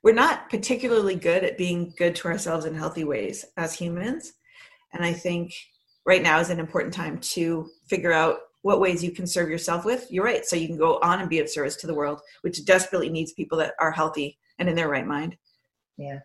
we're 0.04 0.14
not 0.14 0.50
particularly 0.50 1.16
good 1.16 1.44
at 1.44 1.58
being 1.58 1.94
good 1.98 2.16
to 2.16 2.28
ourselves 2.28 2.66
in 2.66 2.76
healthy 2.76 3.04
ways 3.04 3.46
as 3.58 3.74
humans. 3.74 4.34
And 4.94 5.04
I 5.04 5.14
think 5.14 5.54
right 6.06 6.22
now 6.22 6.40
is 6.40 6.50
an 6.50 6.60
important 6.60 6.94
time 6.94 7.20
to 7.20 7.70
figure 7.88 8.14
out 8.14 8.38
what 8.62 8.80
ways 8.80 9.04
you 9.04 9.12
can 9.12 9.28
serve 9.28 9.50
yourself 9.50 9.86
with. 9.86 10.08
You're 10.10 10.24
right. 10.24 10.46
So 10.46 10.56
you 10.56 10.68
can 10.68 10.78
go 10.78 11.00
on 11.04 11.20
and 11.20 11.30
be 11.30 11.40
of 11.40 11.50
service 11.50 11.76
to 11.78 11.88
the 11.88 11.94
world, 11.94 12.22
which 12.42 12.66
desperately 12.66 13.10
needs 13.10 13.34
people 13.34 13.58
that 13.60 13.74
are 13.80 13.92
healthy 13.92 14.38
and 14.58 14.70
in 14.70 14.76
their 14.76 14.90
right 14.90 15.06
mind. 15.06 15.38
Yeah. 15.98 16.20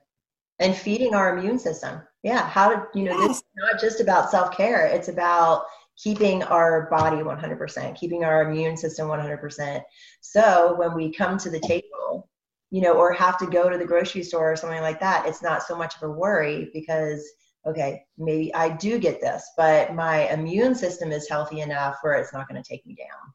And 0.61 0.77
feeding 0.77 1.15
our 1.15 1.37
immune 1.37 1.59
system. 1.59 2.01
Yeah. 2.23 2.47
How 2.49 2.69
to, 2.69 2.87
you 2.95 3.05
know, 3.05 3.19
yes. 3.19 3.29
this 3.29 3.37
is 3.39 3.45
not 3.57 3.81
just 3.81 4.01
about 4.01 4.31
self 4.31 4.57
care, 4.57 4.87
it's 4.87 5.09
about 5.09 5.65
keeping 5.97 6.43
our 6.45 6.89
body 6.91 7.19
100%, 7.19 7.99
keeping 7.99 8.25
our 8.25 8.49
immune 8.49 8.77
system 8.77 9.09
100%. 9.09 9.83
So 10.21 10.75
when 10.79 10.95
we 10.95 11.13
come 11.13 11.37
to 11.39 11.51
the 11.51 11.61
table, 11.61 12.29
you 12.71 12.81
know, 12.81 12.95
or 12.95 13.13
have 13.13 13.39
to 13.39 13.47
go 13.47 13.69
to 13.69 13.77
the 13.77 13.85
grocery 13.85 14.23
store 14.23 14.53
or 14.53 14.57
something 14.57 14.81
like 14.81 15.01
that, 15.01 15.27
it's 15.27 15.43
not 15.43 15.63
so 15.63 15.77
much 15.77 15.97
of 15.97 16.03
a 16.03 16.13
worry 16.13 16.71
because, 16.73 17.29
okay, 17.67 18.03
maybe 18.17 18.55
I 18.55 18.71
do 18.71 18.99
get 18.99 19.21
this, 19.21 19.51
but 19.57 19.95
my 19.95 20.33
immune 20.33 20.75
system 20.75 21.13
is 21.13 21.29
healthy 21.29 21.61
enough 21.61 21.97
where 22.03 22.15
it's 22.15 22.33
not 22.33 22.49
going 22.49 22.63
to 22.63 22.69
take 22.69 22.87
me 22.87 22.95
down. 22.95 23.33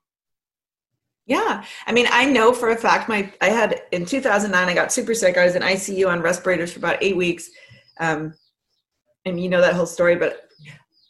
Yeah. 1.26 1.64
I 1.88 1.92
mean, 1.92 2.08
I 2.12 2.26
know 2.26 2.54
for 2.54 2.70
a 2.70 2.78
fact 2.78 3.10
my 3.10 3.32
I 3.42 3.50
had 3.50 3.82
in 3.92 4.06
2009 4.06 4.70
I 4.70 4.74
got 4.74 4.94
super 4.94 5.14
sick. 5.14 5.38
I 5.38 5.46
was 5.46 5.56
in 5.56 5.62
ICU 5.62 6.08
on 6.08 6.22
respirators 6.22 6.72
for 6.72 6.80
about 6.80 6.98
8 7.02 7.18
weeks. 7.18 7.50
Um 8.00 8.34
and 9.26 9.42
you 9.42 9.50
know 9.50 9.62
that 9.62 9.74
whole 9.74 9.88
story, 9.88 10.16
but 10.16 10.46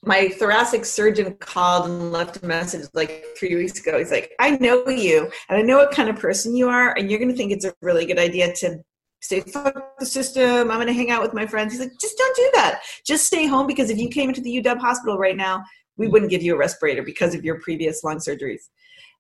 my 0.06 0.30
thoracic 0.30 0.86
surgeon 0.86 1.34
called 1.40 1.90
and 1.90 2.12
left 2.12 2.42
a 2.42 2.46
message 2.46 2.88
like 2.94 3.26
three 3.38 3.56
weeks 3.56 3.80
ago. 3.80 3.98
He's 3.98 4.12
like, 4.12 4.32
I 4.40 4.52
know 4.52 4.88
you 4.88 5.30
and 5.50 5.58
I 5.58 5.62
know 5.64 5.78
what 5.78 5.92
kind 5.92 6.10
of 6.10 6.16
person 6.16 6.56
you 6.56 6.70
are, 6.70 6.96
and 6.96 7.10
you're 7.10 7.20
going 7.20 7.32
to 7.32 7.36
think 7.36 7.52
it's 7.52 7.66
a 7.66 7.74
really 7.82 8.06
good 8.06 8.20
idea 8.20 8.54
to 8.54 8.80
say, 9.22 9.42
fuck 9.42 9.98
the 10.00 10.06
system. 10.06 10.70
I'm 10.70 10.78
going 10.78 10.88
to 10.88 10.94
hang 10.94 11.10
out 11.10 11.24
with 11.24 11.34
my 11.34 11.48
friends. 11.48 11.74
He's 11.74 11.82
like, 11.82 11.92
just 12.00 12.18
don't 12.18 12.36
do 12.36 12.52
that. 12.54 12.82
Just 13.06 13.26
stay 13.26 13.48
home 13.48 13.66
because 13.66 13.90
if 13.90 13.98
you 13.98 14.10
came 14.10 14.30
into 14.30 14.42
the 14.42 14.62
UW 14.62 14.78
hospital 14.78 15.18
right 15.18 15.36
now, 15.36 15.64
we 15.98 16.08
wouldn't 16.08 16.30
give 16.30 16.44
you 16.44 16.54
a 16.54 16.58
respirator 16.58 17.02
because 17.02 17.34
of 17.34 17.44
your 17.44 17.60
previous 17.62 18.04
lung 18.04 18.18
surgeries, 18.18 18.62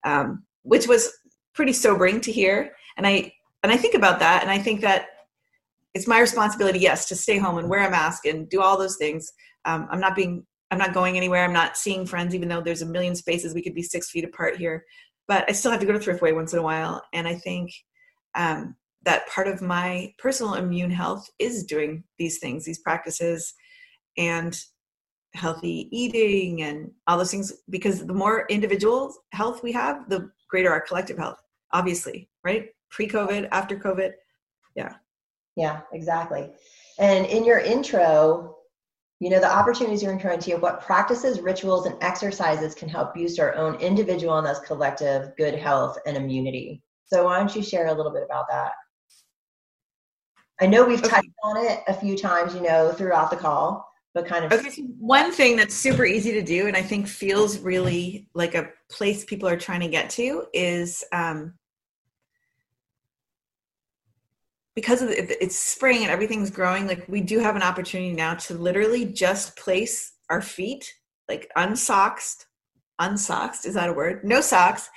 um, 0.04 0.43
which 0.66 0.88
was 0.88 1.11
pretty 1.53 1.74
sobering 1.74 2.20
to 2.22 2.32
hear. 2.32 2.72
And 2.97 3.07
I 3.07 3.32
and 3.63 3.72
I 3.72 3.78
think 3.78 3.95
about 3.95 4.20
that, 4.20 4.41
and 4.43 4.51
I 4.51 4.59
think 4.59 4.82
that 4.82 5.07
it's 5.93 6.07
my 6.07 6.20
responsibility, 6.20 6.80
yes, 6.80 7.07
to 7.07 7.16
stay 7.16 7.38
home 7.38 7.57
and 7.57 7.70
wear 7.70 7.88
a 7.88 7.89
mask 7.89 8.26
and 8.26 8.49
do 8.49 8.61
all 8.61 8.78
those 8.78 8.97
things. 8.97 9.32
Um, 9.63 9.88
I'm 9.89 10.01
not 10.01 10.16
being 10.16 10.45
I'm 10.72 10.78
not 10.78 10.93
going 10.93 11.16
anywhere. 11.16 11.45
I'm 11.45 11.53
not 11.53 11.78
seeing 11.78 12.05
friends, 12.05 12.36
even 12.36 12.49
though 12.49 12.61
there's 12.61 12.82
a 12.82 12.88
million 12.88 13.16
spaces 13.16 13.53
we 13.53 13.61
could 13.61 13.76
be 13.76 13.84
six 13.84 14.09
feet 14.09 14.26
apart 14.26 14.57
here. 14.57 14.84
But 15.28 15.45
I 15.47 15.53
still 15.53 15.72
have 15.72 15.80
to 15.80 15.86
go 15.86 15.93
to 15.93 15.99
Thriftway 15.99 16.36
once 16.36 16.53
in 16.53 16.59
a 16.59 16.63
while. 16.63 17.01
And 17.13 17.28
I 17.28 17.36
think 17.36 17.72
um, 18.36 18.76
that 19.03 19.28
part 19.30 19.47
of 19.47 19.61
my 19.61 20.13
personal 20.18 20.55
immune 20.55 20.91
health 20.91 21.28
is 21.39 21.63
doing 21.63 22.03
these 22.18 22.39
things, 22.39 22.66
these 22.66 22.80
practices, 22.80 23.53
and 24.18 24.59
healthy 25.34 25.88
eating 25.91 26.61
and 26.63 26.91
all 27.07 27.18
those 27.18 27.32
things. 27.32 27.53
Because 27.70 28.05
the 28.05 28.13
more 28.13 28.45
individual 28.49 29.13
health 29.32 29.63
we 29.63 29.72
have, 29.72 30.09
the 30.09 30.30
greater 30.56 30.72
our 30.72 30.80
collective 30.80 31.18
health, 31.18 31.41
obviously, 31.74 32.30
right? 32.45 32.70
Pre 32.89 33.10
COVID, 33.10 33.49
after 33.51 33.76
COVID. 33.76 34.14
Yeah. 34.74 34.93
Yeah, 35.58 35.82
exactly. 35.91 36.49
And 36.97 37.26
in 37.26 37.43
your 37.43 37.60
intro, 37.60 38.56
you 39.20 39.30
know, 39.30 39.41
the 39.41 39.53
opportunities 39.53 40.01
you're 40.01 40.14
encouraging 40.14 40.56
to 40.56 40.62
what 40.62 40.82
practices, 40.82 41.41
rituals, 41.41 41.88
and 41.88 42.01
exercises 42.01 42.74
can 42.74 42.88
help 42.88 43.14
boost 43.14 43.38
our 43.38 43.53
own 43.56 43.76
individual 43.82 44.38
and 44.38 44.47
thus 44.47 44.62
collective 44.62 45.36
good 45.36 45.56
health 45.56 45.97
and 46.06 46.16
immunity. 46.16 46.82
So 47.06 47.26
why 47.26 47.38
don't 47.38 47.53
you 47.53 47.62
share 47.62 47.88
a 47.88 47.93
little 47.93 48.14
bit 48.14 48.24
about 48.24 48.45
that? 48.49 48.72
I 50.62 50.68
know 50.68 50.86
we've 50.86 51.03
touched 51.03 51.28
on 51.43 51.58
it 51.66 51.82
a 51.89 51.93
few 51.93 52.18
times, 52.18 52.56
you 52.56 52.62
know, 52.62 52.93
throughout 52.93 53.30
the 53.30 53.36
call, 53.36 53.86
but 54.14 54.26
kind 54.26 54.45
of. 54.45 54.53
Okay, 54.53 54.70
so 54.70 54.84
one 54.99 55.34
thing 55.34 55.58
that's 55.58 55.76
super 55.76 56.06
easy 56.06 56.32
to 56.32 56.41
do 56.41 56.68
and 56.68 56.78
I 56.78 56.82
think 56.82 57.10
feels 57.10 57.60
really 57.60 58.30
like 58.34 58.56
a 58.56 58.70
place 58.90 59.26
people 59.26 59.48
are 59.50 59.58
trying 59.58 59.82
to 59.82 59.88
get 59.88 60.10
to 60.12 60.46
is 60.54 61.04
um, 61.12 61.54
because 64.76 65.02
of 65.02 65.10
the, 65.10 65.44
it's 65.44 65.58
spring 65.58 66.04
and 66.04 66.12
everything's 66.12 66.50
growing 66.50 66.88
like 66.88 67.08
we 67.08 67.22
do 67.22 67.40
have 67.40 67.56
an 67.56 67.64
opportunity 67.64 68.14
now 68.14 68.36
to 68.36 68.54
literally 68.54 69.06
just 69.06 69.56
place 69.58 70.14
our 70.30 70.42
feet 70.42 70.94
like 71.28 71.50
unsocked 71.58 72.46
unsocked 73.02 73.66
is 73.66 73.74
that 73.74 73.90
a 73.90 73.94
word? 73.94 74.24
No 74.24 74.42
socks 74.42 74.90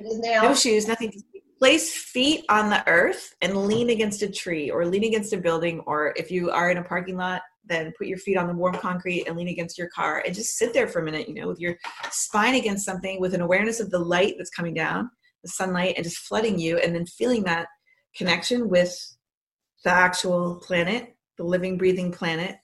no 0.00 0.54
shoes 0.54 0.88
nothing. 0.88 1.12
Place 1.58 1.94
feet 1.94 2.44
on 2.48 2.70
the 2.70 2.86
earth 2.88 3.36
and 3.40 3.56
lean 3.56 3.90
against 3.90 4.22
a 4.22 4.28
tree 4.28 4.68
or 4.68 4.84
lean 4.84 5.04
against 5.04 5.32
a 5.32 5.36
building 5.36 5.78
or 5.86 6.12
if 6.16 6.28
you 6.28 6.50
are 6.50 6.72
in 6.72 6.78
a 6.78 6.82
parking 6.82 7.16
lot 7.16 7.42
then 7.64 7.92
put 7.96 8.06
your 8.06 8.18
feet 8.18 8.36
on 8.36 8.48
the 8.48 8.54
warm 8.54 8.74
concrete 8.74 9.24
and 9.26 9.36
lean 9.36 9.48
against 9.48 9.78
your 9.78 9.88
car 9.88 10.22
and 10.26 10.34
just 10.34 10.56
sit 10.56 10.72
there 10.72 10.88
for 10.88 11.00
a 11.00 11.04
minute 11.04 11.28
you 11.28 11.34
know 11.34 11.46
with 11.46 11.60
your 11.60 11.76
spine 12.10 12.54
against 12.54 12.84
something 12.84 13.20
with 13.20 13.34
an 13.34 13.40
awareness 13.40 13.80
of 13.80 13.90
the 13.90 13.98
light 13.98 14.34
that's 14.36 14.50
coming 14.50 14.74
down 14.74 15.08
the 15.42 15.48
sunlight 15.48 15.94
and 15.96 16.04
just 16.04 16.18
flooding 16.18 16.58
you 16.58 16.78
and 16.78 16.94
then 16.94 17.06
feeling 17.06 17.42
that 17.44 17.66
connection 18.16 18.68
with 18.68 18.96
the 19.84 19.90
actual 19.90 20.56
planet, 20.56 21.16
the 21.36 21.44
living, 21.44 21.76
breathing 21.76 22.12
planet. 22.12 22.56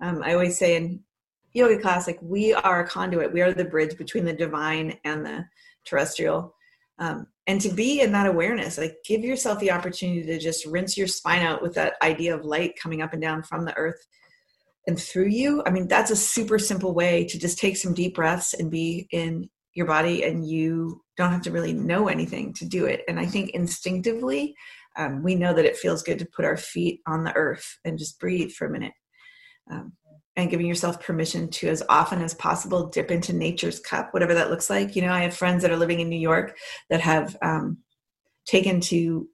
Um, 0.00 0.22
I 0.22 0.34
always 0.34 0.58
say 0.58 0.76
in 0.76 1.00
yoga 1.52 1.78
class, 1.80 2.06
like 2.06 2.18
we 2.20 2.52
are 2.52 2.84
a 2.84 2.88
conduit, 2.88 3.32
we 3.32 3.40
are 3.40 3.52
the 3.52 3.64
bridge 3.64 3.96
between 3.96 4.24
the 4.24 4.32
divine 4.32 4.98
and 5.04 5.24
the 5.24 5.44
terrestrial. 5.84 6.54
Um, 6.98 7.26
and 7.46 7.60
to 7.60 7.70
be 7.70 8.00
in 8.00 8.12
that 8.12 8.26
awareness, 8.26 8.76
like 8.76 8.96
give 9.06 9.22
yourself 9.22 9.58
the 9.60 9.70
opportunity 9.70 10.24
to 10.24 10.38
just 10.38 10.66
rinse 10.66 10.96
your 10.96 11.06
spine 11.06 11.42
out 11.42 11.62
with 11.62 11.74
that 11.74 11.94
idea 12.02 12.34
of 12.34 12.44
light 12.44 12.78
coming 12.78 13.00
up 13.00 13.12
and 13.12 13.22
down 13.22 13.42
from 13.42 13.64
the 13.64 13.76
earth 13.76 14.06
and 14.88 14.98
through 14.98 15.28
you. 15.28 15.62
I 15.66 15.70
mean, 15.70 15.86
that's 15.86 16.10
a 16.10 16.16
super 16.16 16.58
simple 16.58 16.94
way 16.94 17.26
to 17.26 17.38
just 17.38 17.58
take 17.58 17.76
some 17.76 17.94
deep 17.94 18.14
breaths 18.14 18.54
and 18.54 18.70
be 18.70 19.06
in 19.12 19.48
your 19.74 19.86
body, 19.86 20.24
and 20.24 20.48
you 20.48 21.02
don't 21.18 21.30
have 21.30 21.42
to 21.42 21.52
really 21.52 21.74
know 21.74 22.08
anything 22.08 22.54
to 22.54 22.64
do 22.64 22.86
it. 22.86 23.02
And 23.06 23.20
I 23.20 23.26
think 23.26 23.50
instinctively, 23.50 24.56
um, 24.96 25.22
we 25.22 25.34
know 25.34 25.52
that 25.52 25.66
it 25.66 25.76
feels 25.76 26.02
good 26.02 26.18
to 26.18 26.26
put 26.34 26.46
our 26.46 26.56
feet 26.56 27.00
on 27.06 27.22
the 27.22 27.36
earth 27.36 27.78
and 27.84 27.98
just 27.98 28.18
breathe 28.18 28.50
for 28.50 28.66
a 28.66 28.70
minute. 28.70 28.94
Um, 29.70 29.92
and 30.36 30.50
giving 30.50 30.66
yourself 30.66 31.02
permission 31.02 31.50
to, 31.50 31.68
as 31.68 31.82
often 31.88 32.22
as 32.22 32.32
possible, 32.34 32.86
dip 32.86 33.10
into 33.10 33.32
nature's 33.32 33.80
cup, 33.80 34.14
whatever 34.14 34.34
that 34.34 34.50
looks 34.50 34.70
like. 34.70 34.94
You 34.94 35.02
know, 35.02 35.12
I 35.12 35.20
have 35.20 35.36
friends 35.36 35.62
that 35.62 35.72
are 35.72 35.76
living 35.76 35.98
in 35.98 36.08
New 36.08 36.18
York 36.18 36.56
that 36.90 37.00
have 37.00 37.36
um, 37.42 37.78
taken 38.46 38.80
to 38.82 39.28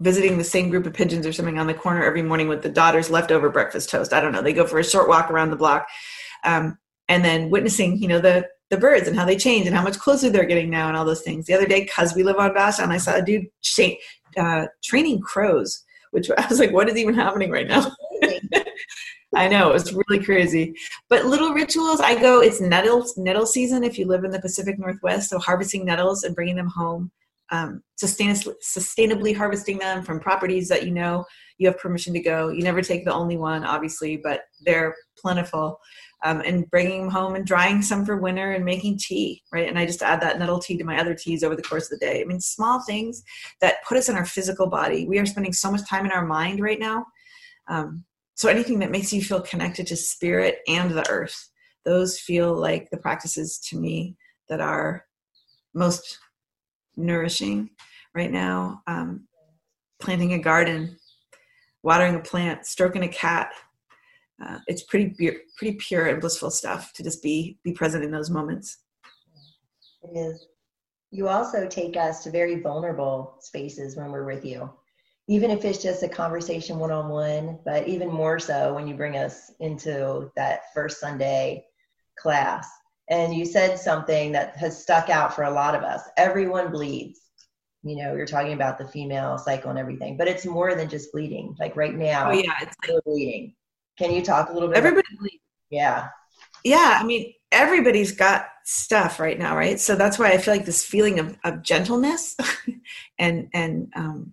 visiting 0.00 0.38
the 0.38 0.44
same 0.44 0.70
group 0.70 0.86
of 0.86 0.94
pigeons 0.94 1.26
or 1.26 1.32
something 1.32 1.58
on 1.58 1.66
the 1.66 1.74
corner 1.74 2.04
every 2.04 2.22
morning 2.22 2.48
with 2.48 2.62
the 2.62 2.68
daughter's 2.68 3.10
leftover 3.10 3.50
breakfast 3.50 3.90
toast. 3.90 4.12
I 4.12 4.20
don't 4.20 4.32
know. 4.32 4.42
They 4.42 4.52
go 4.52 4.66
for 4.66 4.78
a 4.78 4.84
short 4.84 5.08
walk 5.08 5.30
around 5.30 5.50
the 5.50 5.56
block, 5.56 5.86
um, 6.44 6.78
and 7.08 7.24
then 7.24 7.50
witnessing, 7.50 7.98
you 7.98 8.08
know, 8.08 8.20
the 8.20 8.46
the 8.70 8.76
birds 8.76 9.08
and 9.08 9.16
how 9.16 9.24
they 9.24 9.36
change 9.36 9.66
and 9.66 9.74
how 9.74 9.82
much 9.82 9.98
closer 9.98 10.28
they're 10.28 10.44
getting 10.44 10.68
now 10.68 10.88
and 10.88 10.96
all 10.96 11.04
those 11.04 11.22
things. 11.22 11.46
The 11.46 11.54
other 11.54 11.66
day, 11.66 11.80
because 11.80 12.14
we 12.14 12.22
live 12.22 12.36
on 12.36 12.50
Vashon, 12.50 12.88
I 12.88 12.98
saw 12.98 13.14
a 13.14 13.22
dude 13.22 13.46
sh- 13.62 13.96
uh, 14.36 14.66
training 14.84 15.20
crows, 15.22 15.84
which 16.10 16.30
I 16.38 16.46
was 16.48 16.58
like, 16.58 16.72
what 16.72 16.88
is 16.88 16.96
even 16.96 17.14
happening 17.14 17.50
right 17.50 17.66
now? 17.66 17.90
I 19.34 19.48
know 19.48 19.72
it's 19.72 19.92
really 19.92 20.24
crazy. 20.24 20.74
But 21.08 21.26
little 21.26 21.52
rituals, 21.52 22.00
I 22.00 22.18
go. 22.20 22.40
It's 22.40 22.60
nettle 22.60 23.06
nettle 23.16 23.46
season 23.46 23.84
if 23.84 23.98
you 23.98 24.06
live 24.06 24.24
in 24.24 24.30
the 24.30 24.40
Pacific 24.40 24.78
Northwest. 24.78 25.30
So 25.30 25.38
harvesting 25.38 25.84
nettles 25.84 26.24
and 26.24 26.34
bringing 26.34 26.56
them 26.56 26.68
home, 26.68 27.10
um, 27.50 27.82
sustain- 27.96 28.34
sustainably 28.62 29.34
harvesting 29.34 29.78
them 29.78 30.02
from 30.02 30.20
properties 30.20 30.68
that 30.68 30.84
you 30.84 30.92
know 30.92 31.24
you 31.58 31.66
have 31.66 31.78
permission 31.78 32.12
to 32.12 32.20
go. 32.20 32.48
You 32.48 32.62
never 32.62 32.82
take 32.82 33.04
the 33.04 33.12
only 33.12 33.36
one, 33.36 33.64
obviously, 33.64 34.16
but 34.16 34.42
they're 34.60 34.94
plentiful. 35.16 35.78
Um, 36.24 36.40
and 36.44 36.68
bringing 36.70 37.02
them 37.02 37.10
home 37.10 37.36
and 37.36 37.46
drying 37.46 37.80
some 37.80 38.04
for 38.04 38.16
winter 38.16 38.50
and 38.50 38.64
making 38.64 38.98
tea, 38.98 39.40
right? 39.52 39.68
And 39.68 39.78
I 39.78 39.86
just 39.86 40.02
add 40.02 40.20
that 40.20 40.38
nettle 40.40 40.58
tea 40.58 40.76
to 40.76 40.84
my 40.84 40.98
other 40.98 41.14
teas 41.14 41.44
over 41.44 41.54
the 41.54 41.62
course 41.62 41.84
of 41.84 41.98
the 41.98 42.04
day. 42.04 42.20
I 42.20 42.24
mean, 42.24 42.40
small 42.40 42.82
things 42.82 43.22
that 43.60 43.84
put 43.88 43.98
us 43.98 44.08
in 44.08 44.16
our 44.16 44.24
physical 44.24 44.66
body. 44.66 45.06
We 45.06 45.20
are 45.20 45.26
spending 45.26 45.52
so 45.52 45.70
much 45.70 45.88
time 45.88 46.04
in 46.04 46.10
our 46.10 46.26
mind 46.26 46.60
right 46.60 46.80
now. 46.80 47.06
Um, 47.68 48.04
so 48.34 48.48
anything 48.48 48.80
that 48.80 48.90
makes 48.90 49.12
you 49.12 49.22
feel 49.22 49.40
connected 49.40 49.86
to 49.88 49.96
spirit 49.96 50.58
and 50.66 50.90
the 50.90 51.08
earth, 51.08 51.50
those 51.84 52.18
feel 52.18 52.52
like 52.52 52.90
the 52.90 52.96
practices 52.96 53.58
to 53.68 53.76
me 53.76 54.16
that 54.48 54.60
are 54.60 55.04
most 55.72 56.18
nourishing 56.98 57.70
right 58.14 58.30
now. 58.30 58.82
Um, 58.86 59.26
planting 60.00 60.34
a 60.34 60.38
garden, 60.38 60.96
watering 61.82 62.14
a 62.14 62.20
plant, 62.20 62.66
stroking 62.66 63.02
a 63.02 63.08
cat. 63.08 63.50
Uh, 64.44 64.58
it's 64.66 64.82
pretty 64.84 65.14
pretty 65.56 65.76
pure 65.78 66.06
and 66.06 66.20
blissful 66.20 66.50
stuff 66.50 66.92
to 66.92 67.02
just 67.02 67.22
be 67.22 67.58
be 67.64 67.72
present 67.72 68.04
in 68.04 68.10
those 68.10 68.30
moments. 68.30 68.78
It 70.02 70.16
is. 70.16 70.46
You 71.10 71.28
also 71.28 71.66
take 71.66 71.96
us 71.96 72.22
to 72.24 72.30
very 72.30 72.60
vulnerable 72.60 73.36
spaces 73.40 73.96
when 73.96 74.12
we're 74.12 74.26
with 74.26 74.44
you 74.44 74.70
even 75.28 75.50
if 75.50 75.64
it's 75.64 75.82
just 75.82 76.02
a 76.02 76.08
conversation 76.08 76.78
one 76.78 76.90
on 76.90 77.10
one, 77.10 77.58
but 77.64 77.86
even 77.86 78.08
more 78.08 78.38
so 78.38 78.74
when 78.74 78.88
you 78.88 78.94
bring 78.94 79.16
us 79.16 79.52
into 79.60 80.32
that 80.36 80.72
first 80.72 81.00
Sunday 81.00 81.66
class. 82.18 82.68
And 83.10 83.34
you 83.34 83.44
said 83.44 83.78
something 83.78 84.32
that 84.32 84.56
has 84.56 84.80
stuck 84.80 85.08
out 85.08 85.34
for 85.34 85.44
a 85.44 85.50
lot 85.50 85.74
of 85.74 85.82
us. 85.82 86.02
Everyone 86.16 86.70
bleeds. 86.70 87.20
You 87.82 87.96
know, 87.96 88.14
you're 88.14 88.26
talking 88.26 88.52
about 88.52 88.76
the 88.76 88.88
female 88.88 89.38
cycle 89.38 89.70
and 89.70 89.78
everything, 89.78 90.16
but 90.16 90.28
it's 90.28 90.44
more 90.44 90.74
than 90.74 90.88
just 90.88 91.12
bleeding. 91.12 91.54
Like 91.58 91.76
right 91.76 91.94
now, 91.94 92.30
oh, 92.30 92.34
yeah, 92.34 92.52
it's 92.60 92.76
like, 92.86 93.02
bleeding. 93.04 93.54
Can 93.98 94.12
you 94.12 94.22
talk 94.22 94.50
a 94.50 94.52
little 94.52 94.68
bit? 94.68 94.76
Everybody 94.76 95.06
bleeds. 95.18 95.42
Yeah. 95.70 96.08
Yeah. 96.64 96.98
I 97.00 97.04
mean, 97.04 97.32
everybody's 97.50 98.12
got 98.12 98.48
stuff 98.64 99.20
right 99.20 99.38
now, 99.38 99.56
right? 99.56 99.80
So 99.80 99.96
that's 99.96 100.18
why 100.18 100.32
I 100.32 100.38
feel 100.38 100.54
like 100.54 100.66
this 100.66 100.84
feeling 100.84 101.18
of, 101.18 101.38
of 101.44 101.62
gentleness 101.62 102.36
and, 103.18 103.48
and, 103.54 103.92
um, 103.96 104.32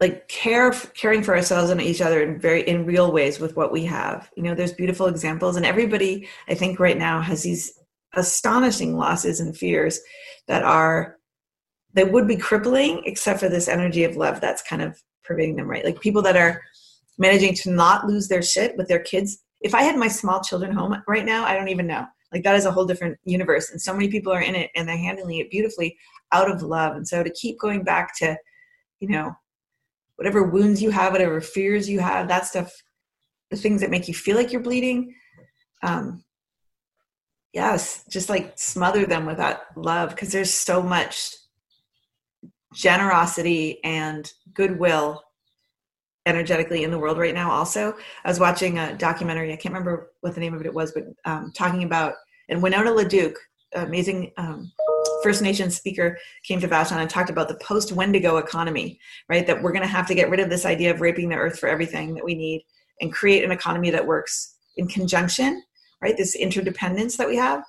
like 0.00 0.28
care 0.28 0.70
caring 0.94 1.22
for 1.22 1.34
ourselves 1.34 1.70
and 1.70 1.80
each 1.80 2.00
other 2.02 2.22
in 2.22 2.38
very 2.38 2.62
in 2.68 2.84
real 2.84 3.12
ways 3.12 3.40
with 3.40 3.56
what 3.56 3.72
we 3.72 3.84
have. 3.84 4.30
You 4.36 4.42
know 4.42 4.54
there's 4.54 4.72
beautiful 4.72 5.06
examples 5.06 5.56
and 5.56 5.64
everybody 5.64 6.28
i 6.48 6.54
think 6.54 6.78
right 6.78 6.98
now 6.98 7.20
has 7.20 7.42
these 7.42 7.78
astonishing 8.14 8.96
losses 8.96 9.40
and 9.40 9.56
fears 9.56 10.00
that 10.48 10.62
are 10.62 11.18
that 11.94 12.12
would 12.12 12.28
be 12.28 12.36
crippling 12.36 13.02
except 13.06 13.40
for 13.40 13.48
this 13.48 13.68
energy 13.68 14.04
of 14.04 14.16
love 14.16 14.40
that's 14.40 14.62
kind 14.62 14.82
of 14.82 15.00
pervading 15.24 15.56
them 15.56 15.68
right? 15.68 15.84
Like 15.84 16.00
people 16.00 16.22
that 16.22 16.36
are 16.36 16.62
managing 17.18 17.54
to 17.54 17.70
not 17.70 18.06
lose 18.06 18.28
their 18.28 18.42
shit 18.42 18.76
with 18.76 18.88
their 18.88 19.00
kids. 19.00 19.38
If 19.62 19.74
i 19.74 19.82
had 19.82 19.96
my 19.96 20.08
small 20.08 20.42
children 20.42 20.72
home 20.72 21.02
right 21.08 21.24
now 21.24 21.44
i 21.46 21.54
don't 21.54 21.68
even 21.68 21.86
know. 21.86 22.04
Like 22.32 22.42
that 22.42 22.56
is 22.56 22.66
a 22.66 22.72
whole 22.72 22.84
different 22.84 23.18
universe 23.24 23.70
and 23.70 23.80
so 23.80 23.94
many 23.94 24.08
people 24.08 24.32
are 24.32 24.42
in 24.42 24.54
it 24.54 24.70
and 24.76 24.86
they're 24.86 24.96
handling 24.98 25.38
it 25.38 25.50
beautifully 25.50 25.96
out 26.32 26.50
of 26.50 26.60
love. 26.62 26.96
And 26.96 27.06
so 27.06 27.22
to 27.22 27.30
keep 27.30 27.58
going 27.58 27.82
back 27.82 28.14
to 28.18 28.36
you 29.00 29.08
know 29.08 29.34
whatever 30.16 30.42
wounds 30.42 30.82
you 30.82 30.90
have, 30.90 31.12
whatever 31.12 31.40
fears 31.40 31.88
you 31.88 32.00
have, 32.00 32.28
that 32.28 32.46
stuff, 32.46 32.72
the 33.50 33.56
things 33.56 33.80
that 33.80 33.90
make 33.90 34.08
you 34.08 34.14
feel 34.14 34.36
like 34.36 34.52
you're 34.52 34.62
bleeding, 34.62 35.14
um, 35.82 36.24
yes, 37.52 38.04
just 38.10 38.28
like 38.28 38.52
smother 38.58 39.06
them 39.06 39.26
with 39.26 39.36
that 39.36 39.66
love 39.76 40.10
because 40.10 40.32
there's 40.32 40.52
so 40.52 40.82
much 40.82 41.34
generosity 42.74 43.82
and 43.84 44.30
goodwill 44.52 45.22
energetically 46.26 46.82
in 46.82 46.90
the 46.90 46.98
world 46.98 47.18
right 47.18 47.34
now 47.34 47.50
also. 47.50 47.94
I 48.24 48.28
was 48.28 48.40
watching 48.40 48.78
a 48.78 48.94
documentary 48.94 49.52
i 49.52 49.56
can't 49.56 49.72
remember 49.72 50.10
what 50.20 50.34
the 50.34 50.40
name 50.40 50.54
of 50.54 50.66
it 50.66 50.74
was 50.74 50.92
but 50.92 51.04
um, 51.24 51.52
talking 51.54 51.84
about 51.84 52.14
and 52.48 52.62
winona 52.62 52.90
laduke 52.90 53.36
amazing 53.76 54.32
um, 54.36 54.72
First 55.22 55.42
Nations 55.42 55.76
speaker 55.76 56.18
came 56.44 56.60
to 56.60 56.68
Vashon 56.68 56.96
and 56.96 57.10
talked 57.10 57.30
about 57.30 57.48
the 57.48 57.56
post 57.56 57.92
Wendigo 57.92 58.36
economy, 58.36 58.98
right? 59.28 59.46
That 59.46 59.62
we're 59.62 59.72
going 59.72 59.82
to 59.82 59.88
have 59.88 60.06
to 60.08 60.14
get 60.14 60.30
rid 60.30 60.40
of 60.40 60.50
this 60.50 60.64
idea 60.64 60.92
of 60.92 61.00
raping 61.00 61.28
the 61.28 61.36
earth 61.36 61.58
for 61.58 61.68
everything 61.68 62.14
that 62.14 62.24
we 62.24 62.34
need 62.34 62.64
and 63.00 63.12
create 63.12 63.44
an 63.44 63.50
economy 63.50 63.90
that 63.90 64.06
works 64.06 64.56
in 64.76 64.86
conjunction, 64.88 65.62
right? 66.00 66.16
This 66.16 66.34
interdependence 66.34 67.16
that 67.16 67.28
we 67.28 67.36
have. 67.36 67.62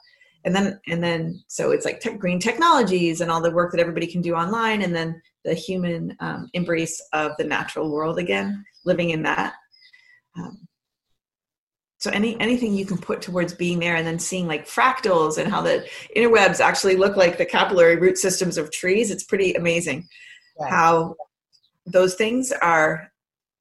And 0.45 0.55
then, 0.55 0.79
and 0.87 1.03
then, 1.03 1.43
so 1.47 1.71
it's 1.71 1.83
like 1.83 1.99
tech, 1.99 2.19
green 2.19 2.39
technologies 2.39 3.21
and 3.21 3.29
all 3.29 3.41
the 3.41 3.51
work 3.51 3.71
that 3.71 3.81
everybody 3.81 4.07
can 4.07 4.21
do 4.21 4.35
online, 4.35 4.81
and 4.81 4.95
then 4.95 5.21
the 5.43 5.53
human 5.53 6.15
um, 6.19 6.49
embrace 6.53 7.01
of 7.13 7.31
the 7.37 7.43
natural 7.43 7.91
world 7.91 8.17
again, 8.17 8.63
living 8.85 9.09
in 9.09 9.23
that. 9.23 9.55
Um, 10.37 10.66
so 11.99 12.11
any 12.11 12.39
anything 12.39 12.73
you 12.73 12.85
can 12.85 12.97
put 12.97 13.21
towards 13.21 13.53
being 13.53 13.79
there 13.79 13.95
and 13.95 14.05
then 14.05 14.19
seeing 14.19 14.47
like 14.47 14.67
fractals 14.67 15.37
and 15.37 15.49
how 15.51 15.61
the 15.61 15.87
interwebs 16.15 16.59
actually 16.59 16.95
look 16.95 17.15
like 17.15 17.37
the 17.37 17.45
capillary 17.45 17.95
root 17.95 18.17
systems 18.17 18.57
of 18.57 18.71
trees 18.71 19.11
it's 19.11 19.23
pretty 19.23 19.53
amazing 19.53 20.07
right. 20.59 20.69
how 20.69 21.15
those 21.85 22.15
things 22.15 22.51
are 22.51 23.11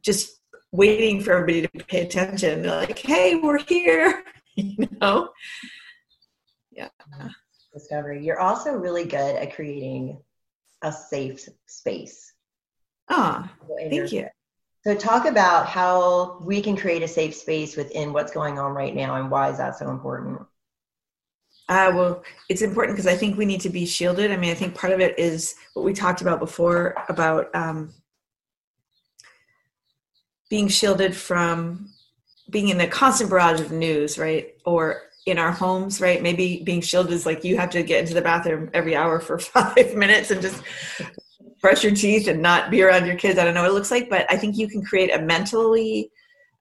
just 0.03 0.41
waiting 0.73 1.21
for 1.21 1.33
everybody 1.33 1.63
to 1.63 1.85
pay 1.85 2.03
attention. 2.03 2.63
They're 2.63 2.77
like 2.77 2.99
hey 2.99 3.37
we're 3.37 3.59
here 3.59 4.25
you 4.57 4.89
know? 5.01 5.31
Yeah. 6.73 6.89
Discovery. 7.73 8.25
You're 8.25 8.41
also 8.41 8.73
really 8.73 9.05
good 9.05 9.37
at 9.37 9.55
creating 9.55 10.19
a 10.83 10.93
safe 10.93 11.49
space. 11.67 12.33
Ah 13.09 13.53
oh, 13.63 13.77
thank 13.89 14.13
you 14.13 14.29
so 14.87 14.95
talk 14.95 15.27
about 15.27 15.67
how 15.67 16.39
we 16.41 16.61
can 16.63 16.77
create 16.77 17.03
a 17.03 17.09
safe 17.09 17.35
space 17.35 17.77
within 17.77 18.13
what's 18.13 18.31
going 18.31 18.57
on 18.57 18.73
right 18.73 18.95
now 18.95 19.17
and 19.17 19.29
why 19.29 19.51
is 19.51 19.59
that 19.59 19.77
so 19.77 19.91
important? 19.91 20.39
Uh, 21.69 21.91
well, 21.93 22.23
it's 22.49 22.63
important 22.63 22.97
because 22.97 23.09
I 23.09 23.17
think 23.17 23.37
we 23.37 23.47
need 23.47 23.61
to 23.63 23.69
be 23.69 23.85
shielded. 23.85 24.31
I 24.31 24.37
mean, 24.37 24.53
I 24.53 24.55
think 24.55 24.77
part 24.77 24.93
of 24.93 25.01
it 25.01 25.19
is 25.19 25.57
what 25.75 25.85
we 25.85 25.93
talked 25.93 26.21
about 26.21 26.39
before 26.39 26.95
about 27.09 27.53
um, 27.53 27.95
being 30.51 30.69
shielded 30.69 31.17
from 31.17 31.91
being 32.49 32.69
in 32.69 32.79
the 32.79 32.87
constant 32.87 33.29
barrage 33.29 33.59
of 33.59 33.73
news, 33.73 34.21
right? 34.21 34.55
Or 34.65 35.03
in 35.27 35.37
our 35.37 35.51
homes, 35.51 36.01
right? 36.01 36.23
Maybe 36.23 36.63
being 36.65 36.81
shielded 36.81 37.13
is 37.13 37.27
like 37.27 37.43
you 37.43 37.57
have 37.57 37.71
to 37.71 37.83
get 37.83 38.03
into 38.03 38.15
the 38.15 38.23
bathroom 38.23 38.71
every 38.73 38.95
hour 38.95 39.19
for 39.19 39.37
five 39.41 39.97
minutes 39.97 40.31
and 40.31 40.41
just 40.41 40.63
brush 41.67 41.83
your 41.83 41.93
teeth 41.93 42.29
and 42.29 42.41
not 42.41 42.71
be 42.71 42.81
around 42.81 43.07
your 43.07 43.17
kids. 43.17 43.41
I 43.41 43.45
don't 43.45 43.53
know 43.53 43.63
what 43.63 43.73
it 43.73 43.75
looks 43.75 43.91
like, 43.91 44.09
but 44.09 44.25
I 44.31 44.37
think 44.37 44.57
you 44.57 44.69
can 44.69 44.85
create 44.85 45.13
a 45.13 45.21
mentally 45.21 46.13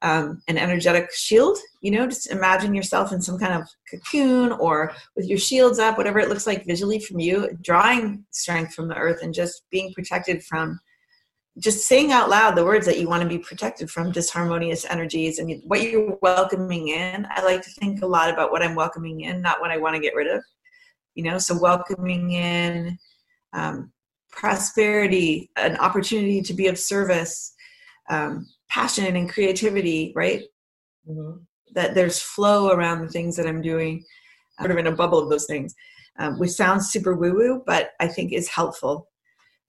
um, 0.02 0.42
an 0.48 0.58
energetic 0.58 1.14
shield. 1.14 1.60
You 1.82 1.92
know, 1.92 2.08
just 2.08 2.32
imagine 2.32 2.74
yourself 2.74 3.12
in 3.12 3.22
some 3.22 3.38
kind 3.38 3.54
of 3.54 3.68
cocoon 3.88 4.52
or 4.54 4.94
with 5.16 5.28
your 5.28 5.38
shields 5.38 5.78
up, 5.78 6.00
whatever 6.00 6.18
it 6.18 6.28
looks 6.28 6.48
like 6.48 6.66
visually 6.66 7.00
from 7.00 7.20
you, 7.20 7.56
drawing 7.62 8.26
strength 8.32 8.74
from 8.74 8.88
the 8.88 8.96
earth 8.96 9.22
and 9.22 9.32
just 9.32 9.62
being 9.70 9.94
protected 9.94 10.44
from 10.44 10.80
just 11.60 11.88
saying 11.88 12.12
out 12.12 12.28
loud 12.28 12.56
the 12.56 12.66
words 12.66 12.88
that 12.88 12.98
you 12.98 13.08
want 13.08 13.22
to 13.22 13.30
be 13.30 13.38
protected 13.38 13.92
from 13.92 14.12
disharmonious 14.12 14.88
energies 14.90 15.38
and 15.38 15.62
what 15.68 15.84
you're 15.84 16.18
welcoming 16.24 16.88
in. 16.88 17.28
I 17.30 17.44
like 17.46 17.62
to 17.62 17.70
think 17.70 18.02
a 18.02 18.08
lot 18.08 18.32
about 18.34 18.52
what 18.52 18.64
I'm 18.64 18.74
welcoming 18.74 19.22
in, 19.22 19.40
not 19.40 19.62
what 19.62 19.70
I 19.70 19.78
want 19.78 19.96
to 19.96 20.02
get 20.02 20.16
rid 20.16 20.28
of. 20.28 20.44
You 21.14 21.26
know, 21.26 21.38
so 21.38 21.56
welcoming 21.60 22.32
in 22.32 22.98
um, 23.54 23.92
prosperity, 24.36 25.50
an 25.56 25.78
opportunity 25.78 26.42
to 26.42 26.54
be 26.54 26.68
of 26.68 26.78
service, 26.78 27.54
um, 28.10 28.48
passion 28.70 29.16
and 29.16 29.30
creativity, 29.30 30.12
right? 30.16 30.44
Mm-hmm. 31.10 31.38
That 31.74 31.96
there's 31.96 32.20
flow 32.20 32.72
around 32.72 33.02
the 33.02 33.10
things 33.10 33.36
that 33.38 33.48
I'm 33.48 33.62
doing, 33.62 34.04
sort 34.60 34.72
of 34.72 34.78
in 34.78 34.88
a 34.88 34.96
bubble 34.96 35.20
of 35.20 35.30
those 35.30 35.46
things, 35.46 35.74
um, 36.20 36.40
which 36.40 36.52
sounds 36.52 36.92
super 36.92 37.16
woo 37.16 37.34
woo, 37.34 37.64
but 37.66 37.92
I 38.00 38.08
think 38.08 38.32
is 38.32 38.48
helpful 38.48 39.10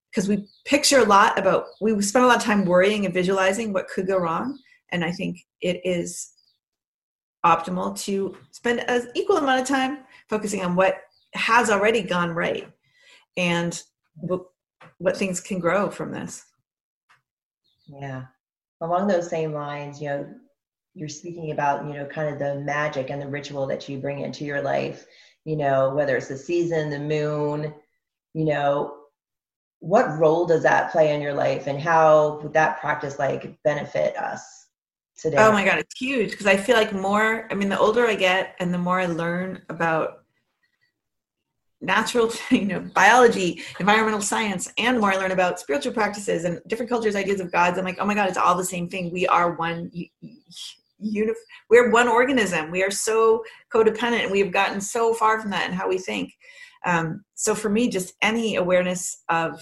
because 0.09 0.27
we 0.27 0.47
picture 0.65 0.99
a 0.99 1.05
lot 1.05 1.37
about, 1.37 1.65
we 1.81 1.99
spend 2.01 2.25
a 2.25 2.27
lot 2.27 2.37
of 2.37 2.43
time 2.43 2.65
worrying 2.65 3.05
and 3.05 3.13
visualizing 3.13 3.73
what 3.73 3.87
could 3.87 4.07
go 4.07 4.17
wrong. 4.17 4.57
And 4.91 5.03
I 5.03 5.11
think 5.11 5.45
it 5.61 5.81
is 5.83 6.31
optimal 7.45 7.99
to 8.03 8.35
spend 8.51 8.83
an 8.89 9.09
equal 9.15 9.37
amount 9.37 9.61
of 9.61 9.67
time 9.67 9.99
focusing 10.29 10.63
on 10.63 10.75
what 10.75 10.97
has 11.33 11.69
already 11.69 12.01
gone 12.01 12.31
right 12.31 12.67
and 13.35 13.83
what, 14.97 15.17
things 15.17 15.39
can 15.39 15.59
grow 15.59 15.89
from 15.89 16.11
this. 16.11 16.45
Yeah. 17.87 18.25
Along 18.81 19.07
those 19.07 19.29
same 19.29 19.53
lines, 19.53 20.01
you 20.01 20.09
know, 20.09 20.27
you're 20.93 21.09
speaking 21.09 21.51
about, 21.51 21.85
you 21.85 21.93
know, 21.93 22.05
kind 22.05 22.33
of 22.33 22.39
the 22.39 22.61
magic 22.61 23.09
and 23.09 23.21
the 23.21 23.27
ritual 23.27 23.67
that 23.67 23.87
you 23.87 23.99
bring 23.99 24.19
into 24.19 24.45
your 24.45 24.61
life, 24.61 25.05
you 25.45 25.55
know, 25.55 25.93
whether 25.93 26.17
it's 26.17 26.27
the 26.27 26.37
season, 26.37 26.89
the 26.89 26.99
moon, 26.99 27.73
you 28.33 28.45
know, 28.45 28.95
what 29.79 30.17
role 30.17 30.45
does 30.45 30.63
that 30.63 30.91
play 30.91 31.13
in 31.13 31.21
your 31.21 31.33
life 31.33 31.67
and 31.67 31.79
how 31.79 32.39
would 32.41 32.53
that 32.53 32.79
practice 32.79 33.19
like 33.19 33.57
benefit 33.63 34.17
us 34.17 34.67
today? 35.17 35.37
Oh 35.39 35.51
my 35.51 35.63
God, 35.63 35.77
it's 35.77 35.97
huge 35.99 36.31
because 36.31 36.47
I 36.47 36.57
feel 36.57 36.75
like 36.75 36.93
more, 36.93 37.47
I 37.51 37.53
mean, 37.53 37.69
the 37.69 37.79
older 37.79 38.07
I 38.07 38.15
get 38.15 38.55
and 38.59 38.73
the 38.73 38.79
more 38.79 38.99
I 38.99 39.05
learn 39.05 39.61
about 39.69 40.23
natural 41.81 42.31
you 42.49 42.65
know 42.65 42.79
biology 42.95 43.61
environmental 43.79 44.21
science 44.21 44.71
and 44.77 44.99
more 44.99 45.13
i 45.13 45.15
learn 45.15 45.31
about 45.31 45.59
spiritual 45.59 45.93
practices 45.93 46.43
and 46.43 46.59
different 46.67 46.89
cultures 46.89 47.15
ideas 47.15 47.39
of 47.39 47.51
gods. 47.51 47.77
I'm 47.77 47.85
like 47.85 47.97
oh 47.99 48.05
my 48.05 48.15
god 48.15 48.29
it's 48.29 48.37
all 48.37 48.55
the 48.55 48.65
same 48.65 48.89
thing. 48.89 49.11
We 49.11 49.27
are 49.27 49.55
one 49.55 49.91
unif- 51.03 51.33
we're 51.69 51.91
one 51.91 52.07
organism. 52.07 52.71
We 52.71 52.83
are 52.83 52.91
so 52.91 53.43
codependent 53.73 54.23
and 54.23 54.31
we 54.31 54.39
have 54.39 54.51
gotten 54.51 54.81
so 54.81 55.13
far 55.13 55.39
from 55.39 55.51
that 55.51 55.65
and 55.65 55.75
how 55.75 55.87
we 55.87 55.97
think. 55.97 56.33
Um, 56.85 57.23
so 57.35 57.53
for 57.53 57.69
me 57.69 57.89
just 57.89 58.13
any 58.21 58.55
awareness 58.55 59.23
of 59.29 59.61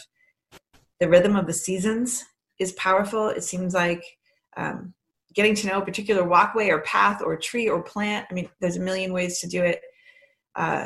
the 1.00 1.10
rhythm 1.10 1.36
of 1.36 1.48
the 1.48 1.54
seasons 1.54 2.24
is 2.60 2.72
powerful. 2.74 3.28
It 3.28 3.44
seems 3.44 3.74
like 3.74 4.04
um, 4.56 4.94
getting 5.34 5.56
to 5.56 5.68
know 5.68 5.80
a 5.80 5.86
particular 5.86 6.24
walkway 6.24 6.70
or 6.70 6.80
path 6.82 7.22
or 7.22 7.36
tree 7.36 7.68
or 7.68 7.84
plant 7.84 8.26
i 8.32 8.34
mean 8.34 8.48
there's 8.62 8.78
a 8.78 8.82
million 8.82 9.12
ways 9.12 9.40
to 9.40 9.48
do 9.48 9.62
it. 9.64 9.82
Uh, 10.56 10.86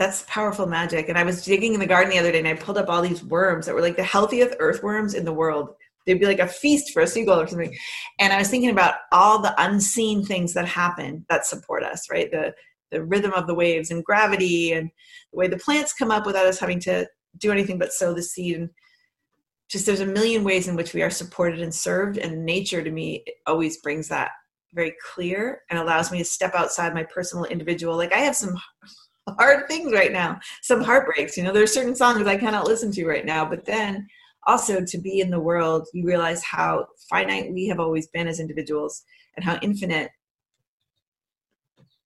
that's 0.00 0.24
powerful 0.28 0.66
magic. 0.66 1.10
And 1.10 1.18
I 1.18 1.24
was 1.24 1.44
digging 1.44 1.74
in 1.74 1.80
the 1.80 1.86
garden 1.86 2.10
the 2.10 2.18
other 2.18 2.32
day 2.32 2.38
and 2.38 2.48
I 2.48 2.54
pulled 2.54 2.78
up 2.78 2.88
all 2.88 3.02
these 3.02 3.22
worms 3.22 3.66
that 3.66 3.74
were 3.74 3.82
like 3.82 3.96
the 3.96 4.02
healthiest 4.02 4.56
earthworms 4.58 5.12
in 5.12 5.26
the 5.26 5.32
world. 5.32 5.74
They'd 6.06 6.18
be 6.18 6.24
like 6.24 6.38
a 6.38 6.48
feast 6.48 6.92
for 6.92 7.02
a 7.02 7.06
seagull 7.06 7.38
or 7.38 7.46
something. 7.46 7.76
And 8.18 8.32
I 8.32 8.38
was 8.38 8.48
thinking 8.48 8.70
about 8.70 8.94
all 9.12 9.42
the 9.42 9.54
unseen 9.62 10.24
things 10.24 10.54
that 10.54 10.66
happen 10.66 11.26
that 11.28 11.44
support 11.44 11.84
us, 11.84 12.10
right? 12.10 12.30
The 12.30 12.54
the 12.90 13.04
rhythm 13.04 13.32
of 13.34 13.46
the 13.46 13.54
waves 13.54 13.90
and 13.90 14.02
gravity 14.02 14.72
and 14.72 14.90
the 15.32 15.38
way 15.38 15.48
the 15.48 15.58
plants 15.58 15.92
come 15.92 16.10
up 16.10 16.26
without 16.26 16.46
us 16.46 16.58
having 16.58 16.80
to 16.80 17.06
do 17.36 17.52
anything 17.52 17.78
but 17.78 17.92
sow 17.92 18.12
the 18.12 18.22
seed 18.22 18.56
and 18.56 18.70
just 19.68 19.86
there's 19.86 20.00
a 20.00 20.06
million 20.06 20.42
ways 20.42 20.66
in 20.66 20.74
which 20.74 20.92
we 20.92 21.02
are 21.02 21.10
supported 21.10 21.60
and 21.60 21.72
served 21.72 22.18
and 22.18 22.44
nature 22.44 22.82
to 22.82 22.90
me 22.90 23.22
always 23.46 23.76
brings 23.76 24.08
that 24.08 24.32
very 24.74 24.92
clear 25.14 25.60
and 25.70 25.78
allows 25.78 26.10
me 26.10 26.18
to 26.18 26.24
step 26.24 26.52
outside 26.56 26.92
my 26.92 27.04
personal 27.04 27.44
individual 27.44 27.96
like 27.96 28.12
i 28.12 28.18
have 28.18 28.34
some 28.34 28.56
hard 29.38 29.68
things 29.68 29.92
right 29.92 30.12
now, 30.12 30.40
some 30.62 30.82
heartbreaks. 30.82 31.36
You 31.36 31.44
know, 31.44 31.52
there 31.52 31.62
are 31.62 31.68
certain 31.68 31.96
songs 31.96 32.26
I 32.26 32.36
cannot 32.36 32.66
listen 32.66 32.90
to 32.92 33.06
right 33.06 33.24
now, 33.24 33.44
but 33.44 33.64
then 33.64 34.06
also 34.46 34.84
to 34.84 34.98
be 34.98 35.20
in 35.20 35.30
the 35.30 35.40
world, 35.40 35.86
you 35.92 36.06
realize 36.06 36.42
how 36.42 36.86
finite 37.08 37.52
we 37.52 37.66
have 37.68 37.80
always 37.80 38.06
been 38.08 38.28
as 38.28 38.40
individuals 38.40 39.02
and 39.36 39.44
how 39.44 39.58
infinite 39.62 40.10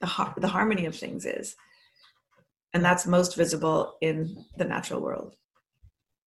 the, 0.01 0.33
the 0.39 0.49
harmony 0.49 0.87
of 0.87 0.97
things 0.97 1.25
is. 1.25 1.57
And 2.73 2.85
that's 2.85 3.07
most 3.07 3.37
visible 3.37 3.97
in 4.01 4.45
the 4.57 4.65
natural 4.65 5.01
world 5.01 5.37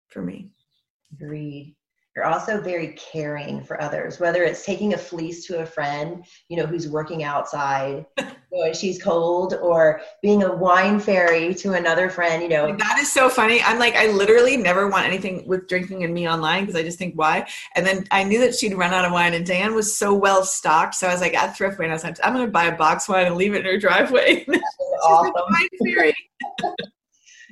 for 0.09 0.21
me. 0.21 0.49
Agreed. 1.13 1.75
You're 2.15 2.25
also 2.25 2.61
very 2.61 2.89
caring 2.89 3.63
for 3.63 3.81
others, 3.81 4.19
whether 4.19 4.43
it's 4.43 4.63
taking 4.63 4.93
a 4.93 4.97
fleece 4.97 5.47
to 5.47 5.61
a 5.61 5.65
friend, 5.65 6.23
you 6.47 6.57
know, 6.57 6.65
who's 6.65 6.87
working 6.87 7.23
outside 7.23 8.05
and 8.17 8.75
she's 8.75 9.01
cold, 9.01 9.55
or 9.55 10.01
being 10.21 10.43
a 10.43 10.55
wine 10.55 10.99
fairy 10.99 11.55
to 11.55 11.73
another 11.73 12.09
friend, 12.09 12.43
you 12.43 12.49
know. 12.49 12.75
That 12.77 12.99
is 12.99 13.11
so 13.11 13.29
funny. 13.29 13.61
I'm 13.63 13.79
like, 13.79 13.95
I 13.95 14.07
literally 14.07 14.57
never 14.57 14.87
want 14.87 15.07
anything 15.07 15.47
with 15.47 15.67
drinking 15.67 16.03
and 16.03 16.13
me 16.13 16.29
online 16.29 16.65
because 16.65 16.75
I 16.75 16.83
just 16.83 16.99
think 16.99 17.15
why. 17.15 17.47
And 17.75 17.85
then 17.85 18.05
I 18.11 18.23
knew 18.23 18.39
that 18.41 18.53
she'd 18.53 18.75
run 18.75 18.93
out 18.93 19.05
of 19.05 19.11
wine, 19.11 19.33
and 19.33 19.45
Dan 19.45 19.73
was 19.73 19.95
so 19.95 20.13
well 20.13 20.43
stocked. 20.43 20.95
So 20.95 21.07
I 21.07 21.11
was 21.11 21.21
like, 21.21 21.33
at 21.33 21.57
Thriftway, 21.57 21.85
and 21.85 21.91
I 21.91 21.95
was 21.95 22.03
like, 22.03 22.17
I'm 22.23 22.33
going 22.33 22.45
to 22.45 22.51
buy 22.51 22.65
a 22.65 22.77
box 22.77 23.09
wine 23.09 23.25
and 23.25 23.35
leave 23.35 23.55
it 23.55 23.65
in 23.65 23.65
her 23.65 23.77
driveway. 23.79 24.45
awesome. 25.03 25.33
wine 25.33 25.67
fairy. 25.83 26.15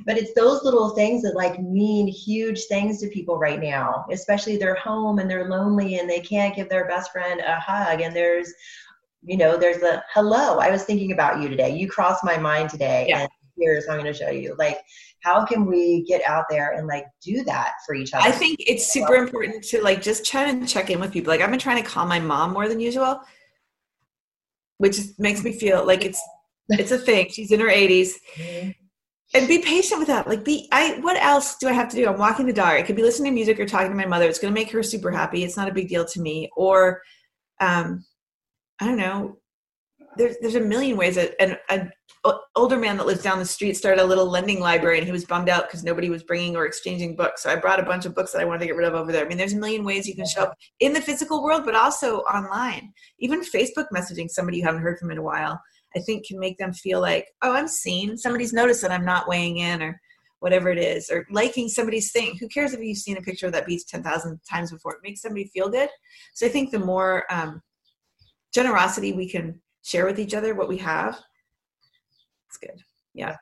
but 0.05 0.17
it's 0.17 0.33
those 0.33 0.63
little 0.63 0.89
things 0.89 1.21
that 1.21 1.35
like 1.35 1.59
mean 1.59 2.07
huge 2.07 2.65
things 2.65 2.99
to 2.99 3.07
people 3.07 3.37
right 3.37 3.59
now 3.59 4.05
especially 4.11 4.57
they're 4.57 4.75
home 4.75 5.19
and 5.19 5.29
they're 5.29 5.49
lonely 5.49 5.99
and 5.99 6.09
they 6.09 6.19
can't 6.19 6.55
give 6.55 6.69
their 6.69 6.87
best 6.87 7.11
friend 7.11 7.41
a 7.41 7.59
hug. 7.59 8.01
And 8.01 8.15
there's 8.15 8.53
you 9.23 9.37
know 9.37 9.55
there's 9.55 9.83
a 9.83 10.03
hello 10.11 10.57
i 10.57 10.71
was 10.71 10.83
thinking 10.83 11.11
about 11.11 11.41
you 11.41 11.49
today. 11.49 11.75
You 11.75 11.87
crossed 11.87 12.23
my 12.23 12.37
mind 12.37 12.69
today. 12.69 13.05
Yeah. 13.09 13.21
and 13.21 13.29
here's 13.57 13.87
i'm 13.87 13.99
going 13.99 14.11
to 14.11 14.17
show 14.17 14.29
you. 14.29 14.55
Like 14.57 14.79
how 15.21 15.45
can 15.45 15.65
we 15.65 16.03
get 16.05 16.21
out 16.27 16.45
there 16.49 16.71
and 16.71 16.87
like 16.87 17.05
do 17.23 17.43
that 17.43 17.73
for 17.85 17.93
each 17.93 18.13
other? 18.13 18.27
I 18.27 18.31
think 18.31 18.57
it's 18.59 18.91
super 18.91 19.15
important 19.15 19.63
to 19.65 19.81
like 19.83 20.01
just 20.01 20.25
try 20.25 20.49
and 20.49 20.67
check 20.67 20.89
in 20.89 20.99
with 20.99 21.11
people. 21.11 21.31
Like 21.31 21.41
i've 21.41 21.51
been 21.51 21.59
trying 21.59 21.83
to 21.83 21.89
call 21.89 22.05
my 22.05 22.19
mom 22.19 22.53
more 22.53 22.67
than 22.67 22.79
usual 22.79 23.21
which 24.77 24.97
makes 25.19 25.43
me 25.43 25.53
feel 25.53 25.85
like 25.85 26.03
it's 26.03 26.21
it's 26.69 26.91
a 26.91 26.97
thing. 26.97 27.29
She's 27.29 27.51
in 27.51 27.59
her 27.59 27.69
80s 27.69 28.13
mm-hmm 28.35 28.80
and 29.33 29.47
be 29.47 29.59
patient 29.59 29.99
with 29.99 30.07
that. 30.07 30.27
Like 30.27 30.43
be 30.43 30.67
i 30.71 30.99
what 31.01 31.17
else 31.17 31.57
do 31.57 31.67
i 31.67 31.73
have 31.73 31.89
to 31.89 31.95
do? 31.95 32.07
I'm 32.07 32.17
walking 32.17 32.45
the 32.45 32.53
dog. 32.53 32.73
I 32.73 32.81
could 32.81 32.95
be 32.95 33.03
listening 33.03 33.31
to 33.31 33.35
music 33.35 33.59
or 33.59 33.65
talking 33.65 33.89
to 33.89 33.95
my 33.95 34.05
mother. 34.05 34.27
It's 34.27 34.39
going 34.39 34.53
to 34.53 34.59
make 34.59 34.71
her 34.71 34.83
super 34.83 35.11
happy. 35.11 35.43
It's 35.43 35.57
not 35.57 35.69
a 35.69 35.73
big 35.73 35.89
deal 35.89 36.05
to 36.05 36.21
me. 36.21 36.49
Or 36.55 37.01
um 37.59 38.05
i 38.79 38.85
don't 38.85 38.97
know. 38.97 39.37
There's 40.17 40.35
there's 40.41 40.55
a 40.55 40.61
million 40.61 40.97
ways 40.97 41.15
that 41.15 41.35
an, 41.41 41.57
an 41.69 41.91
older 42.55 42.77
man 42.77 42.97
that 42.97 43.07
lives 43.07 43.23
down 43.23 43.39
the 43.39 43.45
street 43.45 43.75
started 43.75 44.03
a 44.03 44.05
little 44.05 44.29
lending 44.29 44.59
library 44.59 44.97
and 44.97 45.05
he 45.05 45.11
was 45.11 45.25
bummed 45.25 45.49
out 45.49 45.67
because 45.67 45.83
nobody 45.83 46.09
was 46.09 46.21
bringing 46.23 46.55
or 46.55 46.65
exchanging 46.65 47.15
books. 47.15 47.43
So 47.43 47.49
i 47.49 47.55
brought 47.55 47.79
a 47.79 47.83
bunch 47.83 48.05
of 48.05 48.13
books 48.13 48.31
that 48.33 48.41
i 48.41 48.45
wanted 48.45 48.59
to 48.59 48.65
get 48.65 48.75
rid 48.75 48.87
of 48.87 48.93
over 48.93 49.11
there. 49.11 49.25
I 49.25 49.27
mean 49.27 49.37
there's 49.37 49.53
a 49.53 49.57
million 49.57 49.85
ways 49.85 50.07
you 50.07 50.15
can 50.15 50.27
show 50.27 50.43
up 50.43 50.57
in 50.81 50.93
the 50.93 51.01
physical 51.01 51.43
world 51.43 51.63
but 51.63 51.75
also 51.75 52.19
online. 52.21 52.91
Even 53.19 53.41
facebook 53.41 53.85
messaging 53.95 54.29
somebody 54.29 54.57
you 54.57 54.65
haven't 54.65 54.81
heard 54.81 54.99
from 54.99 55.11
in 55.11 55.17
a 55.17 55.23
while 55.23 55.61
I 55.95 55.99
think 55.99 56.25
can 56.25 56.39
make 56.39 56.57
them 56.57 56.73
feel 56.73 57.01
like, 57.01 57.27
oh, 57.41 57.53
I'm 57.53 57.67
seen. 57.67 58.17
Somebody's 58.17 58.53
noticed 58.53 58.81
that 58.81 58.91
I'm 58.91 59.05
not 59.05 59.27
weighing 59.27 59.57
in 59.57 59.81
or 59.81 59.99
whatever 60.39 60.69
it 60.69 60.79
is, 60.79 61.09
or 61.11 61.27
liking 61.29 61.69
somebody's 61.69 62.11
thing. 62.11 62.35
Who 62.39 62.47
cares 62.47 62.73
if 62.73 62.79
you've 62.79 62.97
seen 62.97 63.17
a 63.17 63.21
picture 63.21 63.45
of 63.45 63.53
that 63.53 63.67
beach 63.67 63.85
10,000 63.87 64.39
times 64.49 64.71
before? 64.71 64.93
It 64.93 65.01
makes 65.03 65.21
somebody 65.21 65.45
feel 65.45 65.69
good. 65.69 65.89
So 66.33 66.47
I 66.47 66.49
think 66.49 66.71
the 66.71 66.79
more 66.79 67.31
um, 67.31 67.61
generosity 68.53 69.13
we 69.13 69.29
can 69.29 69.61
share 69.83 70.05
with 70.05 70.19
each 70.19 70.33
other, 70.33 70.55
what 70.55 70.67
we 70.67 70.77
have, 70.77 71.19
it's 72.47 72.57
good. 72.57 72.81
Yeah. 73.13 73.35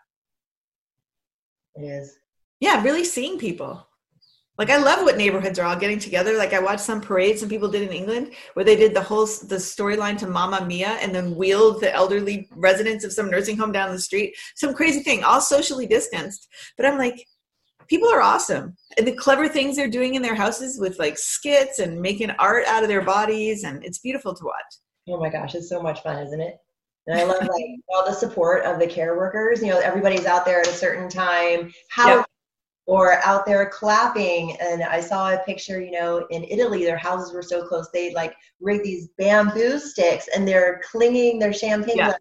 It 1.76 1.84
is. 1.84 2.18
Yeah, 2.60 2.84
really 2.84 3.06
seeing 3.06 3.40
people. 3.40 3.88
Like 4.60 4.70
I 4.70 4.78
love 4.78 5.04
what 5.06 5.16
neighborhoods 5.16 5.58
are 5.58 5.66
all 5.66 5.78
getting 5.78 6.00
together. 6.00 6.38
Like 6.38 6.52
I 6.52 6.60
watched 6.60 6.82
some 6.82 7.00
parades 7.00 7.40
some 7.40 7.48
people 7.48 7.70
did 7.70 7.82
in 7.84 7.94
England 7.94 8.34
where 8.54 8.66
they 8.66 8.76
did 8.76 8.94
the 8.94 9.02
whole 9.02 9.26
the 9.26 9.56
storyline 9.56 10.18
to 10.18 10.28
Mamma 10.28 10.66
Mia 10.66 10.98
and 11.02 11.16
then 11.16 11.34
wheeled 11.34 11.80
the 11.80 11.94
elderly 11.94 12.50
residents 12.52 13.06
of 13.06 13.14
some 13.14 13.32
nursing 13.32 13.56
home 13.58 13.72
down 13.72 13.90
the 13.90 14.00
street. 14.00 14.36
Some 14.56 14.74
crazy 14.74 15.00
thing, 15.00 15.24
all 15.24 15.40
socially 15.40 15.88
distanced. 15.88 16.50
But 16.76 16.86
I'm 16.86 16.98
like, 16.98 17.26
people 17.88 18.10
are 18.10 18.22
awesome. 18.22 18.76
And 18.98 19.08
the 19.08 19.14
clever 19.16 19.48
things 19.48 19.78
they're 19.78 19.90
doing 19.90 20.16
in 20.16 20.22
their 20.22 20.36
houses 20.36 20.78
with 20.78 21.00
like 21.00 21.18
skits 21.18 21.80
and 21.80 22.02
making 22.02 22.32
art 22.32 22.68
out 22.68 22.84
of 22.84 22.90
their 22.90 23.02
bodies 23.02 23.64
and 23.64 23.82
it's 23.86 24.00
beautiful 24.00 24.36
to 24.36 24.44
watch. 24.44 24.76
Oh 25.08 25.18
my 25.22 25.30
gosh, 25.30 25.56
it's 25.56 25.70
so 25.70 25.82
much 25.82 26.04
fun, 26.04 26.22
isn't 26.22 26.42
it? 26.42 26.58
And 27.08 27.18
I 27.18 27.24
love 27.24 27.42
like 27.42 27.66
all 27.88 28.06
the 28.06 28.14
support 28.14 28.66
of 28.66 28.78
the 28.78 28.88
care 28.88 29.16
workers. 29.16 29.62
You 29.62 29.70
know, 29.70 29.80
everybody's 29.80 30.26
out 30.26 30.44
there 30.44 30.60
at 30.60 30.68
a 30.68 30.74
certain 30.74 31.08
time. 31.08 31.72
How 31.90 32.18
yep 32.18 32.29
or 32.90 33.20
out 33.24 33.46
there 33.46 33.70
clapping. 33.70 34.58
And 34.60 34.82
I 34.82 35.00
saw 35.00 35.32
a 35.32 35.38
picture, 35.46 35.80
you 35.80 35.92
know, 35.92 36.26
in 36.32 36.44
Italy, 36.46 36.84
their 36.84 36.98
houses 36.98 37.32
were 37.32 37.44
so 37.44 37.64
close, 37.64 37.88
they 37.94 38.12
like 38.16 38.34
rig 38.60 38.82
these 38.82 39.10
bamboo 39.16 39.78
sticks 39.78 40.28
and 40.36 40.48
they're 40.48 40.82
clinging 40.90 41.38
their 41.38 41.54
champagne 41.54 41.98
yeah. 41.98 42.14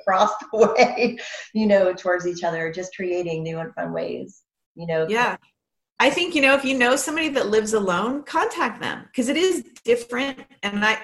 across 0.00 0.30
the 0.50 0.74
way, 0.78 1.18
you 1.52 1.66
know, 1.66 1.92
towards 1.92 2.26
each 2.26 2.42
other, 2.42 2.72
just 2.72 2.96
creating 2.96 3.42
new 3.42 3.58
and 3.58 3.74
fun 3.74 3.92
ways, 3.92 4.44
you 4.76 4.86
know. 4.86 5.06
Yeah. 5.06 5.36
I 6.00 6.08
think, 6.08 6.34
you 6.34 6.40
know, 6.40 6.54
if 6.54 6.64
you 6.64 6.78
know 6.78 6.96
somebody 6.96 7.28
that 7.28 7.48
lives 7.48 7.74
alone, 7.74 8.22
contact 8.22 8.80
them 8.80 9.04
because 9.08 9.28
it 9.28 9.36
is 9.36 9.62
different. 9.84 10.40
And 10.62 10.82
I, 10.86 11.00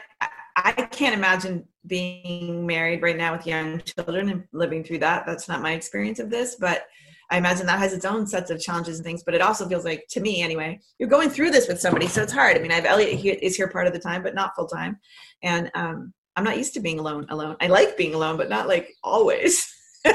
I 0.56 0.72
can't 0.72 1.14
imagine 1.14 1.68
being 1.86 2.66
married 2.66 3.02
right 3.02 3.18
now 3.18 3.36
with 3.36 3.46
young 3.46 3.82
children 3.82 4.30
and 4.30 4.44
living 4.52 4.82
through 4.82 5.00
that. 5.00 5.26
That's 5.26 5.46
not 5.46 5.60
my 5.60 5.72
experience 5.72 6.20
of 6.20 6.30
this, 6.30 6.54
but 6.54 6.86
I 7.30 7.38
imagine 7.38 7.66
that 7.66 7.78
has 7.78 7.92
its 7.92 8.04
own 8.04 8.26
sets 8.26 8.50
of 8.50 8.60
challenges 8.60 8.98
and 8.98 9.04
things, 9.04 9.22
but 9.22 9.34
it 9.34 9.40
also 9.40 9.68
feels 9.68 9.84
like, 9.84 10.04
to 10.10 10.20
me 10.20 10.42
anyway, 10.42 10.80
you're 10.98 11.08
going 11.08 11.30
through 11.30 11.50
this 11.50 11.68
with 11.68 11.80
somebody, 11.80 12.08
so 12.08 12.22
it's 12.22 12.32
hard. 12.32 12.56
I 12.56 12.60
mean, 12.60 12.72
I 12.72 12.76
have 12.76 12.86
Elliot 12.86 13.38
is 13.40 13.56
here 13.56 13.68
part 13.68 13.86
of 13.86 13.92
the 13.92 13.98
time, 14.00 14.22
but 14.22 14.34
not 14.34 14.54
full 14.56 14.66
time, 14.66 14.98
and 15.42 15.70
um, 15.74 16.12
I'm 16.36 16.44
not 16.44 16.58
used 16.58 16.74
to 16.74 16.80
being 16.80 16.98
alone. 16.98 17.26
Alone, 17.28 17.56
I 17.60 17.68
like 17.68 17.96
being 17.96 18.14
alone, 18.14 18.36
but 18.36 18.48
not 18.48 18.66
like 18.66 18.88
always. 19.04 19.72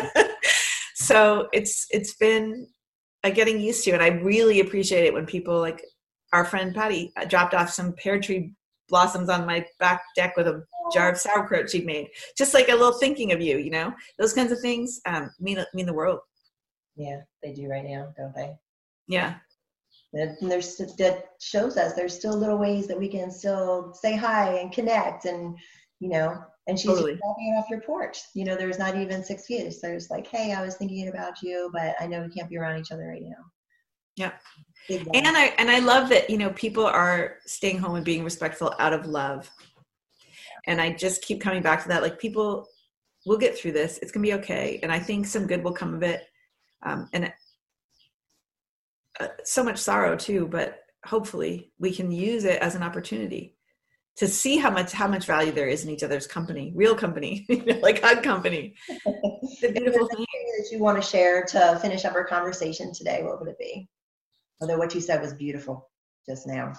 so 0.96 1.48
it's 1.54 1.88
it's 1.92 2.16
been 2.16 2.68
a 3.24 3.32
getting 3.32 3.60
used 3.60 3.84
to, 3.86 3.92
it. 3.92 3.94
and 3.96 4.04
I 4.04 4.22
really 4.22 4.60
appreciate 4.60 5.06
it 5.06 5.14
when 5.14 5.26
people 5.26 5.60
like 5.60 5.84
our 6.34 6.44
friend 6.44 6.76
Patty 6.76 7.14
uh, 7.16 7.26
dropped 7.26 7.54
off 7.54 7.70
some 7.70 7.94
pear 7.94 8.20
tree 8.20 8.52
blossoms 8.90 9.30
on 9.30 9.46
my 9.46 9.66
back 9.80 10.02
deck 10.16 10.36
with 10.38 10.48
a 10.48 10.64
jar 10.94 11.10
of 11.10 11.18
sauerkraut 11.18 11.70
she'd 11.70 11.86
made. 11.86 12.10
Just 12.38 12.54
like 12.54 12.70
a 12.70 12.74
little 12.74 12.94
thinking 13.00 13.32
of 13.32 13.42
you, 13.42 13.58
you 13.58 13.72
know, 13.72 13.94
those 14.20 14.34
kinds 14.34 14.52
of 14.52 14.60
things 14.60 15.00
um, 15.06 15.32
mean 15.40 15.64
mean 15.74 15.86
the 15.86 15.94
world. 15.94 16.20
Yeah, 16.96 17.22
they 17.44 17.54
do 17.54 17.70
right 17.70 17.86
now, 17.86 18.14
don't 18.18 18.36
they? 18.36 18.56
Yeah. 19.08 19.36
And 20.14 20.38
there's 20.50 20.78
that 20.78 21.26
shows 21.42 21.78
us 21.78 21.94
there's 21.94 22.16
still 22.16 22.38
little 22.38 22.58
ways 22.58 22.88
that 22.88 22.98
we 22.98 23.10
can 23.10 23.30
still 23.30 23.94
say 23.94 24.16
hi 24.16 24.60
and 24.60 24.72
connect 24.72 25.26
and 25.26 25.58
you 26.00 26.10
know 26.10 26.42
and 26.68 26.80
she's 26.80 26.90
totally. 26.90 27.20
walking 27.22 27.56
off 27.58 27.70
your 27.70 27.82
porch. 27.82 28.20
You 28.34 28.46
know, 28.46 28.56
there's 28.56 28.80
not 28.80 28.96
even 28.96 29.24
six 29.24 29.46
feet. 29.46 29.72
So 29.72 29.88
there's 29.88 30.10
like, 30.10 30.28
hey, 30.28 30.54
I 30.54 30.64
was 30.64 30.76
thinking 30.76 31.08
about 31.10 31.42
you, 31.44 31.70
but 31.72 31.96
I 32.00 32.08
know 32.08 32.24
we 32.24 32.30
can't 32.30 32.50
be 32.50 32.58
around 32.58 32.80
each 32.80 32.92
other 32.92 33.08
right 33.08 33.22
now. 33.22 33.36
Yeah. 34.16 34.32
And 34.90 35.38
I 35.38 35.54
and 35.58 35.70
I 35.70 35.80
love 35.80 36.10
that, 36.10 36.30
you 36.30 36.38
know, 36.38 36.52
people 36.52 36.86
are 36.86 37.38
staying 37.46 37.80
home 37.80 37.96
and 37.96 38.06
being 38.06 38.24
respectful 38.24 38.74
out 38.80 38.94
of 38.94 39.06
love. 39.06 39.50
And 40.68 40.82
I 40.82 40.94
just 40.94 41.22
keep 41.22 41.42
coming 41.42 41.62
back 41.62 41.84
to 41.84 41.90
that. 41.90 42.02
Like 42.02 42.20
people 42.20 42.68
will 43.26 43.38
get 43.38 43.58
through 43.58 43.74
this. 43.74 44.00
It's 44.02 44.12
gonna 44.12 44.24
be 44.24 44.34
okay. 44.34 44.80
And 44.82 44.92
I 44.92 45.00
think 45.00 45.28
some 45.28 45.48
good 45.48 45.64
will 45.64 45.74
come 45.74 45.94
of 45.94 46.04
it. 46.04 46.26
Um, 46.86 47.10
and 47.14 47.34
uh, 49.20 49.28
so 49.44 49.64
much 49.64 49.78
sorrow 49.78 50.16
too, 50.16 50.48
but 50.48 50.80
hopefully 51.06 51.72
we 51.80 51.92
can 51.92 52.12
use 52.12 52.46
it 52.46 52.62
as 52.62 52.76
an 52.76 52.84
opportunity 52.84 53.56
to 54.18 54.28
see 54.28 54.58
how 54.58 54.70
much 54.70 54.94
how 54.94 55.08
much 55.08 55.26
value 55.26 55.52
there 55.52 55.68
is 55.68 55.84
in 55.84 55.90
each 55.90 56.04
other's 56.04 56.28
company, 56.28 56.72
real 56.76 56.96
company, 56.96 57.46
like 57.82 58.02
hug 58.02 58.24
company. 58.24 58.76
the 58.88 59.72
beautiful 59.74 60.08
thing 60.08 60.26
that 60.58 60.70
you 60.72 60.80
want 60.80 61.02
to 61.02 61.08
share 61.08 61.44
to 61.44 61.78
finish 61.82 62.06
up 62.06 62.16
our 62.16 62.26
conversation 62.26 62.94
today, 62.94 63.24
what 63.24 63.40
would 63.40 63.50
it 63.50 63.60
be? 63.60 63.90
Although 64.62 64.78
what 64.78 64.96
you 64.96 65.02
said 65.02 65.22
was 65.22 65.34
beautiful 65.34 65.90
just 66.28 66.48
now. 66.48 66.74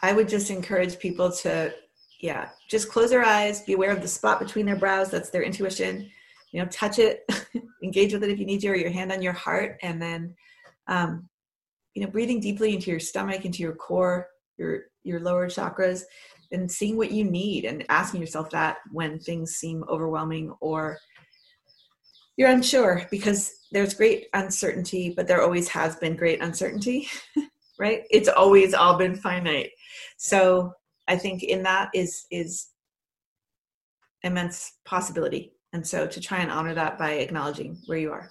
I 0.00 0.12
would 0.12 0.28
just 0.28 0.50
encourage 0.50 0.98
people 0.98 1.32
to, 1.32 1.74
yeah, 2.20 2.50
just 2.68 2.88
close 2.88 3.10
their 3.10 3.24
eyes, 3.24 3.62
be 3.62 3.72
aware 3.72 3.90
of 3.90 4.00
the 4.00 4.08
spot 4.08 4.38
between 4.38 4.64
their 4.64 4.76
brows. 4.76 5.10
That's 5.10 5.30
their 5.30 5.42
intuition. 5.42 6.10
You 6.52 6.62
know, 6.62 6.68
touch 6.68 6.98
it, 6.98 7.24
engage 7.82 8.12
with 8.12 8.24
it 8.24 8.30
if 8.30 8.38
you 8.38 8.46
need 8.46 8.60
to, 8.60 8.68
or 8.68 8.76
your 8.76 8.90
hand 8.90 9.12
on 9.12 9.22
your 9.22 9.32
heart, 9.32 9.78
and 9.82 10.00
then 10.00 10.34
um, 10.86 11.28
you 11.94 12.04
know 12.04 12.10
breathing 12.10 12.40
deeply 12.40 12.74
into 12.74 12.90
your 12.92 13.00
stomach 13.00 13.44
into 13.44 13.60
your 13.60 13.74
core 13.74 14.28
your 14.56 14.82
your 15.02 15.18
lower 15.18 15.48
chakras 15.48 16.02
and 16.52 16.70
seeing 16.70 16.96
what 16.96 17.10
you 17.10 17.24
need 17.24 17.64
and 17.64 17.84
asking 17.88 18.20
yourself 18.20 18.50
that 18.50 18.78
when 18.92 19.18
things 19.18 19.56
seem 19.56 19.84
overwhelming 19.88 20.54
or 20.60 20.96
you're 22.36 22.50
unsure 22.50 23.06
because 23.10 23.52
there's 23.72 23.94
great 23.94 24.26
uncertainty 24.34 25.12
but 25.14 25.26
there 25.26 25.42
always 25.42 25.68
has 25.68 25.96
been 25.96 26.14
great 26.14 26.40
uncertainty 26.40 27.08
right? 27.80 28.02
It's 28.10 28.28
always 28.28 28.74
all 28.74 28.96
been 28.96 29.16
finite. 29.16 29.70
So 30.16 30.72
i 31.08 31.16
think 31.16 31.42
in 31.42 31.62
that 31.62 31.88
is 31.94 32.26
is 32.30 32.68
immense 34.22 34.74
possibility 34.84 35.52
and 35.72 35.86
so 35.86 36.06
to 36.06 36.20
try 36.20 36.38
and 36.38 36.50
honor 36.50 36.74
that 36.74 36.98
by 36.98 37.12
acknowledging 37.12 37.78
where 37.86 37.98
you 37.98 38.12
are 38.12 38.30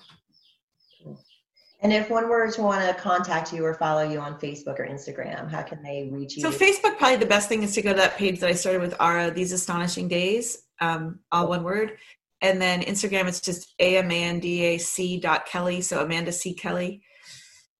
and 1.81 1.93
if 1.93 2.09
one 2.09 2.27
were 2.27 2.49
to 2.51 2.61
want 2.61 2.87
to 2.87 3.01
contact 3.01 3.53
you 3.53 3.63
or 3.63 3.75
follow 3.75 4.01
you 4.01 4.19
on 4.19 4.39
Facebook 4.39 4.79
or 4.79 4.87
Instagram, 4.87 5.49
how 5.49 5.61
can 5.61 5.83
they 5.83 6.09
reach 6.11 6.35
you? 6.35 6.41
So 6.41 6.51
Facebook, 6.51 6.97
probably 6.97 7.17
the 7.17 7.27
best 7.27 7.49
thing 7.49 7.61
is 7.61 7.73
to 7.75 7.83
go 7.83 7.91
to 7.91 7.97
that 7.97 8.17
page 8.17 8.39
that 8.39 8.49
I 8.49 8.53
started 8.53 8.81
with 8.81 8.99
Ara, 8.99 9.29
These 9.29 9.51
Astonishing 9.51 10.07
Days, 10.07 10.63
um, 10.81 11.19
all 11.31 11.47
one 11.47 11.63
word. 11.63 11.97
And 12.41 12.59
then 12.59 12.81
Instagram, 12.81 13.27
it's 13.27 13.41
just 13.41 13.75
A-M-A-N-D-A-C 13.79 15.19
dot 15.19 15.45
Kelly. 15.45 15.81
So 15.81 16.01
Amanda 16.01 16.31
C. 16.31 16.53
Kelly. 16.53 17.03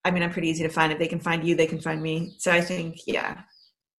I 0.06 0.12
mean, 0.12 0.22
I'm 0.22 0.32
pretty 0.32 0.50
easy 0.50 0.64
to 0.64 0.70
find. 0.70 0.92
If 0.92 1.00
they 1.00 1.08
can 1.08 1.20
find 1.20 1.44
you, 1.44 1.56
they 1.56 1.68
can 1.68 1.82
find 1.82 2.02
me. 2.02 2.36
So 2.38 2.52
I 2.52 2.62
think, 2.62 3.00
yeah. 3.08 3.42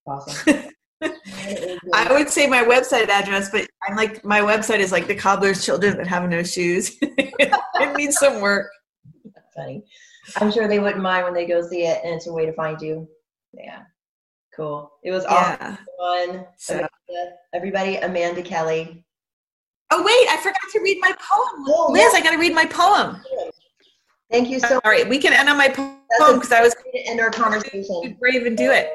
Awesome. 0.06 0.64
I 1.00 1.08
mm-hmm. 1.08 2.14
would 2.14 2.28
say 2.28 2.46
my 2.46 2.64
website 2.64 3.08
address, 3.08 3.50
but 3.50 3.68
I'm 3.88 3.96
like 3.96 4.24
my 4.24 4.40
website 4.40 4.80
is 4.80 4.92
like 4.92 5.06
the 5.06 5.14
cobbler's 5.14 5.64
children 5.64 5.96
that 5.96 6.06
have 6.06 6.28
no 6.28 6.42
shoes. 6.42 6.96
it 7.00 7.96
needs 7.96 8.16
some 8.16 8.40
work 8.40 8.68
funny. 9.58 9.84
I'm 10.36 10.50
sure 10.52 10.68
they 10.68 10.78
wouldn't 10.78 11.02
mind 11.02 11.24
when 11.24 11.34
they 11.34 11.46
go 11.46 11.66
see 11.66 11.84
it, 11.84 12.00
and 12.04 12.14
it's 12.14 12.26
a 12.26 12.32
way 12.32 12.46
to 12.46 12.52
find 12.52 12.80
you. 12.80 13.08
Yeah, 13.52 13.82
cool. 14.54 14.92
It 15.02 15.10
was 15.10 15.24
yeah. 15.24 15.76
awesome. 16.00 16.44
So. 16.56 16.74
Amanda, 16.74 17.36
everybody, 17.54 17.96
Amanda 17.96 18.42
Kelly. 18.42 19.04
Oh 19.90 20.02
wait, 20.02 20.28
I 20.30 20.36
forgot 20.38 20.56
to 20.72 20.80
read 20.80 20.98
my 21.00 21.12
poem. 21.12 21.64
Oh, 21.68 21.90
Liz, 21.92 22.10
yeah. 22.12 22.18
I 22.18 22.22
got 22.22 22.32
to 22.32 22.38
read 22.38 22.54
my 22.54 22.66
poem. 22.66 23.22
Thank 24.30 24.50
you 24.50 24.60
so. 24.60 24.80
All 24.84 24.90
right, 24.90 25.08
we 25.08 25.18
can 25.18 25.32
end 25.32 25.48
on 25.48 25.56
my 25.56 25.68
poem 25.68 25.98
because 26.34 26.52
I 26.52 26.60
was 26.60 26.74
going 26.74 26.92
to 26.92 27.10
end 27.10 27.20
our 27.20 27.30
conversation. 27.30 28.00
Be 28.02 28.08
brave 28.20 28.44
and 28.44 28.56
do 28.56 28.70
it. 28.70 28.90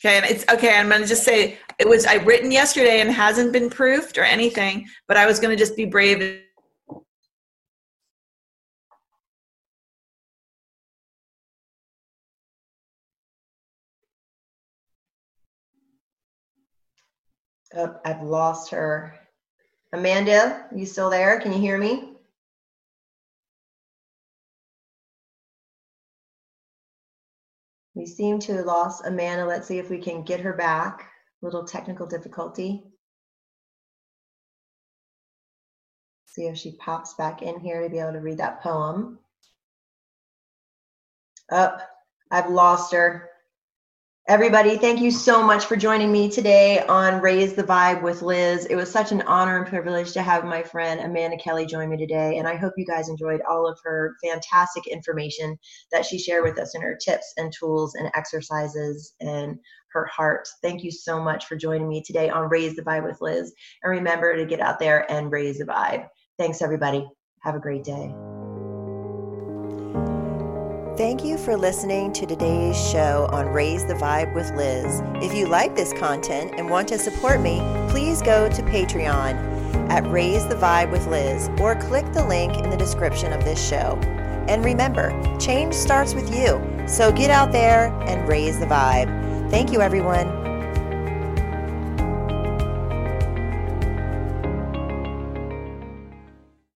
Okay, 0.00 0.16
and 0.16 0.26
it's 0.26 0.44
okay. 0.52 0.76
I'm 0.76 0.88
going 0.88 1.02
to 1.02 1.06
just 1.06 1.24
say 1.24 1.58
it 1.78 1.88
was 1.88 2.04
I 2.04 2.14
written 2.16 2.50
yesterday 2.50 3.00
and 3.00 3.10
hasn't 3.10 3.52
been 3.52 3.70
proofed 3.70 4.18
or 4.18 4.24
anything, 4.24 4.86
but 5.08 5.16
I 5.16 5.26
was 5.26 5.40
going 5.40 5.56
to 5.56 5.62
just 5.62 5.76
be 5.76 5.84
brave 5.84 6.40
Oh, 17.76 17.96
I've 18.04 18.22
lost 18.22 18.70
her. 18.70 19.18
Amanda, 19.92 20.66
you 20.74 20.86
still 20.86 21.10
there? 21.10 21.40
Can 21.40 21.52
you 21.52 21.58
hear 21.58 21.76
me? 21.76 22.13
We 27.94 28.06
seem 28.06 28.38
to 28.40 28.56
have 28.56 28.66
lost 28.66 29.06
Amanda. 29.06 29.46
Let's 29.46 29.68
see 29.68 29.78
if 29.78 29.88
we 29.88 29.98
can 29.98 30.22
get 30.22 30.40
her 30.40 30.52
back. 30.52 31.10
Little 31.42 31.64
technical 31.64 32.06
difficulty. 32.06 32.82
See 36.26 36.46
if 36.46 36.58
she 36.58 36.72
pops 36.72 37.14
back 37.14 37.42
in 37.42 37.60
here 37.60 37.82
to 37.82 37.88
be 37.88 37.98
able 37.98 38.12
to 38.12 38.18
read 38.18 38.38
that 38.38 38.60
poem. 38.60 39.20
Up, 41.52 41.78
oh, 41.80 41.84
I've 42.30 42.50
lost 42.50 42.92
her. 42.92 43.30
Everybody, 44.26 44.78
thank 44.78 45.02
you 45.02 45.10
so 45.10 45.42
much 45.42 45.66
for 45.66 45.76
joining 45.76 46.10
me 46.10 46.30
today 46.30 46.80
on 46.86 47.20
Raise 47.20 47.52
the 47.52 47.62
Vibe 47.62 48.00
with 48.00 48.22
Liz. 48.22 48.64
It 48.64 48.74
was 48.74 48.90
such 48.90 49.12
an 49.12 49.20
honor 49.22 49.58
and 49.58 49.66
privilege 49.66 50.12
to 50.12 50.22
have 50.22 50.46
my 50.46 50.62
friend 50.62 50.98
Amanda 50.98 51.36
Kelly 51.36 51.66
join 51.66 51.90
me 51.90 51.98
today. 51.98 52.38
And 52.38 52.48
I 52.48 52.56
hope 52.56 52.72
you 52.78 52.86
guys 52.86 53.10
enjoyed 53.10 53.42
all 53.46 53.68
of 53.68 53.78
her 53.84 54.16
fantastic 54.24 54.86
information 54.86 55.58
that 55.92 56.06
she 56.06 56.18
shared 56.18 56.42
with 56.42 56.58
us 56.58 56.74
and 56.74 56.82
her 56.82 56.96
tips 56.96 57.34
and 57.36 57.52
tools 57.52 57.96
and 57.96 58.10
exercises 58.14 59.12
and 59.20 59.58
her 59.92 60.06
heart. 60.06 60.48
Thank 60.62 60.84
you 60.84 60.90
so 60.90 61.22
much 61.22 61.44
for 61.44 61.56
joining 61.56 61.86
me 61.86 62.02
today 62.02 62.30
on 62.30 62.48
Raise 62.48 62.76
the 62.76 62.82
Vibe 62.82 63.04
with 63.04 63.20
Liz. 63.20 63.52
And 63.82 63.90
remember 63.90 64.34
to 64.38 64.46
get 64.46 64.60
out 64.60 64.78
there 64.78 65.04
and 65.12 65.30
raise 65.30 65.58
the 65.58 65.66
vibe. 65.66 66.08
Thanks, 66.38 66.62
everybody. 66.62 67.06
Have 67.42 67.56
a 67.56 67.60
great 67.60 67.84
day. 67.84 68.14
Thank 70.96 71.24
you 71.24 71.38
for 71.38 71.56
listening 71.56 72.12
to 72.12 72.24
today's 72.24 72.76
show 72.92 73.28
on 73.32 73.48
Raise 73.48 73.84
the 73.84 73.94
Vibe 73.94 74.32
with 74.32 74.52
Liz. 74.52 75.02
If 75.16 75.34
you 75.34 75.48
like 75.48 75.74
this 75.74 75.92
content 75.94 76.54
and 76.56 76.70
want 76.70 76.86
to 76.86 77.00
support 77.00 77.40
me, 77.40 77.58
please 77.88 78.22
go 78.22 78.48
to 78.48 78.62
Patreon 78.62 79.90
at 79.90 80.06
Raise 80.06 80.46
the 80.46 80.54
Vibe 80.54 80.92
with 80.92 81.08
Liz 81.08 81.50
or 81.58 81.74
click 81.74 82.12
the 82.12 82.24
link 82.24 82.56
in 82.58 82.70
the 82.70 82.76
description 82.76 83.32
of 83.32 83.44
this 83.44 83.60
show. 83.68 83.98
And 84.46 84.64
remember, 84.64 85.10
change 85.40 85.74
starts 85.74 86.14
with 86.14 86.32
you. 86.32 86.62
So 86.86 87.10
get 87.10 87.28
out 87.28 87.50
there 87.50 87.86
and 88.06 88.28
raise 88.28 88.60
the 88.60 88.66
vibe. 88.66 89.50
Thank 89.50 89.72
you, 89.72 89.80
everyone. 89.80 90.53